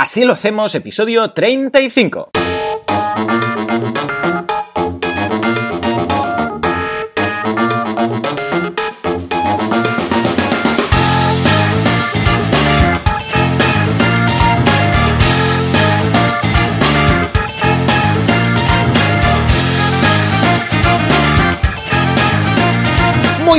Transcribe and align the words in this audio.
Así 0.00 0.24
lo 0.24 0.34
hacemos, 0.34 0.76
episodio 0.76 1.32
35. 1.32 2.37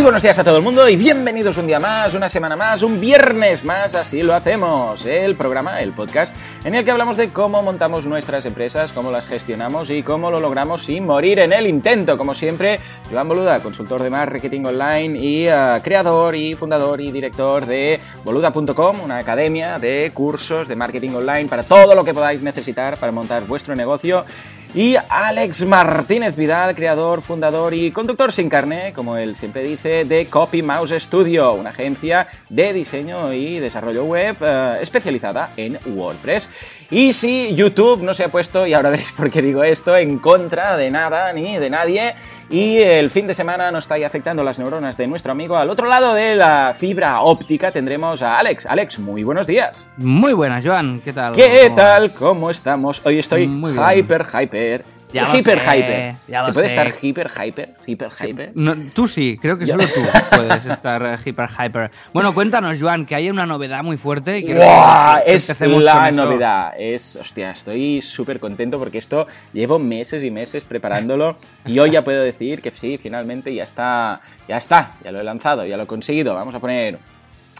Buenos 0.09 0.23
días 0.23 0.39
a 0.39 0.43
todo 0.43 0.57
el 0.57 0.63
mundo 0.63 0.89
y 0.89 0.95
bienvenidos 0.95 1.57
un 1.57 1.67
día 1.67 1.79
más, 1.79 2.15
una 2.15 2.29
semana 2.29 2.55
más, 2.55 2.81
un 2.81 2.99
viernes 2.99 3.63
más, 3.63 3.93
así 3.93 4.23
lo 4.23 4.33
hacemos. 4.33 5.05
El 5.05 5.35
programa, 5.35 5.83
el 5.83 5.91
podcast, 5.91 6.35
en 6.63 6.73
el 6.73 6.83
que 6.83 6.89
hablamos 6.89 7.15
de 7.15 7.29
cómo 7.29 7.61
montamos 7.61 8.07
nuestras 8.07 8.47
empresas, 8.47 8.91
cómo 8.91 9.11
las 9.11 9.27
gestionamos 9.27 9.91
y 9.91 10.01
cómo 10.01 10.31
lo 10.31 10.39
logramos 10.39 10.81
sin 10.81 11.05
morir 11.05 11.37
en 11.37 11.53
el 11.53 11.67
intento. 11.67 12.17
Como 12.17 12.33
siempre, 12.33 12.79
Joan 13.11 13.27
Boluda, 13.27 13.59
consultor 13.59 14.01
de 14.01 14.09
marketing 14.09 14.65
online 14.65 15.19
y 15.19 15.47
uh, 15.47 15.79
creador 15.83 16.33
y 16.35 16.55
fundador 16.55 17.01
y 17.01 17.11
director 17.11 17.67
de 17.67 17.99
boluda.com, 18.23 19.01
una 19.03 19.19
academia 19.19 19.77
de 19.77 20.09
cursos 20.11 20.67
de 20.67 20.75
marketing 20.75 21.11
online 21.11 21.47
para 21.47 21.61
todo 21.61 21.93
lo 21.93 22.03
que 22.03 22.15
podáis 22.15 22.41
necesitar 22.41 22.97
para 22.97 23.11
montar 23.11 23.45
vuestro 23.45 23.75
negocio 23.75 24.25
y 24.73 24.95
Alex 25.09 25.65
Martínez 25.65 26.35
Vidal, 26.35 26.75
creador, 26.75 27.21
fundador 27.21 27.73
y 27.73 27.91
conductor 27.91 28.31
sin 28.31 28.49
carne, 28.49 28.93
como 28.93 29.17
él 29.17 29.35
siempre 29.35 29.63
dice, 29.63 30.05
de 30.05 30.27
Copy 30.27 30.61
Mouse 30.61 30.93
Studio, 30.99 31.53
una 31.53 31.71
agencia 31.71 32.27
de 32.49 32.71
diseño 32.73 33.33
y 33.33 33.57
desarrollo 33.57 34.05
web 34.05 34.35
uh, 34.41 34.79
especializada 34.81 35.51
en 35.57 35.79
WordPress. 35.87 36.49
Y 36.91 37.13
si 37.13 37.55
YouTube 37.55 38.03
no 38.03 38.13
se 38.13 38.23
ha 38.23 38.29
puesto, 38.29 38.67
y 38.67 38.73
ahora 38.73 38.91
veréis 38.91 39.11
por 39.11 39.31
qué 39.31 39.41
digo 39.41 39.63
esto, 39.63 39.97
en 39.97 40.19
contra 40.19 40.77
de 40.77 40.91
nada 40.91 41.33
ni 41.33 41.57
de 41.57 41.69
nadie, 41.69 42.15
y 42.49 42.77
el 42.77 43.11
fin 43.11 43.27
de 43.27 43.33
semana 43.33 43.71
nos 43.71 43.83
está 43.85 43.95
ahí 43.95 44.03
afectando 44.03 44.43
las 44.43 44.59
neuronas 44.59 44.97
de 44.97 45.07
nuestro 45.07 45.31
amigo, 45.31 45.55
al 45.57 45.69
otro 45.69 45.87
lado 45.87 46.13
de 46.13 46.35
la 46.35 46.73
fibra 46.75 47.21
óptica 47.21 47.71
tendremos 47.71 48.21
a 48.21 48.37
Alex. 48.37 48.65
Alex, 48.65 48.99
muy 48.99 49.23
buenos 49.23 49.47
días. 49.47 49.85
Muy 49.97 50.33
buenas, 50.33 50.65
Joan, 50.65 51.01
¿qué 51.01 51.13
tal? 51.13 51.33
¿Qué 51.33 51.63
¿Cómo 51.65 51.75
tal? 51.75 52.13
¿Cómo 52.13 52.49
estamos? 52.49 53.01
Hoy 53.05 53.19
estoy 53.19 53.43
hyper, 53.43 54.25
hyper 54.25 54.98
ya 55.11 55.35
hiper 55.35 55.59
sé, 55.59 55.65
hyper. 55.65 56.15
Ya 56.27 56.45
¿Se 56.45 56.53
puede 56.53 56.69
sé. 56.69 56.75
estar 56.75 56.93
hiper 57.01 57.29
hyper? 57.31 57.75
Hiper 57.85 58.11
hyper. 58.11 58.51
No, 58.53 58.75
tú 58.93 59.07
sí, 59.07 59.37
creo 59.41 59.57
que 59.57 59.65
solo 59.65 59.83
tú 59.85 60.01
puedes 60.35 60.65
estar 60.65 61.03
eh, 61.03 61.17
hiper 61.25 61.49
hyper. 61.49 61.91
Bueno, 62.13 62.33
cuéntanos, 62.33 62.77
Joan, 62.79 63.05
que 63.05 63.15
hay 63.15 63.29
una 63.29 63.45
novedad 63.45 63.83
muy 63.83 63.97
fuerte 63.97 64.39
y 64.39 64.53
¡Buah! 64.53 65.21
que 65.23 65.35
Es 65.35 65.59
la 65.59 66.11
novedad. 66.11 66.73
Es, 66.77 67.15
hostia, 67.15 67.51
estoy 67.51 68.01
súper 68.01 68.39
contento 68.39 68.77
porque 68.77 68.99
esto 68.99 69.27
llevo 69.53 69.79
meses 69.79 70.23
y 70.23 70.29
meses 70.31 70.63
preparándolo 70.63 71.37
y 71.65 71.79
hoy 71.79 71.91
ya 71.91 72.03
puedo 72.03 72.23
decir 72.23 72.61
que 72.61 72.71
sí, 72.71 72.97
finalmente 72.97 73.53
ya 73.53 73.63
está, 73.63 74.21
ya 74.47 74.57
está, 74.57 74.93
ya 75.03 75.11
lo 75.11 75.19
he 75.19 75.23
lanzado, 75.23 75.65
ya 75.65 75.77
lo 75.77 75.83
he 75.83 75.87
conseguido. 75.87 76.35
Vamos 76.35 76.53
a 76.53 76.59
poner 76.59 76.99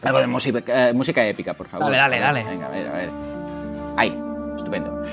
algo 0.04 0.20
de 0.20 0.28
música, 0.28 0.90
eh, 0.90 0.94
música 0.94 1.26
épica, 1.26 1.54
por 1.56 1.68
favor. 1.68 1.92
Dale, 1.92 1.98
dale, 1.98 2.20
dale. 2.20 2.44
Venga, 2.44 2.68
a 2.68 2.70
ver, 2.70 2.88
a 2.88 2.92
ver. 2.92 3.10
Ahí, 3.98 4.18
estupendo. 4.56 5.04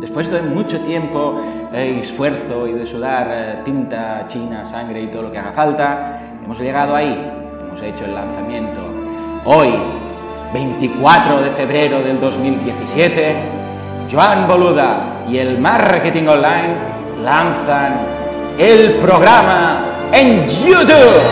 Después 0.00 0.30
de 0.30 0.42
mucho 0.42 0.80
tiempo 0.80 1.40
eh, 1.72 1.94
y 1.96 2.00
esfuerzo 2.00 2.66
y 2.66 2.72
de 2.72 2.86
sudar 2.86 3.28
eh, 3.30 3.58
tinta, 3.64 4.24
china, 4.26 4.64
sangre 4.64 5.00
y 5.00 5.06
todo 5.08 5.22
lo 5.22 5.30
que 5.30 5.38
haga 5.38 5.52
falta, 5.52 6.20
hemos 6.44 6.58
llegado 6.58 6.94
ahí, 6.94 7.30
hemos 7.66 7.80
hecho 7.82 8.04
el 8.04 8.14
lanzamiento. 8.14 8.80
Hoy, 9.44 9.72
24 10.52 11.42
de 11.42 11.50
febrero 11.50 12.02
del 12.02 12.20
2017, 12.20 13.36
Joan 14.10 14.46
Boluda 14.48 15.24
y 15.28 15.38
el 15.38 15.58
Marketing 15.58 16.26
Online 16.26 16.74
lanzan 17.22 17.94
el 18.58 18.98
programa 18.98 19.84
en 20.12 20.48
YouTube. 20.48 21.22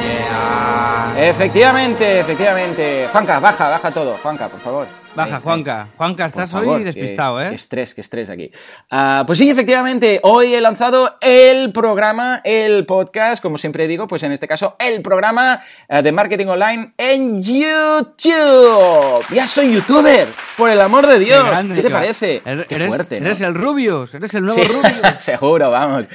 Yeah. 0.00 1.28
Efectivamente, 1.28 2.20
efectivamente. 2.20 3.08
Juanca, 3.12 3.38
baja, 3.40 3.68
baja 3.68 3.90
todo. 3.90 4.16
Juanca, 4.22 4.48
por 4.48 4.60
favor. 4.60 4.99
Baja, 5.14 5.36
Ahí, 5.36 5.42
Juanca. 5.42 5.88
Juanca, 5.96 6.22
por 6.28 6.42
estás 6.42 6.50
favor, 6.50 6.76
hoy 6.78 6.84
despistado, 6.84 7.42
¿eh? 7.42 7.48
Qué 7.50 7.56
estrés, 7.56 7.94
qué 7.94 8.00
estrés 8.00 8.30
aquí. 8.30 8.52
Ah, 8.90 9.24
pues 9.26 9.38
sí, 9.40 9.50
efectivamente, 9.50 10.20
hoy 10.22 10.54
he 10.54 10.60
lanzado 10.60 11.16
el 11.20 11.72
programa, 11.72 12.40
el 12.44 12.86
podcast, 12.86 13.42
como 13.42 13.58
siempre 13.58 13.88
digo, 13.88 14.06
pues 14.06 14.22
en 14.22 14.30
este 14.30 14.46
caso, 14.46 14.76
el 14.78 15.02
programa 15.02 15.62
eh, 15.88 16.00
de 16.02 16.12
marketing 16.12 16.46
online 16.46 16.92
en 16.96 17.42
YouTube. 17.42 19.24
Ya 19.34 19.48
soy 19.48 19.74
youtuber, 19.74 20.28
por 20.56 20.70
el 20.70 20.80
amor 20.80 21.06
de 21.08 21.18
Dios. 21.18 21.42
¿Qué, 21.42 21.50
grande, 21.50 21.82
te 21.82 21.90
parece? 21.90 22.42
Eres, 22.44 22.66
Qué 22.66 22.74
eres- 22.76 22.88
fuerte, 22.88 23.20
¿no? 23.20 23.26
eres 23.26 23.40
el 23.40 23.54
Rubius, 23.54 24.14
eres 24.14 24.32
el 24.34 24.44
nuevo 24.44 24.62
Sí, 24.62 24.68
Rubius. 24.72 25.16
seguro, 25.18 25.70
vamos. 25.72 26.06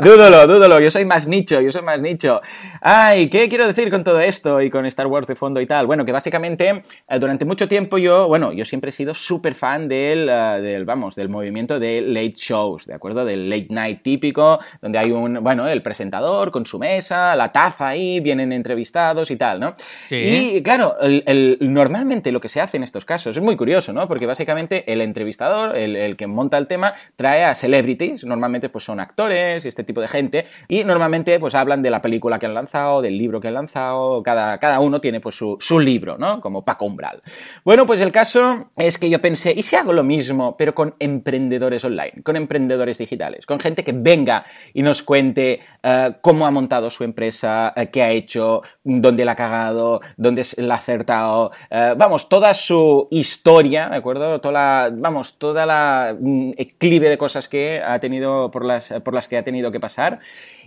Dúdalo, 0.00 0.46
dúdalo. 0.48 0.80
Yo 0.80 0.90
soy 0.90 1.04
más 1.04 1.28
nicho, 1.28 1.60
yo 1.60 1.70
soy 1.70 1.82
más 1.82 2.00
nicho. 2.00 2.40
Ay, 2.80 3.28
¿qué 3.30 3.48
quiero 3.48 3.66
decir 3.68 3.90
con 3.92 4.02
todo 4.02 4.18
esto 4.18 4.60
y 4.60 4.70
con 4.70 4.86
Star 4.86 5.06
Wars 5.06 5.28
de 5.28 5.36
fondo 5.36 5.60
y 5.60 5.66
tal? 5.66 5.86
Bueno, 5.86 6.04
que 6.04 6.10
básicamente 6.12 6.82
eh, 7.08 7.18
durante 7.20 7.44
mucho 7.44 7.68
tiempo 7.68 7.96
yo, 7.98 8.26
bueno, 8.26 8.39
yo 8.52 8.64
siempre 8.64 8.88
he 8.88 8.92
sido 8.92 9.14
súper 9.14 9.54
fan 9.54 9.88
del, 9.88 10.28
eh, 10.28 10.60
del, 10.62 10.84
vamos, 10.84 11.14
del 11.14 11.28
movimiento 11.28 11.78
de 11.78 12.00
late 12.00 12.34
shows, 12.36 12.86
¿de 12.86 12.94
acuerdo? 12.94 13.24
Del 13.24 13.48
late 13.50 13.66
night 13.70 14.02
típico, 14.02 14.58
donde 14.80 14.98
hay 14.98 15.10
un, 15.12 15.42
bueno, 15.42 15.68
el 15.68 15.82
presentador 15.82 16.50
con 16.50 16.66
su 16.66 16.78
mesa, 16.78 17.36
la 17.36 17.52
taza 17.52 17.88
ahí, 17.88 18.20
vienen 18.20 18.52
entrevistados 18.52 19.30
y 19.30 19.36
tal, 19.36 19.60
¿no? 19.60 19.74
Sí. 20.06 20.16
Y 20.56 20.62
claro, 20.62 20.96
el- 21.00 21.22
el- 21.26 21.58
normalmente 21.60 22.32
lo 22.32 22.40
que 22.40 22.48
se 22.48 22.60
hace 22.60 22.76
en 22.76 22.82
estos 22.82 23.04
casos 23.04 23.36
es 23.36 23.42
muy 23.42 23.56
curioso, 23.56 23.92
¿no? 23.92 24.06
Porque 24.08 24.26
básicamente 24.26 24.90
el 24.92 25.00
entrevistador, 25.00 25.76
el, 25.76 25.96
el 25.96 26.16
que 26.16 26.26
monta 26.26 26.56
el 26.58 26.66
tema, 26.66 26.94
trae 27.16 27.44
a 27.44 27.54
celebrities, 27.54 28.24
normalmente 28.24 28.68
pues 28.68 28.84
son 28.84 29.00
actores 29.00 29.64
y 29.64 29.68
este 29.68 29.84
tipo 29.84 30.00
de 30.00 30.08
gente, 30.08 30.46
y 30.68 30.84
normalmente 30.84 31.38
pues 31.40 31.54
hablan 31.54 31.82
de 31.82 31.90
la 31.90 32.00
película 32.00 32.38
que 32.38 32.46
han 32.46 32.54
lanzado, 32.54 33.02
del 33.02 33.18
libro 33.18 33.40
que 33.40 33.48
han 33.48 33.54
lanzado, 33.54 34.22
cada, 34.22 34.58
cada 34.58 34.80
uno 34.80 35.00
tiene 35.00 35.20
pues 35.20 35.34
su, 35.34 35.56
su 35.60 35.80
libro, 35.80 36.16
¿no? 36.18 36.40
Como 36.40 36.64
Paco 36.64 36.84
Umbral. 36.84 37.20
Bueno, 37.64 37.86
pues 37.86 38.00
el 38.00 38.12
caso 38.12 38.29
es 38.76 38.98
que 38.98 39.10
yo 39.10 39.20
pensé, 39.20 39.52
¿y 39.56 39.62
si 39.62 39.76
hago 39.76 39.92
lo 39.92 40.04
mismo, 40.04 40.56
pero 40.56 40.74
con 40.74 40.94
emprendedores 40.98 41.84
online, 41.84 42.22
con 42.22 42.36
emprendedores 42.36 42.98
digitales, 42.98 43.46
con 43.46 43.60
gente 43.60 43.84
que 43.84 43.92
venga 43.92 44.44
y 44.74 44.82
nos 44.82 45.02
cuente 45.02 45.60
eh, 45.82 46.12
cómo 46.20 46.46
ha 46.46 46.50
montado 46.50 46.90
su 46.90 47.04
empresa, 47.04 47.72
eh, 47.76 47.88
qué 47.88 48.02
ha 48.02 48.10
hecho, 48.10 48.62
dónde 48.84 49.24
la 49.24 49.32
ha 49.32 49.36
cagado, 49.36 50.00
dónde 50.16 50.44
la 50.56 50.74
ha 50.74 50.78
acertado, 50.78 51.52
eh, 51.70 51.94
vamos, 51.96 52.28
toda 52.28 52.54
su 52.54 53.08
historia, 53.10 53.88
¿de 53.88 53.96
acuerdo? 53.96 54.40
Toda 54.40 54.52
la, 54.52 54.90
vamos, 54.92 55.38
toda 55.38 55.66
la 55.66 56.16
eclive 56.56 57.08
de 57.08 57.18
cosas 57.18 57.48
que 57.48 57.82
ha 57.84 57.98
tenido, 58.00 58.50
por 58.50 58.64
las, 58.64 58.92
por 59.04 59.14
las 59.14 59.28
que 59.28 59.36
ha 59.36 59.44
tenido 59.44 59.70
que 59.70 59.80
pasar. 59.80 60.20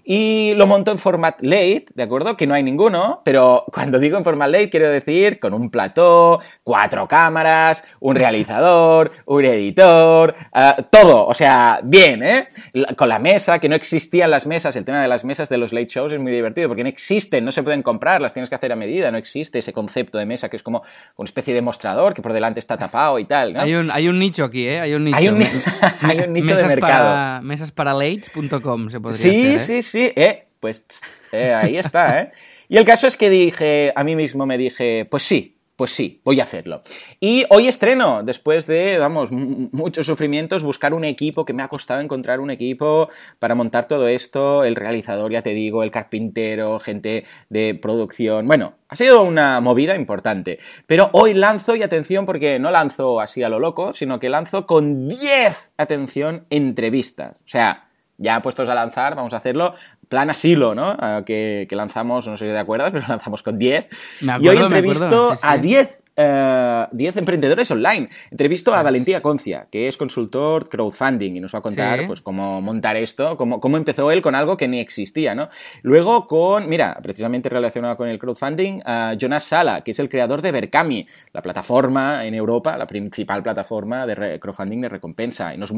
Y 0.05 0.53
lo 0.55 0.67
monto 0.67 0.91
en 0.91 0.97
format 0.97 1.41
late, 1.41 1.85
¿de 1.95 2.03
acuerdo? 2.03 2.35
Que 2.35 2.45
no 2.45 2.53
hay 2.53 2.63
ninguno, 2.63 3.21
pero 3.23 3.63
cuando 3.71 3.99
digo 3.99 4.17
en 4.17 4.23
format 4.23 4.49
late 4.49 4.69
quiero 4.69 4.89
decir 4.89 5.39
con 5.39 5.53
un 5.53 5.69
plató, 5.69 6.39
cuatro 6.63 7.07
cámaras, 7.07 7.83
un 8.01 8.15
realizador, 8.15 9.11
un 9.25 9.45
editor, 9.45 10.35
eh, 10.53 10.73
todo, 10.89 11.25
o 11.25 11.33
sea, 11.33 11.79
bien, 11.83 12.21
¿eh? 12.23 12.47
Con 12.97 13.07
la 13.07 13.19
mesa, 13.19 13.59
que 13.59 13.69
no 13.69 13.75
existían 13.75 14.29
las 14.29 14.45
mesas, 14.45 14.75
el 14.75 14.83
tema 14.85 15.01
de 15.01 15.07
las 15.07 15.23
mesas 15.23 15.47
de 15.47 15.57
los 15.57 15.71
late 15.71 15.87
shows 15.87 16.11
es 16.11 16.19
muy 16.19 16.31
divertido, 16.31 16.67
porque 16.67 16.83
no 16.83 16.89
existen, 16.89 17.45
no 17.45 17.51
se 17.51 17.63
pueden 17.63 17.81
comprar, 17.81 18.19
las 18.21 18.33
tienes 18.33 18.49
que 18.49 18.55
hacer 18.55 18.71
a 18.71 18.75
medida, 18.75 19.09
no 19.11 19.17
existe 19.17 19.59
ese 19.59 19.71
concepto 19.71 20.17
de 20.17 20.25
mesa 20.25 20.49
que 20.49 20.57
es 20.57 20.63
como 20.63 20.83
una 21.15 21.25
especie 21.27 21.53
de 21.53 21.61
mostrador 21.61 22.13
que 22.13 22.21
por 22.21 22.33
delante 22.33 22.59
está 22.59 22.77
tapado 22.77 23.19
y 23.19 23.25
tal, 23.25 23.53
¿no? 23.53 23.61
Hay, 23.61 23.73
un, 23.73 23.89
hay 23.91 24.07
un 24.09 24.19
nicho 24.19 24.43
aquí, 24.43 24.67
¿eh? 24.67 24.79
Hay 24.81 24.93
un 24.95 25.05
nicho. 25.05 25.17
Hay 25.17 25.27
un 25.29 25.39
ni- 25.39 25.45
hay 26.01 26.19
un 26.19 26.33
nicho 26.33 26.55
de 26.57 26.63
mercado. 26.65 27.03
Para, 27.13 27.41
mesas 27.41 27.71
para 27.71 27.93
lates.com 27.93 28.89
se 28.89 28.99
podría 28.99 29.21
Sí, 29.21 29.29
hacer, 29.29 29.55
¿eh? 29.55 29.59
sí, 29.59 29.81
sí, 29.81 29.92
eh, 29.99 30.47
pues 30.59 30.85
eh, 31.31 31.53
ahí 31.53 31.77
está, 31.77 32.21
¿eh? 32.21 32.31
Y 32.69 32.77
el 32.77 32.85
caso 32.85 33.07
es 33.07 33.17
que 33.17 33.29
dije, 33.29 33.91
a 33.95 34.03
mí 34.03 34.15
mismo 34.15 34.45
me 34.45 34.57
dije, 34.57 35.05
pues 35.05 35.23
sí, 35.23 35.57
pues 35.75 35.91
sí, 35.91 36.21
voy 36.23 36.39
a 36.39 36.43
hacerlo. 36.43 36.83
Y 37.19 37.45
hoy 37.49 37.67
estreno, 37.67 38.21
después 38.23 38.67
de, 38.67 38.99
vamos, 38.99 39.31
muchos 39.31 40.05
sufrimientos, 40.05 40.63
buscar 40.63 40.93
un 40.93 41.03
equipo, 41.03 41.45
que 41.45 41.53
me 41.53 41.63
ha 41.63 41.67
costado 41.67 41.99
encontrar 41.99 42.39
un 42.39 42.51
equipo 42.51 43.09
para 43.39 43.55
montar 43.55 43.87
todo 43.87 44.07
esto, 44.07 44.63
el 44.63 44.75
realizador, 44.75 45.31
ya 45.31 45.41
te 45.41 45.49
digo, 45.49 45.83
el 45.83 45.91
carpintero, 45.91 46.79
gente 46.79 47.25
de 47.49 47.73
producción, 47.73 48.47
bueno, 48.47 48.75
ha 48.87 48.95
sido 48.95 49.23
una 49.23 49.59
movida 49.61 49.95
importante. 49.95 50.59
Pero 50.85 51.09
hoy 51.13 51.33
lanzo, 51.33 51.75
y 51.75 51.81
atención, 51.81 52.25
porque 52.25 52.59
no 52.59 52.69
lanzo 52.69 53.19
así 53.19 53.41
a 53.41 53.49
lo 53.49 53.59
loco, 53.59 53.93
sino 53.93 54.19
que 54.19 54.29
lanzo 54.29 54.67
con 54.67 55.07
10, 55.07 55.71
atención, 55.77 56.45
entrevistas. 56.51 57.35
O 57.45 57.49
sea, 57.49 57.89
ya 58.17 58.41
puestos 58.41 58.69
a 58.69 58.75
lanzar, 58.75 59.15
vamos 59.15 59.33
a 59.33 59.37
hacerlo 59.37 59.75
plan 60.09 60.29
asilo, 60.29 60.75
¿no? 60.75 60.95
Que, 61.25 61.65
que 61.67 61.75
lanzamos, 61.75 62.27
no 62.27 62.37
sé 62.37 62.45
si 62.45 62.51
te 62.51 62.57
acuerdas, 62.57 62.91
pero 62.93 63.05
lanzamos 63.07 63.41
con 63.41 63.57
10. 63.57 63.87
Me 64.21 64.37
y 64.39 64.47
hoy 64.47 64.57
me 64.57 64.63
entrevisto 64.63 65.05
acuerdo, 65.05 65.35
sí, 65.35 65.41
sí. 65.41 65.47
a 65.49 65.57
10 65.57 66.02
10 66.15 67.17
emprendedores 67.17 67.71
online. 67.71 68.09
Entrevisto 68.29 68.73
a 68.73 68.83
Valentía 68.83 69.21
Concia, 69.21 69.67
que 69.71 69.87
es 69.87 69.97
consultor 69.97 70.69
crowdfunding 70.69 71.37
y 71.37 71.39
nos 71.39 71.53
va 71.53 71.59
a 71.59 71.61
contar 71.61 72.05
pues, 72.05 72.21
cómo 72.21 72.61
montar 72.61 72.95
esto, 72.97 73.35
cómo, 73.37 73.59
cómo 73.59 73.77
empezó 73.77 74.11
él 74.11 74.21
con 74.21 74.35
algo 74.35 74.57
que 74.57 74.67
ni 74.67 74.79
existía. 74.79 75.35
¿no? 75.35 75.49
Luego 75.81 76.27
con, 76.27 76.69
mira, 76.69 76.97
precisamente 77.01 77.49
relacionado 77.49 77.97
con 77.97 78.09
el 78.09 78.19
crowdfunding, 78.19 78.81
a 78.85 79.15
Jonas 79.19 79.43
Sala, 79.43 79.81
que 79.81 79.91
es 79.91 79.99
el 79.99 80.09
creador 80.09 80.41
de 80.41 80.51
Berkami, 80.51 81.07
la 81.33 81.41
plataforma 81.41 82.25
en 82.25 82.35
Europa, 82.35 82.77
la 82.77 82.87
principal 82.87 83.41
plataforma 83.41 84.05
de 84.05 84.39
crowdfunding 84.39 84.81
de 84.81 84.89
recompensa. 84.89 85.53
Y 85.53 85.57
nos 85.57 85.71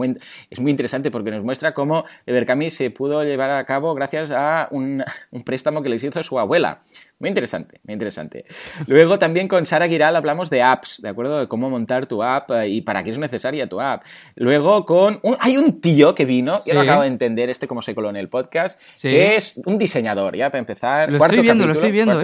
es 0.49 0.59
muy 0.59 0.71
interesante 0.71 1.11
porque 1.11 1.31
nos 1.31 1.43
muestra 1.43 1.73
cómo 1.73 2.05
Berkami 2.25 2.69
se 2.69 2.89
pudo 2.91 3.23
llevar 3.23 3.51
a 3.51 3.65
cabo 3.65 3.93
gracias 3.93 4.31
a 4.31 4.67
un, 4.71 5.03
un 5.31 5.43
préstamo 5.43 5.81
que 5.81 5.89
les 5.89 6.03
hizo 6.03 6.21
su 6.23 6.39
abuela. 6.39 6.81
Muy 7.17 7.29
interesante, 7.29 7.79
muy 7.85 7.93
interesante. 7.93 8.45
Luego 8.87 9.17
también 9.17 9.47
con 9.47 9.65
Sara 9.65 9.87
Giral 9.87 10.17
hablamos 10.17 10.49
de 10.49 10.61
apps, 10.61 11.01
¿de 11.01 11.07
acuerdo? 11.07 11.39
De 11.39 11.47
cómo 11.47 11.69
montar 11.69 12.07
tu 12.07 12.21
app 12.21 12.51
eh, 12.51 12.67
y 12.67 12.81
para 12.81 13.05
qué 13.05 13.11
es 13.11 13.17
necesaria 13.17 13.67
tu 13.67 13.79
app. 13.79 14.03
Luego 14.35 14.85
con... 14.85 15.21
hay 15.39 15.55
un 15.55 15.79
tío 15.79 16.13
que 16.13 16.25
vino, 16.25 16.61
yo 16.65 16.73
no 16.73 16.81
acabo 16.81 17.03
de 17.03 17.07
entender 17.07 17.49
este 17.49 17.67
como 17.67 17.81
se 17.81 17.95
coló 17.95 18.09
en 18.09 18.17
el 18.17 18.27
podcast, 18.27 18.77
que 19.01 19.37
es 19.37 19.61
un 19.65 19.77
diseñador, 19.77 20.35
ya, 20.35 20.49
para 20.49 20.59
empezar. 20.59 21.09
Lo 21.09 21.17
estoy 21.17 21.39
viendo, 21.39 21.65
lo 21.65 21.71
estoy 21.71 21.91
viendo. 21.91 22.21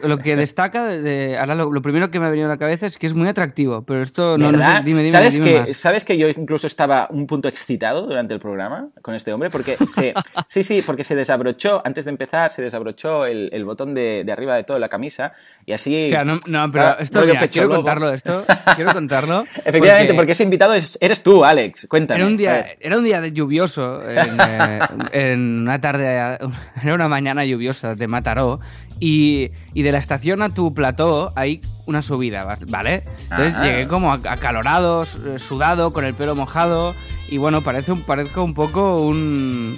lo, 0.00 0.18
que 0.18 0.36
destaca, 0.36 0.86
de, 0.86 1.36
ahora 1.36 1.56
lo, 1.56 1.82
primero 1.82 2.12
que 2.12 2.20
me 2.20 2.26
ha 2.26 2.30
venido 2.30 2.46
a 2.46 2.50
la 2.50 2.58
cabeza 2.58 2.86
es 2.86 2.98
que 2.98 3.08
es 3.08 3.14
muy 3.14 3.26
atractivo, 3.26 3.82
pero 3.82 4.00
esto 4.00 4.38
no, 4.38 4.52
no 4.52 4.58
sé, 4.58 4.82
dime, 4.84 5.02
dime, 5.02 5.10
¿Sabes, 5.10 5.34
dime 5.34 5.64
que, 5.64 5.74
¿Sabes 5.74 6.04
que 6.04 6.16
yo 6.16 6.28
incluso 6.28 6.68
estaba 6.68 7.08
un 7.10 7.26
punto 7.26 7.48
excitado 7.48 8.02
durante 8.02 8.32
el 8.32 8.38
programa 8.38 8.90
con 9.02 9.16
este 9.16 9.32
hombre? 9.32 9.50
Porque 9.50 9.76
se, 9.92 10.14
sí, 10.46 10.62
sí, 10.62 10.82
porque 10.82 11.02
se 11.02 11.16
desabrochó, 11.16 11.82
antes 11.84 12.04
de 12.04 12.12
empezar, 12.12 12.52
se 12.52 12.62
desabrochó 12.62 13.26
el 13.26 13.64
botón 13.64 13.92
de 13.92 14.20
de, 14.24 14.29
arriba 14.32 14.56
de 14.56 14.64
todo 14.64 14.78
la 14.78 14.88
camisa 14.88 15.32
y 15.66 15.72
así... 15.72 16.00
Hostia, 16.00 16.24
no, 16.24 16.40
no, 16.46 16.70
pero 16.70 16.98
esto, 16.98 17.22
quiero 17.50 17.68
contarlo, 17.68 18.12
esto, 18.12 18.44
quiero 18.76 18.92
contarlo. 18.92 19.44
Efectivamente, 19.64 20.14
porque... 20.14 20.32
ese 20.32 20.44
invitado 20.44 20.74
eres 20.74 21.22
tú, 21.22 21.44
Alex, 21.44 21.86
cuéntame. 21.88 22.20
Era 22.20 22.28
un 22.28 22.36
día, 22.36 22.66
era 22.80 22.98
un 22.98 23.04
día 23.04 23.26
lluvioso, 23.28 24.08
en, 24.08 24.38
eh, 24.40 24.80
en, 25.12 25.62
una 25.62 25.80
tarde, 25.80 26.06
era 26.82 26.94
una 26.94 27.08
mañana 27.08 27.44
lluviosa 27.44 27.94
de 27.94 28.08
Mataró 28.08 28.60
y, 28.98 29.50
y, 29.72 29.82
de 29.82 29.92
la 29.92 29.98
estación 29.98 30.42
a 30.42 30.52
tu 30.52 30.74
plató 30.74 31.32
hay 31.34 31.62
una 31.86 32.02
subida, 32.02 32.56
¿vale? 32.68 33.04
Entonces 33.30 33.54
llegué 33.62 33.88
como 33.88 34.12
acalorado, 34.12 35.06
sudado, 35.38 35.92
con 35.92 36.04
el 36.04 36.14
pelo 36.14 36.34
mojado 36.34 36.94
y 37.28 37.38
bueno, 37.38 37.62
parece 37.62 37.92
un, 37.92 38.02
parezco 38.02 38.42
un 38.42 38.54
poco 38.54 39.00
un 39.00 39.76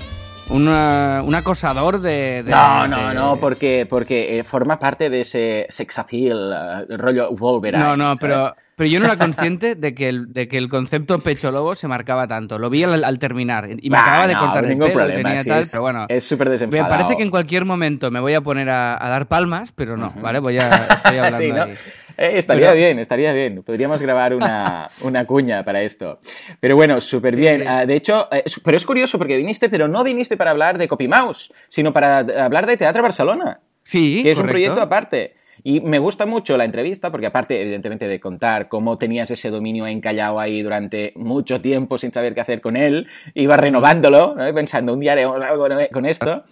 un 0.53 1.35
acosador 1.35 2.01
de, 2.01 2.45
No, 2.47 2.87
no, 2.87 3.15
no, 3.15 3.37
porque, 3.37 3.87
porque 3.89 4.39
eh, 4.39 4.45
forma 4.45 4.79
parte 4.79 5.11
de 5.11 5.23
ese 5.23 5.67
sex 5.69 5.99
appeal, 5.99 6.87
el 6.89 6.95
eh, 6.95 6.97
rollo 6.97 7.33
Wolverine. 7.33 7.83
No, 7.83 7.97
no, 7.97 8.17
pero, 8.17 8.55
pero 8.77 8.89
yo 8.89 9.01
no 9.01 9.07
era 9.07 9.17
consciente 9.17 9.75
de 9.75 9.95
que, 9.95 10.09
el, 10.09 10.33
de 10.33 10.49
que 10.49 10.59
el 10.59 10.69
concepto 10.69 11.19
pecho 11.19 11.53
lobo 11.53 11.75
se 11.75 11.89
marcaba 11.89 12.27
tanto. 12.27 12.59
Lo 12.59 12.71
vi 12.71 12.85
al, 12.85 13.19
terminar 13.19 13.69
y 13.81 13.91
me 13.91 13.99
acaba 13.99 14.27
de 14.27 14.35
cortar 14.35 14.65
el 14.65 14.79
pelo, 14.79 14.93
problema, 14.93 15.29
tenía 15.29 15.45
tal, 15.45 15.65
pero 15.71 15.83
bueno. 15.83 16.07
Es 16.09 16.25
súper 16.25 16.49
desenfadado. 16.49 16.89
Me 16.89 16.97
parece 16.97 17.17
que 17.17 17.23
en 17.23 17.31
cualquier 17.31 17.65
momento 17.65 18.11
me 18.11 18.21
voy 18.21 18.35
a 18.35 18.41
poner 18.41 18.71
a, 18.71 18.99
dar 19.01 19.29
palmas, 19.29 19.73
pero 19.73 19.97
no, 19.97 20.13
¿vale? 20.21 20.39
Voy 20.39 20.59
a... 20.59 20.71
Estoy 20.71 21.19
hablando 21.19 21.63
ahí. 21.63 21.75
Eh, 22.17 22.33
estaría 22.39 22.73
bien, 22.73 22.99
estaría 22.99 23.33
bien. 23.33 23.63
Podríamos 23.63 24.03
grabar 24.03 24.35
una, 24.35 24.91
una 25.01 25.27
cuña 25.27 25.65
para 25.65 25.83
esto. 25.83 26.21
Pero 26.61 26.77
bueno, 26.77 27.01
súper 27.01 27.37
bien. 27.37 27.67
Ah, 27.67 27.87
de 27.87 27.97
hecho, 27.97 28.29
eh, 28.33 28.45
pero 28.65 28.77
es 28.77 28.87
curioso 28.87 29.19
porque 29.19 29.37
viniste, 29.37 29.69
pero 29.69 29.89
no 29.89 30.05
viniste 30.05 30.37
para 30.37 30.51
hablar 30.51 30.79
de 30.79 30.89
Copy 30.89 31.09
Mouse, 31.09 31.53
sino 31.69 31.93
para 31.93 32.19
hablar 32.19 32.67
de 32.67 32.77
Teatro 32.77 33.03
Barcelona. 33.03 33.61
Sí, 33.85 34.23
Que 34.23 34.31
es 34.31 34.39
un 34.39 34.47
proyecto 34.47 34.81
aparte. 34.81 35.35
Y 35.65 35.81
me 35.81 35.99
gusta 35.99 36.27
mucho 36.27 36.57
la 36.57 36.65
entrevista 36.65 37.11
porque 37.11 37.27
aparte, 37.27 37.61
evidentemente, 37.61 38.09
de 38.09 38.21
contar 38.21 38.69
cómo 38.69 38.97
tenías 38.97 39.31
ese 39.31 39.51
dominio 39.51 39.87
encallado 39.87 40.41
ahí 40.41 40.63
durante 40.63 41.13
mucho 41.17 41.61
tiempo 41.61 41.99
sin 41.99 42.13
saber 42.13 42.35
qué 42.35 42.41
hacer 42.41 42.61
con 42.61 42.77
él, 42.77 43.07
ibas 43.35 43.61
renovándolo, 43.61 44.35
pensando, 44.55 44.93
un 44.93 45.01
día 45.01 45.13
haremos 45.13 45.41
algo 45.43 45.67
con 45.93 46.07
esto. 46.07 46.45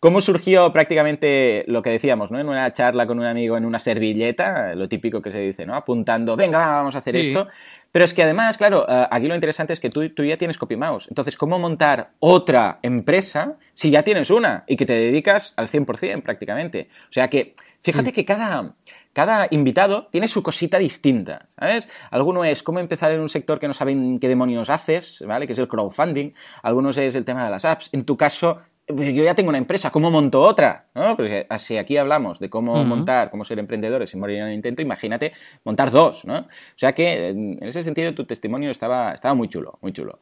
¿Cómo 0.00 0.20
surgió 0.20 0.72
prácticamente 0.72 1.64
lo 1.66 1.82
que 1.82 1.90
decíamos, 1.90 2.30
¿no? 2.30 2.38
En 2.38 2.48
una 2.48 2.72
charla 2.72 3.04
con 3.04 3.18
un 3.18 3.24
amigo 3.24 3.56
en 3.56 3.64
una 3.64 3.80
servilleta, 3.80 4.76
lo 4.76 4.88
típico 4.88 5.20
que 5.20 5.32
se 5.32 5.40
dice, 5.40 5.66
¿no? 5.66 5.74
Apuntando, 5.74 6.36
venga, 6.36 6.58
vamos 6.58 6.94
a 6.94 6.98
hacer 6.98 7.16
esto. 7.16 7.48
Pero 7.90 8.04
es 8.04 8.14
que 8.14 8.22
además, 8.22 8.56
claro, 8.56 8.86
eh, 8.88 9.08
aquí 9.10 9.26
lo 9.26 9.34
interesante 9.34 9.72
es 9.72 9.80
que 9.80 9.90
tú, 9.90 10.08
tú 10.10 10.22
ya 10.22 10.36
tienes 10.36 10.56
CopyMouse. 10.56 11.08
Entonces, 11.08 11.36
¿cómo 11.36 11.58
montar 11.58 12.10
otra 12.20 12.78
empresa 12.82 13.56
si 13.74 13.90
ya 13.90 14.04
tienes 14.04 14.30
una 14.30 14.62
y 14.68 14.76
que 14.76 14.86
te 14.86 14.92
dedicas 14.92 15.52
al 15.56 15.66
100% 15.66 16.22
prácticamente? 16.22 16.88
O 17.08 17.12
sea 17.12 17.26
que, 17.26 17.54
fíjate 17.82 18.12
que 18.12 18.24
cada, 18.24 18.74
cada 19.12 19.48
invitado 19.50 20.08
tiene 20.10 20.28
su 20.28 20.42
cosita 20.42 20.78
distinta, 20.78 21.48
¿sabes? 21.58 21.88
Alguno 22.10 22.44
es 22.44 22.62
cómo 22.62 22.78
empezar 22.78 23.12
en 23.12 23.20
un 23.20 23.28
sector 23.28 23.58
que 23.58 23.68
no 23.68 23.74
saben 23.74 24.18
qué 24.18 24.28
demonios 24.28 24.70
haces, 24.70 25.24
¿vale? 25.26 25.46
Que 25.46 25.54
es 25.54 25.58
el 25.58 25.68
crowdfunding. 25.68 26.32
Algunos 26.62 26.96
es 26.98 27.14
el 27.14 27.24
tema 27.24 27.44
de 27.44 27.50
las 27.50 27.64
apps. 27.64 27.90
En 27.92 28.04
tu 28.04 28.16
caso, 28.16 28.60
yo 28.88 29.24
ya 29.24 29.34
tengo 29.34 29.50
una 29.50 29.58
empresa, 29.58 29.90
¿cómo 29.90 30.10
monto 30.10 30.40
otra? 30.40 30.86
¿No? 30.94 31.16
Porque 31.16 31.46
si 31.58 31.76
aquí 31.76 31.96
hablamos 31.96 32.40
de 32.40 32.48
cómo 32.48 32.84
montar, 32.84 33.30
cómo 33.30 33.44
ser 33.44 33.58
emprendedores 33.58 34.10
sin 34.10 34.20
morir 34.20 34.38
en 34.38 34.48
el 34.48 34.54
intento, 34.54 34.82
imagínate 34.82 35.32
montar 35.64 35.90
dos, 35.90 36.24
¿no? 36.24 36.38
O 36.38 36.46
sea 36.76 36.92
que 36.92 37.28
en 37.28 37.58
ese 37.62 37.82
sentido 37.82 38.14
tu 38.14 38.24
testimonio 38.24 38.70
estaba, 38.70 39.12
estaba 39.12 39.34
muy 39.34 39.48
chulo, 39.48 39.78
muy 39.82 39.92
chulo. 39.92 40.20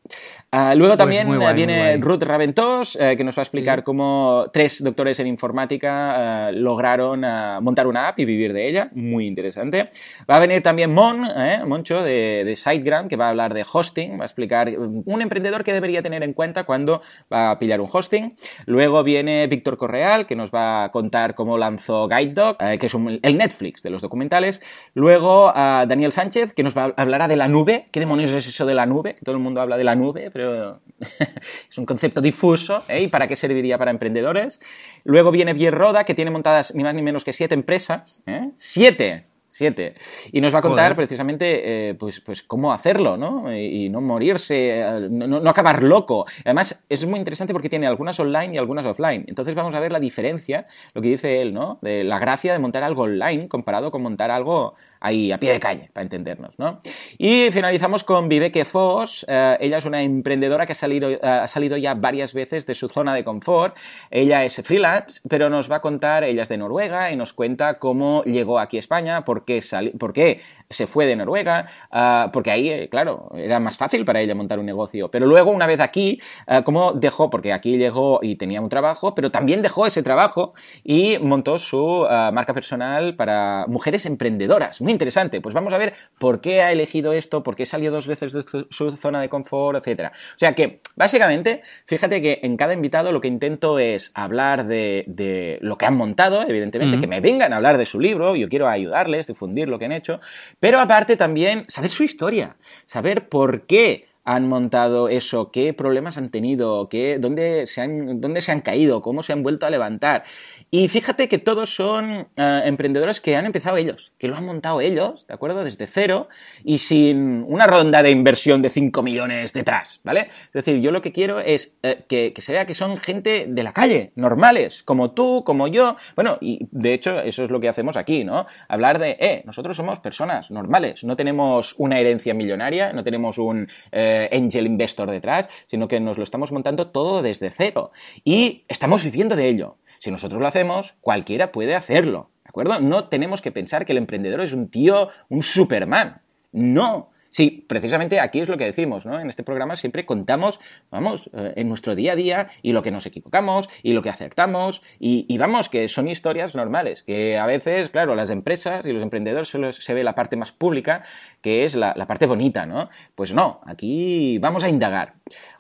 Ah, 0.51 0.75
luego 0.75 0.93
pues 0.93 0.99
también 0.99 1.29
viene 1.55 1.97
Ruth 1.99 2.23
Raventós, 2.23 2.97
eh, 3.01 3.17
que 3.17 3.25
nos 3.25 3.37
va 3.37 3.43
a 3.43 3.45
explicar 3.45 3.85
cómo 3.85 4.47
tres 4.53 4.83
doctores 4.83 5.21
en 5.21 5.29
informática 5.29 6.49
eh, 6.49 6.53
lograron 6.53 7.25
eh, 7.25 7.59
montar 7.61 7.87
una 7.87 8.09
app 8.09 8.19
y 8.19 8.25
vivir 8.25 8.53
de 8.53 8.69
ella, 8.69 8.91
muy 8.93 9.27
interesante. 9.27 9.91
Va 10.29 10.37
a 10.37 10.41
venir 10.41 10.63
también 10.63 10.93
Mon, 10.93 11.23
Moncho 11.67 12.03
de, 12.03 12.45
de 12.45 12.57
SiteGround, 12.57 13.09
que 13.09 13.17
va 13.17 13.27
a 13.27 13.31
hablar 13.31 13.55
de 13.55 13.65
hosting, 13.71 14.19
va 14.19 14.25
a 14.25 14.27
explicar 14.27 14.73
un 14.77 15.23
emprendedor 15.23 15.65
que 15.65 15.73
debería 15.73 16.03
tener 16.03 16.23
en 16.23 16.33
cuenta 16.33 16.65
cuando 16.65 17.03
va 17.33 17.51
a 17.51 17.59
pillar 17.59 17.81
un 17.81 17.89
hosting. 17.91 18.35
Luego 18.67 19.03
viene 19.03 19.47
Víctor 19.47 19.79
Correal, 19.79 20.27
que 20.27 20.37
nos 20.37 20.51
va 20.51 20.85
a 20.85 20.93
contar 20.93 21.35
cómo 21.35 21.59
lanzó 21.59 22.09
Guide 22.09 22.35
Dog, 22.35 22.57
eh, 22.61 22.79
que 22.79 22.87
es 22.87 22.95
el 22.95 23.39
Netflix 23.39 23.83
de 23.83 23.91
los 23.91 24.03
documentales. 24.03 24.61
Luego 24.95 25.53
Daniel 25.55 26.13
Sánchez, 26.13 26.53
que 26.53 26.63
nos 26.63 26.77
va 26.77 26.95
a 26.97 27.07
hablará 27.07 27.29
de 27.29 27.37
la 27.37 27.49
nube. 27.49 27.87
¿Qué 27.91 28.01
demonios 28.01 28.31
es 28.33 28.47
eso 28.47 28.67
de 28.67 28.75
la 28.75 28.85
nube? 28.85 29.17
Todo 29.25 29.37
el 29.37 29.43
mundo 29.43 29.61
habla 29.61 29.77
de 29.77 29.85
la 29.85 29.95
nube, 29.95 30.31
pero 30.31 30.81
es 31.71 31.79
un 31.79 31.87
concepto 31.87 32.21
difuso. 32.21 32.83
¿eh? 32.89 33.03
¿Y 33.03 33.09
para 33.09 33.29
qué 33.29 33.37
serviría 33.37 33.79
para 33.79 33.91
emprendedores? 33.91 34.61
Luego 35.05 35.31
viene 35.31 35.55
Pierre 35.55 35.77
Roda, 35.77 36.05
que 36.05 36.15
tiene 36.15 36.31
montadas 36.31 36.75
ni 36.75 36.83
más 36.83 36.95
ni 36.95 37.03
menos 37.03 37.25
que 37.25 37.33
siete 37.33 37.55
empresas. 37.55 38.21
¿eh? 38.27 38.51
¡Siete! 38.57 39.36
Siete. 39.57 39.95
Y 40.33 40.43
nos 40.43 40.55
va 40.55 40.59
a 40.59 40.63
contar 40.63 40.95
precisamente 40.95 41.89
eh, 41.89 41.95
pues, 41.95 42.21
pues 42.21 42.43
cómo 42.43 42.75
hacerlo, 42.75 43.17
¿no? 43.17 43.57
Y, 43.57 43.89
no 43.89 44.03
morirse, 44.03 44.85
no, 45.09 45.27
no, 45.27 45.49
acabar 45.49 45.83
loco. 45.83 46.27
Además, 46.45 46.85
es 46.91 47.07
muy 47.07 47.19
interesante 47.19 47.55
porque 47.55 47.71
tiene 47.71 47.87
algunas 47.87 48.21
online 48.21 48.55
y 48.55 48.59
algunas 48.59 48.85
offline. 48.85 49.25
Entonces 49.27 49.55
vamos 49.55 49.75
a 49.75 49.81
ver 49.81 49.93
la 49.93 49.99
diferencia, 49.99 50.67
lo 50.93 51.01
que 51.01 51.09
dice 51.09 51.41
él, 51.41 51.55
¿no? 51.55 51.79
De 51.81 52.05
la 52.05 52.19
gracia 52.19 52.53
de 52.53 52.59
montar 52.59 52.83
algo 52.83 53.05
online 53.05 53.49
comparado 53.49 53.91
con 53.91 54.03
montar 54.03 54.31
algo 54.31 54.75
ahí 55.07 55.31
a 55.31 55.39
pie 55.39 55.53
de 55.53 55.61
calle, 55.61 55.91
para 55.93 56.03
entendernos, 56.03 56.59
¿no? 56.59 56.81
Y 57.17 57.51
finalizamos 57.53 58.03
con 58.03 58.29
Viveke 58.29 58.65
Foss. 58.65 59.25
Eh, 59.29 59.57
ella 59.61 59.79
es 59.79 59.85
una 59.85 60.03
emprendedora 60.03 60.67
que 60.67 60.73
ha 60.73 60.77
salido, 60.77 61.11
eh, 61.11 61.19
ha 61.23 61.47
salido 61.47 61.77
ya 61.77 61.95
varias 61.95 62.35
veces 62.35 62.67
de 62.67 62.75
su 62.75 62.89
zona 62.89 63.15
de 63.15 63.23
confort. 63.23 63.77
Ella 64.11 64.45
es 64.45 64.57
freelance, 64.65 65.21
pero 65.29 65.49
nos 65.49 65.71
va 65.71 65.77
a 65.77 65.81
contar, 65.81 66.25
ella 66.25 66.43
es 66.43 66.49
de 66.49 66.59
Noruega 66.59 67.13
y 67.13 67.17
nos 67.17 67.33
cuenta 67.33 67.79
cómo 67.79 68.25
llegó 68.25 68.59
aquí 68.59 68.79
a 68.79 68.81
España, 68.81 69.25
por 69.25 69.45
qué, 69.45 69.63
por 69.99 70.13
qué 70.13 70.41
se 70.71 70.87
fue 70.87 71.07
de 71.07 71.17
Noruega, 71.17 71.67
ah, 71.91 72.31
porque 72.33 72.51
ahí, 72.51 72.71
eh, 72.71 72.89
claro, 72.89 73.31
era 73.37 73.61
más 73.61 73.77
fácil 73.77 74.05
para 74.05 74.21
ella 74.21 74.35
montar 74.35 74.59
un 74.59 74.67
negocio. 74.67 75.11
Pero 75.11 75.27
luego, 75.27 75.51
una 75.51 75.67
vez 75.67 75.81
aquí, 75.81 76.21
ah, 76.47 76.63
cómo 76.63 76.93
dejó, 76.93 77.31
porque 77.31 77.53
aquí 77.53 77.77
llegó 77.77 78.21
y 78.23 78.37
tenía 78.37 78.61
un 78.61 78.69
trabajo, 78.69 79.15
pero 79.15 79.31
también 79.31 79.63
dejó 79.63 79.87
ese 79.87 80.03
trabajo 80.03 80.55
y 80.83 81.19
montó 81.19 81.59
su 81.59 82.07
ah, 82.09 82.31
marca 82.33 82.53
personal 82.53 83.15
para 83.17 83.67
mujeres 83.69 84.07
emprendedoras. 84.07 84.81
Muy 84.81 84.93
interesante. 84.93 85.41
Pues 85.41 85.55
vamos 85.55 85.73
a 85.73 85.79
ver 85.79 85.95
por 86.19 86.41
qué 86.41 86.63
ha 86.63 86.73
elegido 86.73 87.13
esto, 87.13 87.43
por 87.43 87.57
qué 87.57 87.67
salió 87.67 87.91
dos 87.91 88.07
veces 88.07 88.33
de 88.33 88.43
su, 88.71 88.97
zona 88.97 89.21
de 89.21 89.29
confort, 89.29 89.87
etc. 89.87 90.11
O 90.35 90.39
sea 90.39 90.55
que, 90.55 90.81
básicamente, 90.97 91.63
fíjate 91.87 92.21
que 92.21 92.41
en 92.43 92.57
cada 92.57 92.75
invitado 92.75 93.13
lo 93.13 93.21
que 93.21 93.29
intento 93.29 93.79
es 93.79 94.11
hablar 94.15 94.67
de, 94.67 95.59
lo 95.61 95.79
que 95.79 95.87
han 95.87 95.97
montado, 95.97 96.43
evidentemente, 96.43 96.99
que 96.99 97.07
me 97.07 97.21
vengan 97.21 97.53
a 97.53 97.57
hablar 97.57 97.79
de 97.79 97.87
su 97.87 98.01
libro, 98.01 98.37
yo 98.37 98.49
quiero 98.49 98.69
ayudarles, 98.69 99.27
difundir 99.27 99.69
lo 99.69 99.79
que 99.79 99.85
han 99.85 99.93
hecho, 99.93 100.21
pero 100.61 100.81
aparte 100.81 101.17
también 101.17 101.65
saber 101.69 101.91
su 101.91 102.03
historia, 102.03 102.57
saber 102.87 103.29
por 103.29 103.67
qué 103.67 104.09
han 104.27 104.49
montado 104.49 105.09
eso, 105.09 105.53
qué 105.53 105.73
problemas 105.73 106.19
han 106.19 106.31
tenido, 106.31 106.89
qué, 106.89 107.19
dónde, 107.21 107.67
se 107.67 107.81
han, 107.81 108.21
dónde 108.21 108.43
se 108.43 108.51
han 108.51 108.61
caído, 108.61 109.01
cómo 109.01 109.23
se 109.23 109.33
han 109.33 109.45
vuelto 109.45 109.67
a 109.67 109.71
levantar. 109.71 110.25
Y 110.69 110.89
fíjate 110.89 111.29
que 111.29 111.39
todos 111.39 111.75
son 111.75 112.27
eh, 112.37 112.63
emprendedores 112.65 113.21
que 113.21 113.37
han 113.37 113.47
empezado 113.47 113.77
ellos, 113.77 114.13
que 114.19 114.27
lo 114.27 114.37
han 114.37 114.45
montado 114.45 114.81
ellos, 114.81 115.25
¿de 115.29 115.35
acuerdo? 115.35 115.63
Desde 115.63 115.87
cero 115.87 116.29
y 116.65 116.79
sin 116.79 117.45
una 117.47 117.69
ronda 117.69 118.03
de 118.03 118.11
inversión 118.11 118.63
de 118.63 118.69
5 118.69 119.01
millones 119.05 119.53
detrás, 119.53 120.01
¿vale? 120.03 120.29
Es 120.47 120.53
decir, 120.53 120.81
yo 120.81 120.91
lo 120.91 121.03
que 121.03 121.13
quiero 121.13 121.39
es 121.39 121.77
eh, 121.85 122.05
que, 122.09 122.35
se 122.37 122.53
vea 122.53 122.67
que 122.67 122.75
son 122.75 122.99
gente 122.99 123.47
de 123.49 123.63
la 123.63 123.73
calle, 123.73 124.11
normales, 124.17 124.83
como 124.83 125.13
tú, 125.13 125.45
como 125.45 125.69
yo. 125.69 125.95
Bueno, 126.17 126.39
y 126.41 126.67
de 126.73 126.95
hecho 126.95 127.21
eso 127.21 127.45
es 127.45 127.51
lo 127.51 127.61
que 127.61 127.69
hacemos 127.69 127.97
aquí, 127.97 128.25
¿no? 128.25 128.47
Hablar 128.69 128.99
de, 128.99 129.17
eh, 129.21 129.43
nosotros 129.47 129.77
somos 129.77 130.01
personas 130.01 130.51
normales, 130.51 131.05
no 131.05 131.15
tenemos 131.15 131.77
una 131.79 132.01
herencia 132.01 132.35
millonaria, 132.35 132.93
no 132.93 133.05
tenemos 133.05 133.39
un 133.39 133.69
eh, 133.93 134.16
angel 134.33 134.67
investor 134.67 135.11
detrás, 135.11 135.49
sino 135.67 135.89
que 135.89 136.01
nos 136.01 136.19
lo 136.19 136.25
estamos 136.25 136.53
montando 136.53 136.89
todo 136.89 137.23
desde 137.23 137.51
cero. 137.51 137.91
Y 138.25 138.65
estamos 138.69 139.05
viviendo 139.05 139.37
de 139.37 139.49
ello. 139.49 139.77
Si 139.99 140.11
nosotros 140.11 140.41
lo 140.41 140.47
hacemos, 140.47 140.95
cualquiera 141.01 141.53
puede 141.53 141.75
hacerlo, 141.75 142.31
¿de 142.45 142.51
acuerdo? 142.51 142.81
No 142.81 143.09
tenemos 143.09 143.41
que 143.43 143.53
pensar 143.53 143.87
que 143.87 143.93
el 143.93 143.99
emprendedor 143.99 144.41
es 144.43 144.53
un 144.53 144.69
tío, 144.69 145.09
un 145.29 145.43
Superman. 145.43 146.21
No. 146.53 147.11
Sí, 147.37 147.67
precisamente 147.69 148.19
aquí 148.19 148.41
es 148.41 148.49
lo 148.49 148.57
que 148.57 148.65
decimos, 148.65 149.05
¿no? 149.05 149.21
En 149.21 149.29
este 149.29 149.43
programa 149.43 149.77
siempre 149.77 150.07
contamos, 150.07 150.59
vamos, 150.91 151.29
eh, 151.35 151.53
en 151.57 151.69
nuestro 151.69 151.95
día 151.95 152.13
a 152.13 152.17
día 152.17 152.49
y 152.63 152.73
lo 152.73 152.83
que 152.83 152.91
nos 152.91 153.05
equivocamos 153.05 153.69
y 153.83 153.93
lo 153.93 154.01
que 154.01 154.09
acertamos 154.09 154.81
y, 154.99 155.37
vamos, 155.37 155.69
que 155.69 155.87
son 155.89 156.09
historias 156.09 156.55
normales, 156.55 157.03
que 157.03 157.37
a 157.37 157.45
veces, 157.45 157.91
claro, 157.91 158.15
las 158.15 158.31
empresas 158.31 158.87
y 158.87 158.93
los 158.93 159.03
emprendedores 159.03 159.49
solo 159.49 159.71
se 159.73 159.93
ve 159.93 160.03
la 160.03 160.15
parte 160.15 160.37
más 160.37 160.53
pública, 160.53 161.05
que 161.43 161.67
es 161.67 161.75
la 161.75 162.07
parte 162.07 162.25
bonita, 162.25 162.65
¿no? 162.65 162.89
Pues 163.15 163.35
no, 163.35 163.61
aquí 163.67 164.39
vamos 164.39 164.65
a 164.65 164.71
indagar. 164.71 165.17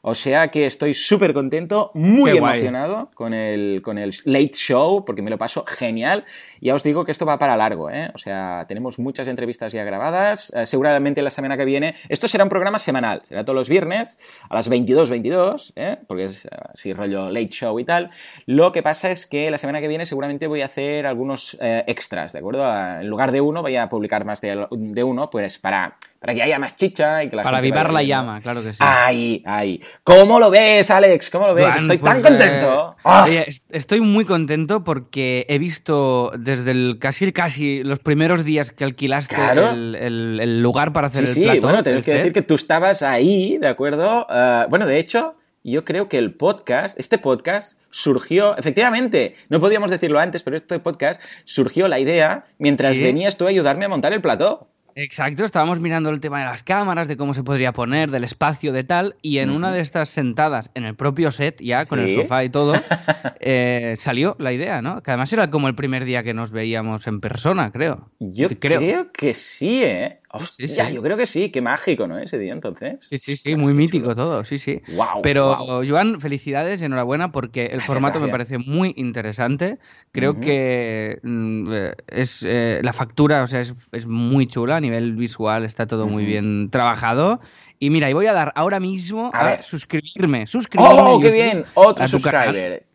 O 0.08 0.14
sea 0.14 0.52
que 0.52 0.66
estoy 0.66 0.94
súper 0.94 1.34
contento, 1.34 1.90
muy 1.92 2.30
Qué 2.30 2.38
emocionado 2.38 3.10
con 3.14 3.34
el, 3.34 3.82
con 3.82 3.98
el 3.98 4.14
Late 4.22 4.52
Show, 4.54 5.04
porque 5.04 5.20
me 5.20 5.30
lo 5.30 5.36
paso 5.36 5.64
genial. 5.66 6.24
Ya 6.60 6.76
os 6.76 6.84
digo 6.84 7.04
que 7.04 7.10
esto 7.10 7.26
va 7.26 7.40
para 7.40 7.56
largo, 7.56 7.90
¿eh? 7.90 8.12
O 8.14 8.18
sea, 8.18 8.66
tenemos 8.68 9.00
muchas 9.00 9.26
entrevistas 9.26 9.72
ya 9.72 9.82
grabadas. 9.82 10.52
Eh, 10.54 10.64
seguramente 10.64 11.22
la 11.22 11.30
semana 11.32 11.56
que 11.56 11.64
viene. 11.64 11.96
Esto 12.08 12.28
será 12.28 12.44
un 12.44 12.50
programa 12.50 12.78
semanal, 12.78 13.22
será 13.24 13.44
todos 13.44 13.56
los 13.56 13.68
viernes 13.68 14.16
a 14.48 14.54
las 14.54 14.68
22, 14.68 15.10
22, 15.10 15.72
¿eh? 15.74 15.96
porque 16.06 16.26
es 16.26 16.48
así 16.72 16.92
rollo 16.92 17.28
Late 17.28 17.48
Show 17.48 17.80
y 17.80 17.84
tal. 17.84 18.10
Lo 18.46 18.70
que 18.70 18.84
pasa 18.84 19.10
es 19.10 19.26
que 19.26 19.50
la 19.50 19.58
semana 19.58 19.80
que 19.80 19.88
viene 19.88 20.06
seguramente 20.06 20.46
voy 20.46 20.60
a 20.60 20.66
hacer 20.66 21.04
algunos 21.08 21.56
eh, 21.60 21.82
extras, 21.88 22.32
¿de 22.32 22.38
acuerdo? 22.38 22.64
En 23.00 23.08
lugar 23.08 23.32
de 23.32 23.40
uno, 23.40 23.60
voy 23.60 23.74
a 23.74 23.88
publicar 23.88 24.24
más 24.24 24.40
de, 24.40 24.68
de 24.70 25.02
uno, 25.02 25.30
pues 25.30 25.58
para 25.58 25.96
para 26.20 26.34
que 26.34 26.42
haya 26.42 26.58
más 26.58 26.74
chicha 26.76 27.22
y 27.22 27.28
que 27.30 27.36
la 27.36 27.42
Para 27.42 27.58
gente 27.58 27.68
avivar 27.78 27.92
la 27.92 28.02
llama, 28.02 28.40
claro 28.40 28.62
que 28.62 28.72
sí. 28.72 28.78
Ahí, 28.80 29.42
ahí. 29.46 29.80
¿Cómo 30.04 30.40
lo 30.40 30.50
ves, 30.50 30.90
Alex? 30.90 31.30
¿Cómo 31.30 31.46
lo 31.46 31.54
ves? 31.54 31.64
Joan, 31.66 31.78
Estoy 31.78 31.98
pues, 31.98 32.12
tan 32.12 32.22
contento. 32.22 32.96
eh, 33.04 33.08
oye, 33.24 33.44
est- 33.48 33.64
estoy 33.70 34.00
muy 34.00 34.24
contento 34.24 34.82
porque 34.84 35.46
he 35.48 35.58
visto 35.58 36.32
desde 36.38 36.70
el 36.72 36.98
casi 37.00 37.32
casi 37.32 37.82
los 37.84 37.98
primeros 37.98 38.44
días 38.44 38.72
que 38.72 38.84
alquilaste 38.84 39.34
Claro. 39.34 39.70
el, 39.70 39.94
el- 39.94 40.40
el 40.40 40.62
lugar 40.62 40.92
para 40.92 41.08
hacer 41.08 41.26
Sí, 41.26 41.28
el 41.28 41.34
sí, 41.34 41.42
plató, 41.44 41.60
bueno, 41.62 41.82
tengo 41.82 41.98
que 41.98 42.04
set. 42.04 42.16
decir 42.18 42.32
que 42.32 42.42
tú 42.42 42.54
estabas 42.54 43.02
ahí, 43.02 43.58
¿de 43.58 43.68
acuerdo? 43.68 44.26
Ah, 44.28 44.66
bueno, 44.70 44.86
de 44.86 44.98
hecho, 44.98 45.34
yo 45.64 45.84
creo 45.84 46.08
que 46.08 46.18
el 46.18 46.32
podcast, 46.34 46.98
este 46.98 47.18
podcast, 47.18 47.76
surgió, 47.90 48.56
efectivamente, 48.58 49.34
no 49.48 49.58
podíamos 49.58 49.90
decirlo 49.90 50.18
antes, 50.20 50.42
pero 50.42 50.56
este 50.56 50.78
podcast 50.80 51.20
surgió 51.44 51.88
la 51.88 51.98
idea 51.98 52.44
mientras 52.58 52.94
Sí. 52.96 53.02
venías 53.02 53.36
tú 53.36 53.46
a 53.46 53.48
ayudarme 53.50 53.84
a 53.86 53.88
montar 53.88 54.12
el 54.12 54.20
plató. 54.20 54.68
Exacto, 54.98 55.44
estábamos 55.44 55.78
mirando 55.78 56.08
el 56.08 56.20
tema 56.20 56.38
de 56.38 56.46
las 56.46 56.62
cámaras, 56.62 57.06
de 57.06 57.18
cómo 57.18 57.34
se 57.34 57.44
podría 57.44 57.72
poner, 57.72 58.10
del 58.10 58.24
espacio, 58.24 58.72
de 58.72 58.82
tal, 58.82 59.14
y 59.20 59.38
en 59.38 59.50
una 59.50 59.70
de 59.70 59.82
estas 59.82 60.08
sentadas 60.08 60.70
en 60.72 60.84
el 60.84 60.94
propio 60.94 61.30
set, 61.32 61.60
ya 61.60 61.84
con 61.84 61.98
el 61.98 62.10
sofá 62.10 62.44
y 62.44 62.48
todo, 62.48 62.72
eh, 63.40 63.94
salió 63.98 64.36
la 64.38 64.52
idea, 64.52 64.80
¿no? 64.80 65.02
Que 65.02 65.10
además 65.10 65.30
era 65.34 65.50
como 65.50 65.68
el 65.68 65.74
primer 65.74 66.06
día 66.06 66.22
que 66.22 66.32
nos 66.32 66.50
veíamos 66.50 67.06
en 67.08 67.20
persona, 67.20 67.72
creo. 67.72 68.08
Yo 68.20 68.48
creo, 68.58 69.12
que 69.12 69.34
sí, 69.34 69.84
¿eh? 69.84 70.20
Sí, 70.34 70.64
Hostia, 70.64 70.88
sí. 70.88 70.94
yo 70.94 71.02
creo 71.02 71.16
que 71.16 71.26
sí, 71.26 71.50
qué 71.50 71.60
mágico, 71.62 72.06
¿no? 72.06 72.18
Ese 72.18 72.38
día 72.38 72.52
entonces. 72.52 72.96
Sí, 73.00 73.18
sí, 73.18 73.36
sí, 73.36 73.56
muy 73.56 73.72
mítico 73.72 74.10
chulo. 74.10 74.14
todo, 74.14 74.44
sí, 74.44 74.58
sí. 74.58 74.82
Guau, 74.88 75.22
Pero. 75.22 75.82
Joan, 75.86 76.20
felicidades, 76.20 76.82
enhorabuena, 76.82 77.32
porque 77.32 77.62
el 77.66 77.68
Gracias, 77.68 77.86
formato 77.86 78.20
me 78.20 78.28
parece 78.28 78.58
muy 78.58 78.92
interesante. 78.96 79.78
Creo 80.12 80.40
que 80.40 81.20
mm, 81.22 81.72
eh, 81.72 81.94
es 82.08 82.42
eh, 82.42 82.80
la 82.82 82.92
factura, 82.92 83.42
o 83.42 83.46
sea, 83.46 83.60
es, 83.60 83.86
es 83.92 84.06
muy 84.06 84.46
chula 84.46 84.76
a 84.76 84.80
nivel 84.80 85.14
visual, 85.14 85.64
está 85.64 85.86
todo 85.86 86.06
muy 86.06 86.24
bien 86.24 86.70
trabajado. 86.70 87.40
Y 87.78 87.90
mira, 87.90 88.08
y 88.08 88.14
voy 88.14 88.26
a 88.26 88.32
dar 88.32 88.52
ahora 88.56 88.80
mismo 88.80 89.28
A 89.32 89.38
a, 89.40 89.44
ver. 89.50 89.62
suscribirme. 89.62 90.46
Suscribirme 90.46 90.94
a 90.98 91.02
¡Oh, 91.04 91.20
qué 91.20 91.26
YouTube, 91.26 91.32
bien! 91.34 91.64
Otro 91.74 92.08
subscriber. 92.08 92.86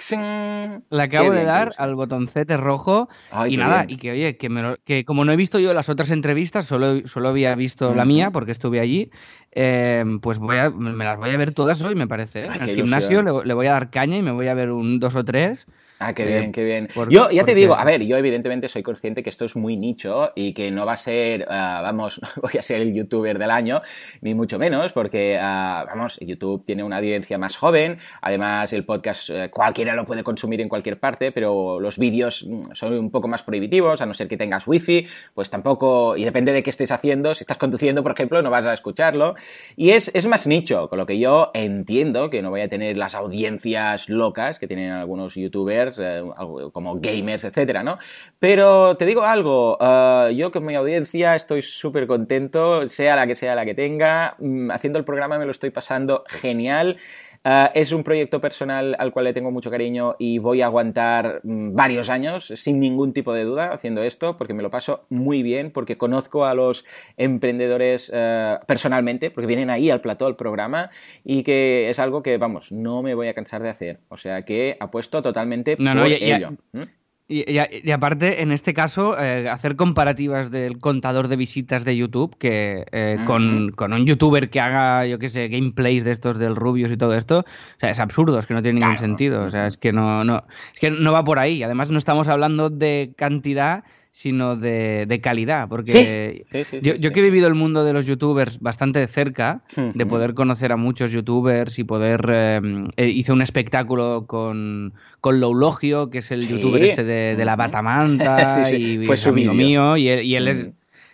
Le 0.89 1.01
acabo 1.03 1.25
Qué 1.29 1.35
de 1.35 1.41
bien, 1.41 1.45
dar 1.45 1.73
al 1.77 1.95
botoncete 1.95 2.57
rojo 2.57 3.07
Ay, 3.31 3.53
y 3.53 3.57
nada, 3.57 3.85
bien. 3.85 3.91
y 3.91 3.97
que 3.97 4.11
oye, 4.11 4.37
que, 4.37 4.49
me 4.49 4.61
lo- 4.61 4.77
que 4.83 5.05
como 5.05 5.23
no 5.25 5.31
he 5.31 5.35
visto 5.35 5.59
yo 5.59 5.73
las 5.73 5.89
otras 5.89 6.09
entrevistas, 6.11 6.65
solo, 6.65 7.05
solo 7.07 7.29
había 7.29 7.53
visto 7.55 7.93
la 7.93 8.05
mía 8.05 8.31
porque 8.31 8.51
estuve 8.51 8.79
allí, 8.79 9.11
eh, 9.51 10.03
pues 10.21 10.39
voy 10.39 10.57
a, 10.57 10.69
me 10.71 11.03
las 11.05 11.17
voy 11.17 11.29
a 11.29 11.37
ver 11.37 11.51
todas 11.51 11.81
hoy, 11.83 11.95
me 11.95 12.07
parece. 12.07 12.43
¿eh? 12.43 12.47
Ay, 12.49 12.59
en 12.63 12.69
el 12.69 12.75
gimnasio 12.75 13.21
le 13.21 13.53
voy 13.53 13.67
a 13.67 13.73
dar 13.73 13.89
caña 13.91 14.17
y 14.17 14.21
me 14.21 14.31
voy 14.31 14.47
a 14.47 14.53
ver 14.53 14.71
un 14.71 14.99
dos 14.99 15.15
o 15.15 15.23
tres. 15.23 15.67
Ah, 16.01 16.13
qué 16.13 16.23
Eh, 16.23 16.39
bien, 16.39 16.51
qué 16.51 16.63
bien. 16.63 16.87
por- 16.93 17.09
yo 17.09 17.29
ya 17.29 17.43
te 17.45 17.53
digo, 17.55 17.75
a 17.75 17.85
ver, 17.85 18.03
yo 18.03 18.17
evidentemente 18.17 18.67
soy 18.67 18.81
consciente 18.83 19.21
que 19.23 19.29
esto 19.29 19.45
es 19.45 19.55
muy 19.55 19.77
nicho 19.77 20.31
y 20.35 20.53
que 20.53 20.71
no 20.71 20.85
va 20.85 20.93
a 20.93 20.97
ser, 20.97 21.45
ah, 21.47 21.81
vamos, 21.83 22.19
no 22.21 22.27
voy 22.41 22.57
a 22.57 22.61
ser 22.61 22.81
el 22.81 22.93
youtuber 22.93 23.37
del 23.37 23.51
año, 23.51 23.81
ni 24.21 24.33
mucho 24.33 24.57
menos, 24.57 24.93
porque, 24.93 25.37
ah, 25.39 25.85
vamos, 25.87 26.17
YouTube 26.19 26.65
tiene 26.65 26.83
una 26.83 26.97
audiencia 26.97 27.37
más 27.37 27.55
joven, 27.55 27.97
además 28.21 28.73
el 28.73 28.83
podcast 28.85 29.29
eh, 29.29 29.49
cualquiera 29.51 29.93
lo 29.95 30.05
puede 30.05 30.23
consumir 30.23 30.59
en 30.61 30.69
cualquier 30.69 30.99
parte, 30.99 31.31
pero 31.31 31.79
los 31.79 31.97
vídeos 31.97 32.45
mm, 32.47 32.71
son 32.73 32.93
un 32.93 33.11
poco 33.11 33.27
más 33.27 33.43
prohibitivos, 33.43 34.01
a 34.01 34.05
no 34.05 34.13
ser 34.13 34.27
que 34.27 34.37
tengas 34.37 34.67
wifi, 34.67 35.07
pues 35.35 35.49
tampoco, 35.49 36.17
y 36.17 36.23
depende 36.23 36.51
de 36.53 36.63
qué 36.63 36.69
estés 36.71 36.91
haciendo, 36.91 37.35
si 37.35 37.43
estás 37.43 37.57
conduciendo, 37.57 38.01
por 38.03 38.13
ejemplo, 38.13 38.41
no 38.41 38.49
vas 38.49 38.65
a 38.65 38.73
escucharlo, 38.73 39.35
y 39.75 39.91
es, 39.91 40.09
es 40.13 40.25
más 40.27 40.47
nicho, 40.47 40.89
con 40.89 40.97
lo 40.97 41.05
que 41.05 41.19
yo 41.19 41.51
entiendo 41.53 42.29
que 42.29 42.41
no 42.41 42.49
voy 42.49 42.61
a 42.61 42.67
tener 42.67 42.97
las 42.97 43.13
audiencias 43.15 44.09
locas 44.09 44.57
que 44.59 44.67
tienen 44.67 44.91
algunos 44.91 45.35
youtubers, 45.35 45.90
eh, 45.99 46.23
como 46.71 46.99
gamers, 46.99 47.43
etcétera, 47.43 47.83
¿no? 47.83 47.97
Pero 48.39 48.95
te 48.97 49.05
digo 49.05 49.23
algo, 49.23 49.77
eh, 49.81 50.33
yo 50.35 50.51
con 50.51 50.65
mi 50.65 50.75
audiencia 50.75 51.35
estoy 51.35 51.61
súper 51.61 52.07
contento, 52.07 52.87
sea 52.89 53.15
la 53.15 53.27
que 53.27 53.35
sea 53.35 53.55
la 53.55 53.65
que 53.65 53.73
tenga, 53.73 54.35
mm, 54.39 54.71
haciendo 54.71 54.99
el 54.99 55.05
programa 55.05 55.37
me 55.39 55.45
lo 55.45 55.51
estoy 55.51 55.69
pasando 55.69 56.23
genial. 56.27 56.97
Eh, 57.43 57.69
es 57.73 57.91
un 57.91 58.03
proyecto 58.03 58.39
personal 58.39 58.95
al 58.99 59.11
cual 59.11 59.25
le 59.25 59.33
tengo 59.33 59.49
mucho 59.49 59.71
cariño 59.71 60.15
y 60.19 60.37
voy 60.37 60.61
a 60.61 60.65
aguantar 60.67 61.41
mm, 61.43 61.73
varios 61.75 62.09
años 62.09 62.53
sin 62.55 62.79
ningún 62.79 63.13
tipo 63.13 63.33
de 63.33 63.45
duda 63.45 63.73
haciendo 63.73 64.03
esto 64.03 64.37
porque 64.37 64.53
me 64.53 64.61
lo 64.61 64.69
paso 64.69 65.05
muy 65.09 65.41
bien, 65.41 65.71
porque 65.71 65.97
conozco 65.97 66.45
a 66.45 66.53
los 66.53 66.85
emprendedores 67.17 68.11
eh, 68.13 68.57
personalmente, 68.67 69.31
porque 69.31 69.47
vienen 69.47 69.69
ahí 69.69 69.89
al 69.89 70.01
plató 70.01 70.25
del 70.25 70.35
programa 70.35 70.89
y 71.23 71.41
que 71.43 71.89
es 71.89 71.97
algo 71.97 72.21
que, 72.21 72.37
vamos, 72.37 72.71
no 72.71 73.01
me 73.01 73.15
voy 73.15 73.27
a 73.27 73.33
cansar 73.33 73.63
de 73.63 73.69
hacer. 73.69 73.99
O 74.09 74.17
sea 74.17 74.43
que 74.43 74.77
apuesto 74.79 75.21
totalmente 75.21 75.75
No, 75.79 75.91
por 75.93 75.95
no, 76.01 76.07
ya- 76.07 76.17
ya- 76.19 76.35
ello. 76.37 76.51
¿Mm? 76.73 76.81
Y, 77.27 77.49
y- 77.49 77.61
y 77.83 77.91
aparte, 77.91 78.41
en 78.41 78.51
este 78.51 78.73
caso, 78.73 79.17
eh, 79.17 79.47
hacer 79.49 79.77
comparativas 79.77 80.51
del 80.51 80.79
contador 80.79 81.29
de 81.29 81.37
visitas 81.37 81.85
de 81.85 81.95
YouTube 81.95 82.35
que 82.37 82.85
eh, 82.91 83.17
con, 83.25 83.71
con 83.71 83.93
un 83.93 84.05
youtuber 84.05 84.49
que 84.49 84.59
haga, 84.59 85.05
yo 85.05 85.17
qué 85.17 85.29
sé, 85.29 85.47
gameplays 85.47 86.03
de 86.03 86.11
estos 86.11 86.37
del 86.37 86.57
Rubius 86.57 86.91
y 86.91 86.97
todo 86.97 87.13
esto, 87.15 87.39
o 87.39 87.79
sea, 87.79 87.89
es 87.91 87.99
absurdo, 88.01 88.37
es 88.37 88.47
que 88.47 88.53
no 88.53 88.61
tiene 88.61 88.79
ningún 88.81 88.95
Claro. 88.95 89.07
sentido. 89.07 89.43
O 89.45 89.49
sea, 89.49 89.67
es 89.67 89.77
que 89.77 89.93
no, 89.93 90.25
no, 90.25 90.43
es 90.73 90.79
que 90.79 90.91
no 90.91 91.13
va 91.13 91.23
por 91.23 91.39
ahí. 91.39 91.63
Además, 91.63 91.89
no 91.89 91.97
estamos 91.97 92.27
hablando 92.27 92.69
de 92.69 93.13
cantidad, 93.15 93.85
sino 94.11 94.55
de, 94.57 95.05
de 95.07 95.21
calidad. 95.21 95.67
Porque 95.69 96.43
Sí, 96.45 96.63
sí, 96.63 96.63
sí, 96.65 96.79
yo, 96.81 96.93
sí, 96.93 96.99
yo 96.99 97.11
que 97.11 97.19
he 97.21 97.23
vivido 97.23 97.47
el 97.47 97.55
mundo 97.55 97.83
de 97.85 97.93
los 97.93 98.05
youtubers 98.05 98.59
bastante 98.59 98.99
de 98.99 99.07
cerca, 99.07 99.63
de 99.75 100.05
poder 100.05 100.33
conocer 100.33 100.71
a 100.71 100.77
muchos 100.77 101.11
youtubers 101.11 101.79
y 101.79 101.83
poder... 101.85 102.21
eh, 102.29 102.61
eh, 102.97 103.07
hice 103.07 103.31
un 103.31 103.41
espectáculo 103.41 104.25
con, 104.27 104.93
con 105.21 105.39
Loulogio, 105.39 106.09
que 106.09 106.19
es 106.19 106.29
el 106.31 106.41
Sí. 106.43 106.49
youtuber 106.49 106.83
este 106.83 107.03
de, 107.03 107.35
de 107.37 107.45
la 107.45 107.55
batamanta, 107.55 108.65
Sí, 108.65 108.75
sí, 108.75 108.99
y 109.03 109.05
fue 109.05 109.15
es 109.15 109.21
su 109.21 109.29
amigo 109.29 109.53
mío, 109.53 109.97
y 109.97 110.09
él, 110.09 110.25
y 110.25 110.35
él 110.35 110.47
es... 110.47 110.69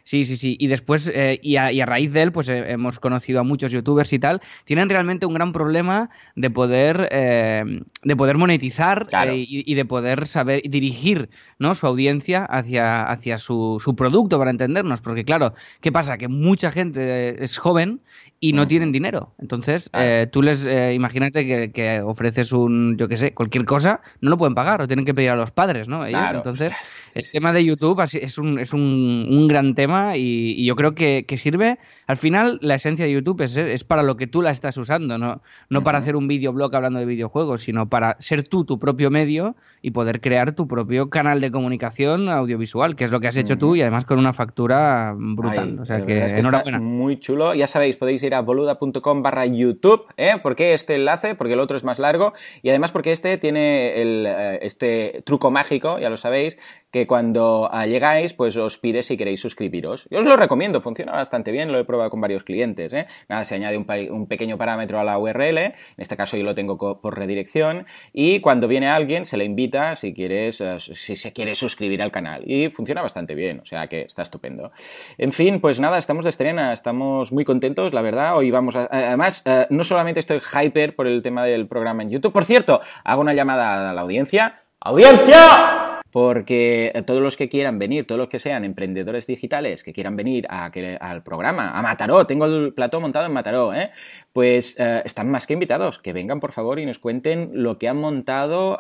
Mm. 0.07 0.09
Sí, 0.09 0.23
sí, 0.23 0.37
sí. 0.37 0.55
Y 0.57 0.67
después, 0.67 1.11
eh, 1.13 1.37
y, 1.43 1.57
a, 1.57 1.71
y 1.71 1.81
a 1.81 1.85
raíz 1.85 2.13
de 2.13 2.21
él, 2.21 2.31
pues 2.31 2.47
eh, 2.47 2.71
hemos 2.71 2.99
conocido 2.99 3.41
a 3.41 3.43
muchos 3.43 3.71
youtubers 3.71 4.13
y 4.13 4.19
tal. 4.19 4.41
Tienen 4.63 4.87
realmente 4.89 5.25
un 5.25 5.33
gran 5.33 5.51
problema 5.51 6.09
de 6.35 6.49
poder, 6.49 7.09
eh, 7.11 7.81
de 8.03 8.15
poder 8.15 8.37
monetizar 8.37 9.07
Claro. 9.07 9.33
eh, 9.33 9.45
y, 9.47 9.69
y 9.69 9.75
de 9.75 9.83
poder 9.83 10.27
saber 10.27 10.61
dirigir 10.63 11.29
¿no? 11.59 11.75
su 11.75 11.87
audiencia 11.87 12.45
hacia, 12.45 13.03
hacia 13.03 13.37
su, 13.37 13.81
su 13.83 13.95
producto, 13.97 14.39
para 14.39 14.49
entendernos. 14.51 15.01
Porque, 15.01 15.25
claro, 15.25 15.53
¿qué 15.81 15.91
pasa? 15.91 16.17
Que 16.17 16.29
mucha 16.29 16.71
gente 16.71 17.43
es 17.43 17.57
joven 17.57 18.01
y 18.39 18.53
no 18.53 18.61
Ujú. 18.61 18.69
tienen 18.69 18.91
dinero. 18.93 19.33
Entonces, 19.39 19.89
Claro. 19.89 20.07
eh, 20.07 20.27
tú 20.31 20.41
les, 20.41 20.65
eh, 20.67 20.93
imagínate 20.93 21.45
que, 21.45 21.71
que 21.71 22.01
ofreces 22.01 22.51
un, 22.53 22.95
yo 22.97 23.07
qué 23.09 23.17
sé, 23.17 23.33
cualquier 23.33 23.65
cosa, 23.65 23.99
no 24.21 24.29
lo 24.29 24.37
pueden 24.37 24.55
pagar 24.55 24.81
o 24.81 24.87
tienen 24.87 25.05
que 25.05 25.13
pedir 25.13 25.31
a 25.31 25.35
los 25.35 25.51
padres, 25.51 25.87
¿no? 25.89 26.05
Ellos. 26.05 26.19
Claro, 26.21 26.37
Entonces, 26.37 26.71
El 27.17 27.31
tema 27.31 27.51
de 27.51 27.65
YouTube 27.65 27.99
es 27.99 28.37
un, 28.37 28.59
es 28.59 28.73
un, 28.73 29.47
gran 29.47 29.73
tema 29.73 30.17
y, 30.17 30.63
yo 30.63 30.75
creo 30.75 30.93
que, 30.93 31.25
sirve. 31.37 31.79
Al 32.05 32.17
final, 32.17 32.59
la 32.61 32.75
esencia 32.75 33.05
de 33.05 33.11
YouTube 33.11 33.41
es, 33.41 33.57
es 33.57 33.83
para 33.83 34.03
lo 34.03 34.17
que 34.17 34.27
tú 34.27 34.43
la 34.43 34.51
estás 34.51 34.77
usando, 34.77 35.17
no, 35.17 35.41
no 35.69 35.83
para 35.83 35.97
hacer 35.97 36.15
un 36.15 36.27
videoblog 36.27 36.75
hablando 36.75 36.99
de 36.99 37.05
videojuegos, 37.05 37.61
sino 37.61 37.89
para 37.89 38.17
ser 38.19 38.43
tú 38.43 38.65
tu 38.65 38.77
propio 38.77 39.09
medio 39.09 39.55
y 39.81 39.91
poder 39.91 40.21
crear 40.21 40.51
tu 40.53 40.67
propio 40.67 41.09
canal 41.09 41.41
de 41.41 41.49
comunicación 41.49 42.29
audiovisual, 42.29 42.95
que 42.95 43.03
es 43.03 43.11
lo 43.11 43.19
que 43.19 43.27
has 43.27 43.37
hecho 43.37 43.57
tú 43.57 43.75
y 43.75 43.81
además 43.81 44.05
con 44.05 44.19
una 44.19 44.33
factura 44.33 45.15
brutal. 45.17 45.79
o 45.79 45.85
sea 45.85 46.05
que, 46.05 46.19
enhorabuena. 46.27 46.79
Muy 46.79 47.19
chulo. 47.19 47.55
Ya 47.55 47.65
sabéis, 47.65 47.97
podéis 47.97 48.21
ir 48.21 48.35
a 48.35 48.41
boluda.com 48.41 49.23
barra 49.23 49.45
YouTube. 49.47 50.05
¿eh? 50.17 50.35
¿Por 50.43 50.55
qué 50.55 50.75
este 50.75 50.95
enlace? 50.95 51.33
Porque 51.33 51.53
el 51.53 51.59
otro 51.59 51.77
es 51.77 51.83
más 51.83 51.97
largo 51.97 52.33
y 52.61 52.69
además 52.69 52.91
porque 52.91 53.11
este 53.11 53.37
tiene 53.37 54.01
el, 54.01 54.25
eh, 54.27 54.59
este 54.61 55.23
truco 55.25 55.49
mágico, 55.49 55.97
ya 55.99 56.09
lo 56.09 56.17
sabéis, 56.17 56.57
que 56.91 57.05
cuando 57.05 57.69
ah, 57.71 57.85
llegáis, 57.85 58.33
pues 58.33 58.55
os 58.55 58.77
pide 58.77 59.03
si 59.03 59.17
queréis 59.17 59.41
suscribiros. 59.41 60.07
Yo 60.09 60.19
os 60.19 60.25
lo 60.25 60.37
recomiendo, 60.37 60.81
funciona 60.81 61.11
bastante 61.11 61.51
bien, 61.51 61.71
lo 61.71 61.79
he 61.79 61.85
probado 61.85 62.09
con 62.09 62.21
varios 62.21 62.43
clientes. 62.43 62.93
¿eh? 62.93 63.07
Nada, 63.27 63.43
se 63.43 63.55
añade 63.55 63.77
un, 63.77 64.27
pequeño 64.27 64.57
parámetro 64.57 64.99
a 64.99 65.03
la 65.03 65.17
URL, 65.17 65.57
en 65.57 65.73
este 65.97 66.15
caso 66.15 66.37
yo 66.37 66.43
lo 66.43 66.55
tengo 66.55 66.77
por 67.01 67.17
redirección, 67.17 67.85
y 68.13 68.39
cuando 68.39 68.67
viene 68.67 68.87
alguien 68.87 69.25
se 69.25 69.37
le 69.37 69.45
invita 69.45 69.95
si 69.95 70.13
quieres, 70.13 70.61
eh, 70.61 70.77
si 70.79 71.15
se 71.15 71.33
quiere 71.33 71.55
suscribir 71.55 72.01
al 72.01 72.11
canal. 72.11 72.43
Y 72.45 72.69
funciona 72.69 73.01
bastante 73.01 73.35
bien, 73.35 73.59
o 73.59 73.65
sea 73.65 73.87
que 73.87 74.01
está 74.01 74.21
estupendo. 74.21 74.71
En 75.17 75.31
fin, 75.31 75.59
pues 75.59 75.79
nada, 75.79 75.97
estamos 75.97 76.23
de 76.23 76.29
estrena, 76.29 76.73
estamos 76.73 77.31
muy 77.31 77.43
contentos, 77.43 77.93
la 77.93 78.01
verdad. 78.01 78.37
Hoy 78.37 78.51
vamos 78.51 78.75
a. 78.75 78.87
Además, 78.89 79.41
eh, 79.45 79.67
no 79.69 79.83
solamente 79.83 80.19
estoy 80.19 80.39
hyper 80.39 80.95
por 80.95 81.07
el 81.07 81.21
tema 81.21 81.43
del 81.43 81.67
programa 81.67 82.03
en 82.03 82.11
YouTube, 82.11 82.31
por 82.31 82.45
cierto, 82.45 82.81
hago 83.03 83.21
una 83.21 83.33
llamada 83.33 83.89
a 83.89 83.93
la 83.93 84.01
audiencia. 84.01 84.61
¡Audiencia! 84.79 85.96
Porque 86.11 86.91
todos 87.05 87.21
los 87.21 87.37
que 87.37 87.49
quieran 87.49 87.79
venir, 87.79 88.05
todos 88.05 88.19
los 88.19 88.29
que 88.29 88.39
sean 88.39 88.65
emprendedores 88.65 89.27
digitales, 89.27 89.83
que 89.83 89.93
quieran 89.93 90.15
venir 90.15 90.47
al 90.49 91.23
programa, 91.23 91.71
a 91.77 91.81
Mataró, 91.81 92.25
tengo 92.25 92.45
el 92.45 92.73
plató 92.73 92.99
montado 93.01 93.25
en 93.25 93.33
Mataró, 93.33 93.73
¿eh? 93.73 93.91
pues 94.33 94.75
eh, 94.79 95.01
están 95.05 95.29
más 95.29 95.47
que 95.47 95.53
invitados, 95.53 95.99
que 95.99 96.13
vengan 96.13 96.39
por 96.39 96.51
favor 96.51 96.79
y 96.79 96.85
nos 96.85 96.99
cuenten 96.99 97.51
lo 97.53 97.77
que 97.77 97.89
han 97.89 97.97
montado 97.97 98.79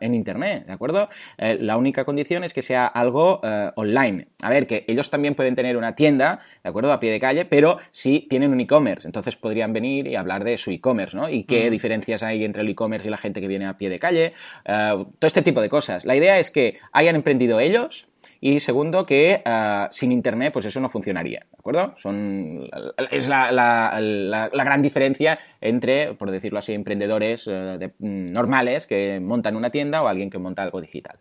en 0.00 0.14
Internet, 0.14 0.66
¿de 0.66 0.72
acuerdo? 0.72 1.08
Eh, 1.38 1.58
la 1.60 1.76
única 1.76 2.04
condición 2.04 2.44
es 2.44 2.52
que 2.54 2.62
sea 2.62 2.86
algo 2.86 3.40
online. 3.76 4.28
A 4.42 4.50
ver, 4.50 4.66
que 4.66 4.84
ellos 4.88 5.10
también 5.10 5.34
pueden 5.34 5.54
tener 5.54 5.76
una 5.76 5.94
tienda, 5.94 6.40
¿de 6.62 6.68
acuerdo? 6.70 6.92
A 6.92 7.00
pie 7.00 7.10
de 7.10 7.20
calle, 7.20 7.44
pero 7.44 7.78
sí 7.90 8.26
tienen 8.28 8.52
un 8.52 8.60
e-commerce, 8.60 9.08
entonces 9.08 9.36
podrían 9.36 9.72
venir 9.72 10.06
y 10.06 10.16
hablar 10.16 10.44
de 10.44 10.56
su 10.56 10.70
e-commerce, 10.70 11.16
¿no? 11.16 11.28
Y 11.28 11.44
qué 11.44 11.70
diferencias 11.70 12.22
hay 12.22 12.44
entre 12.44 12.62
el 12.62 12.68
e-commerce 12.68 13.08
y 13.08 13.10
la 13.10 13.16
gente 13.16 13.40
que 13.40 13.48
viene 13.48 13.66
a 13.66 13.76
pie 13.76 13.88
de 13.88 13.98
calle, 13.98 14.32
todo 14.64 15.26
este 15.26 15.42
tipo 15.42 15.60
de 15.60 15.68
cosas. 15.68 16.04
La 16.04 16.16
idea 16.16 16.38
es 16.38 16.50
que 16.54 16.78
hayan 16.92 17.16
emprendido 17.16 17.60
ellos 17.60 18.08
y 18.40 18.60
segundo 18.60 19.06
que 19.06 19.42
ah, 19.44 19.88
sin 19.90 20.12
internet 20.12 20.52
pues 20.52 20.64
eso 20.66 20.80
no 20.80 20.88
funcionaría, 20.88 21.40
¿de 21.50 21.58
acuerdo? 21.58 21.94
Son, 21.96 22.68
es 23.10 23.28
la, 23.28 24.50
gran 24.52 24.82
diferencia 24.82 25.38
entre, 25.60 26.14
por 26.14 26.30
decirlo 26.30 26.58
así, 26.58 26.72
emprendedores 26.72 27.48
eh, 27.50 27.92
mm, 27.98 28.32
normales 28.32 28.86
que 28.86 29.18
montan 29.20 29.56
una 29.56 29.70
tienda 29.70 30.02
o 30.02 30.08
alguien 30.08 30.30
que 30.30 30.38
monta 30.38 30.62
algo 30.62 30.80
digital. 30.80 31.18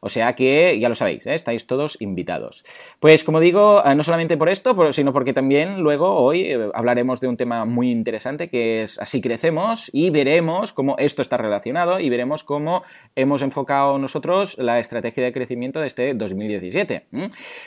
O 0.00 0.08
sea 0.08 0.34
que 0.34 0.78
ya 0.80 0.88
lo 0.88 0.94
sabéis, 0.94 1.26
¿eh? 1.26 1.34
estáis 1.34 1.66
todos 1.66 1.96
invitados. 2.00 2.64
Pues 2.98 3.22
como 3.22 3.38
digo, 3.38 3.82
eh, 3.84 3.94
no 3.94 4.02
solamente 4.02 4.38
por 4.38 4.48
esto, 4.48 4.92
sino 4.92 5.12
porque 5.12 5.34
también 5.34 5.80
luego 5.80 6.16
hoy 6.16 6.40
eh, 6.42 6.70
hablaremos 6.72 7.20
de 7.20 7.28
un 7.28 7.36
tema 7.36 7.66
muy 7.66 7.90
interesante 7.90 8.48
que 8.48 8.82
es 8.82 8.98
así 8.98 9.20
crecemos 9.20 9.90
y 9.92 10.08
veremos 10.08 10.72
cómo 10.72 10.96
esto 10.98 11.20
está 11.20 11.36
relacionado 11.36 12.00
y 12.00 12.08
veremos 12.08 12.44
cómo 12.44 12.82
hemos 13.14 13.42
enfocado 13.42 13.98
nosotros 13.98 14.56
la 14.58 14.78
estrategia 14.78 15.22
de 15.22 15.32
crecimiento 15.32 15.80
de 15.80 15.86
este 15.86 16.14
2017. 16.14 17.06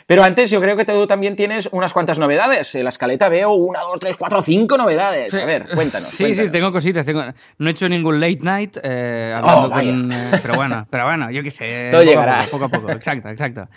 Pero 0.07 0.23
antes 0.23 0.49
yo 0.49 0.59
creo 0.59 0.75
que 0.75 0.85
tú 0.85 1.05
también 1.05 1.35
tienes 1.35 1.69
unas 1.71 1.93
cuantas 1.93 2.17
novedades. 2.17 2.73
En 2.73 2.83
la 2.83 2.89
escaleta 2.89 3.29
veo 3.29 3.53
una, 3.53 3.81
dos, 3.81 3.99
tres, 3.99 4.15
cuatro, 4.17 4.41
cinco 4.41 4.75
novedades. 4.75 5.33
A 5.35 5.45
ver, 5.45 5.67
cuéntanos. 5.73 6.09
Sí, 6.09 6.33
sí, 6.33 6.49
tengo 6.49 6.71
cositas. 6.71 7.05
No 7.57 7.67
he 7.67 7.71
hecho 7.71 7.87
ningún 7.87 8.19
late 8.19 8.39
night 8.41 8.77
hablando 8.77 9.67
oh, 9.67 9.69
con... 9.69 10.13
pero 10.41 10.55
bueno, 10.55 10.87
pero 10.89 11.05
bueno, 11.05 11.29
yo 11.29 11.43
qué 11.43 11.51
sé. 11.51 11.89
Todo 11.91 12.03
llega 12.03 12.22
poco 12.51 12.65
a 12.65 12.69
poco, 12.69 12.91
exacto, 12.91 13.29
exacto. 13.29 13.69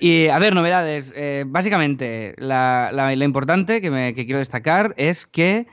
Y 0.00 0.28
a 0.28 0.38
ver, 0.38 0.54
novedades. 0.54 1.12
Eh, 1.16 1.44
básicamente, 1.46 2.34
la, 2.38 2.90
la, 2.92 3.12
importante 3.12 3.80
que, 3.80 3.90
me, 3.90 4.14
que, 4.14 4.24
quiero 4.24 4.38
destacar 4.38 4.94
es 4.96 5.26
que 5.26 5.66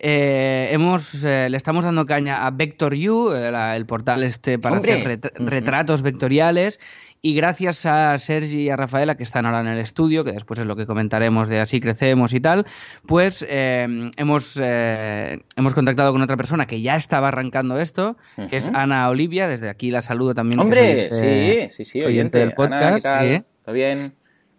eh, 0.00 0.68
hemos, 0.70 1.22
eh, 1.24 1.48
le 1.48 1.56
estamos 1.56 1.84
dando 1.84 2.06
caña 2.06 2.46
a 2.46 2.50
VectorU, 2.50 3.32
el 3.32 3.86
portal 3.86 4.22
este 4.22 4.58
para 4.58 4.76
hacer 4.76 5.20
retratos 5.36 6.02
vectoriales, 6.02 6.80
y 7.24 7.34
gracias 7.34 7.86
a 7.86 8.18
Sergi 8.18 8.64
y 8.64 8.68
a 8.68 8.76
Rafaela, 8.76 9.14
que 9.14 9.22
están 9.22 9.46
ahora 9.46 9.60
en 9.60 9.68
el 9.68 9.78
estudio, 9.78 10.24
que 10.24 10.32
después 10.32 10.60
es 10.60 10.66
lo 10.66 10.76
que 10.76 10.84
comentaremos 10.84 11.48
de 11.48 11.58
así 11.58 11.80
crecemos 11.80 12.34
y 12.34 12.40
tal, 12.40 12.66
pues 13.06 13.42
eh, 13.48 14.10
hemos, 14.18 14.60
eh, 14.62 15.40
hemos 15.56 15.74
contactado 15.74 16.12
con 16.12 16.20
otra 16.20 16.36
persona 16.36 16.66
que 16.66 16.82
ya 16.82 16.96
estaba 16.96 17.28
arrancando 17.28 17.78
esto, 17.78 18.18
que 18.50 18.58
es 18.58 18.70
Ana 18.74 19.08
Olivia. 19.08 19.48
Desde 19.48 19.70
aquí 19.70 19.90
la 19.90 20.02
saludo 20.02 20.34
también. 20.34 20.60
Hombre, 20.60 21.08
sí, 21.12 21.74
sí, 21.74 21.84
sí, 21.86 22.02
oyente, 22.02 22.36
del 22.36 22.52
podcast. 22.52 23.06
¿Está 23.06 23.72
bien? 23.72 24.12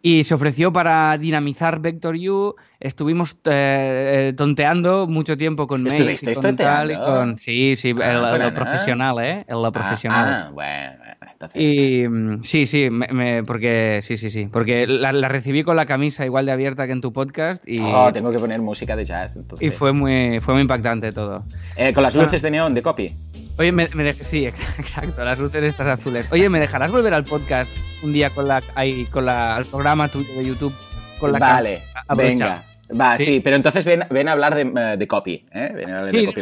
y 0.06 0.24
se 0.24 0.36
ofreció 0.36 0.72
para 0.72 1.18
dinamizar 1.18 1.80
Vector 1.80 2.16
U. 2.16 2.56
Estuvimos 2.80 3.38
eh, 3.46 4.34
tonteando 4.38 5.08
mucho 5.08 5.36
tiempo 5.36 5.66
con 5.66 5.82
Mace 5.82 6.16
y 6.22 6.34
con 6.36 6.56
tal 6.56 6.92
y 6.92 6.96
con 6.96 7.40
sí, 7.40 7.76
sí, 7.76 7.92
ah, 8.04 8.38
lo 8.38 8.54
profesional, 8.54 9.18
¿eh? 9.24 9.46
En 9.48 9.56
lo 9.56 9.66
ah, 9.66 9.72
profesional. 9.72 10.26
Ah, 10.28 10.52
bueno, 10.54 11.05
entonces. 11.36 11.62
Y 11.62 12.08
mm, 12.08 12.44
sí, 12.44 12.66
sí, 12.66 12.90
me, 12.90 13.44
porque 13.44 14.00
sí, 14.02 14.18
sí, 14.18 14.30
sí, 14.30 14.48
porque 14.52 14.88
la, 14.88 15.12
recibí 15.28 15.64
con 15.64 15.76
la 15.76 15.86
camisa 15.86 16.26
igual 16.26 16.46
de 16.46 16.52
abierta 16.52 16.86
que 16.86 16.94
en 16.94 17.02
tu 17.02 17.14
podcast 17.14 17.68
y 17.68 17.80
oh, 17.82 18.12
tengo 18.12 18.32
que 18.32 18.40
poner 18.40 18.62
música 18.62 18.96
de 18.96 19.06
jazz 19.06 19.36
entonces. 19.36 19.68
Y 19.68 19.72
fue 19.72 19.94
muy 19.94 20.40
fue 20.40 20.54
muy 20.54 20.62
impactante 20.62 21.12
todo. 21.12 21.44
Eh, 21.76 21.94
con 21.94 22.04
las 22.04 22.16
luces 22.16 22.42
de 22.42 22.52
neón 22.52 22.74
de 22.74 22.82
copy. 22.82 23.16
Oye, 23.58 23.72
me, 23.72 23.88
sí, 24.14 24.46
exacto, 24.78 25.24
las 25.24 25.40
luces 25.40 25.64
estas 25.64 25.88
azules. 25.88 26.26
Oye, 26.32 26.50
¿me 26.50 26.60
dejarás 26.60 26.92
volver 26.92 27.14
al 27.14 27.24
podcast 27.24 27.76
un 28.04 28.12
día 28.12 28.30
con 28.30 28.48
la, 28.48 28.62
ahí, 28.76 29.06
con 29.06 29.26
la, 29.26 29.56
al 29.56 29.66
programa 29.66 30.10
tuyo 30.10 30.34
de 30.34 30.46
YouTube 30.46 30.74
con 31.20 31.32
la 31.32 31.40
Vale, 31.40 31.84
venga. 32.16 32.64
Va, 33.00 33.18
¿Sí? 33.18 33.40
pero 33.44 33.56
entonces 33.56 33.84
ven, 33.84 34.06
ven, 34.10 34.28
a 34.28 34.34
hablar 34.34 34.54
de, 34.54 34.62
eh, 34.62 34.98
de 34.98 35.08
copy, 35.08 35.46
¿eh? 35.52 35.72
Ven 35.74 35.90
a 35.90 36.00
hablar 36.00 36.14
de 36.14 36.26
copy 36.26 36.42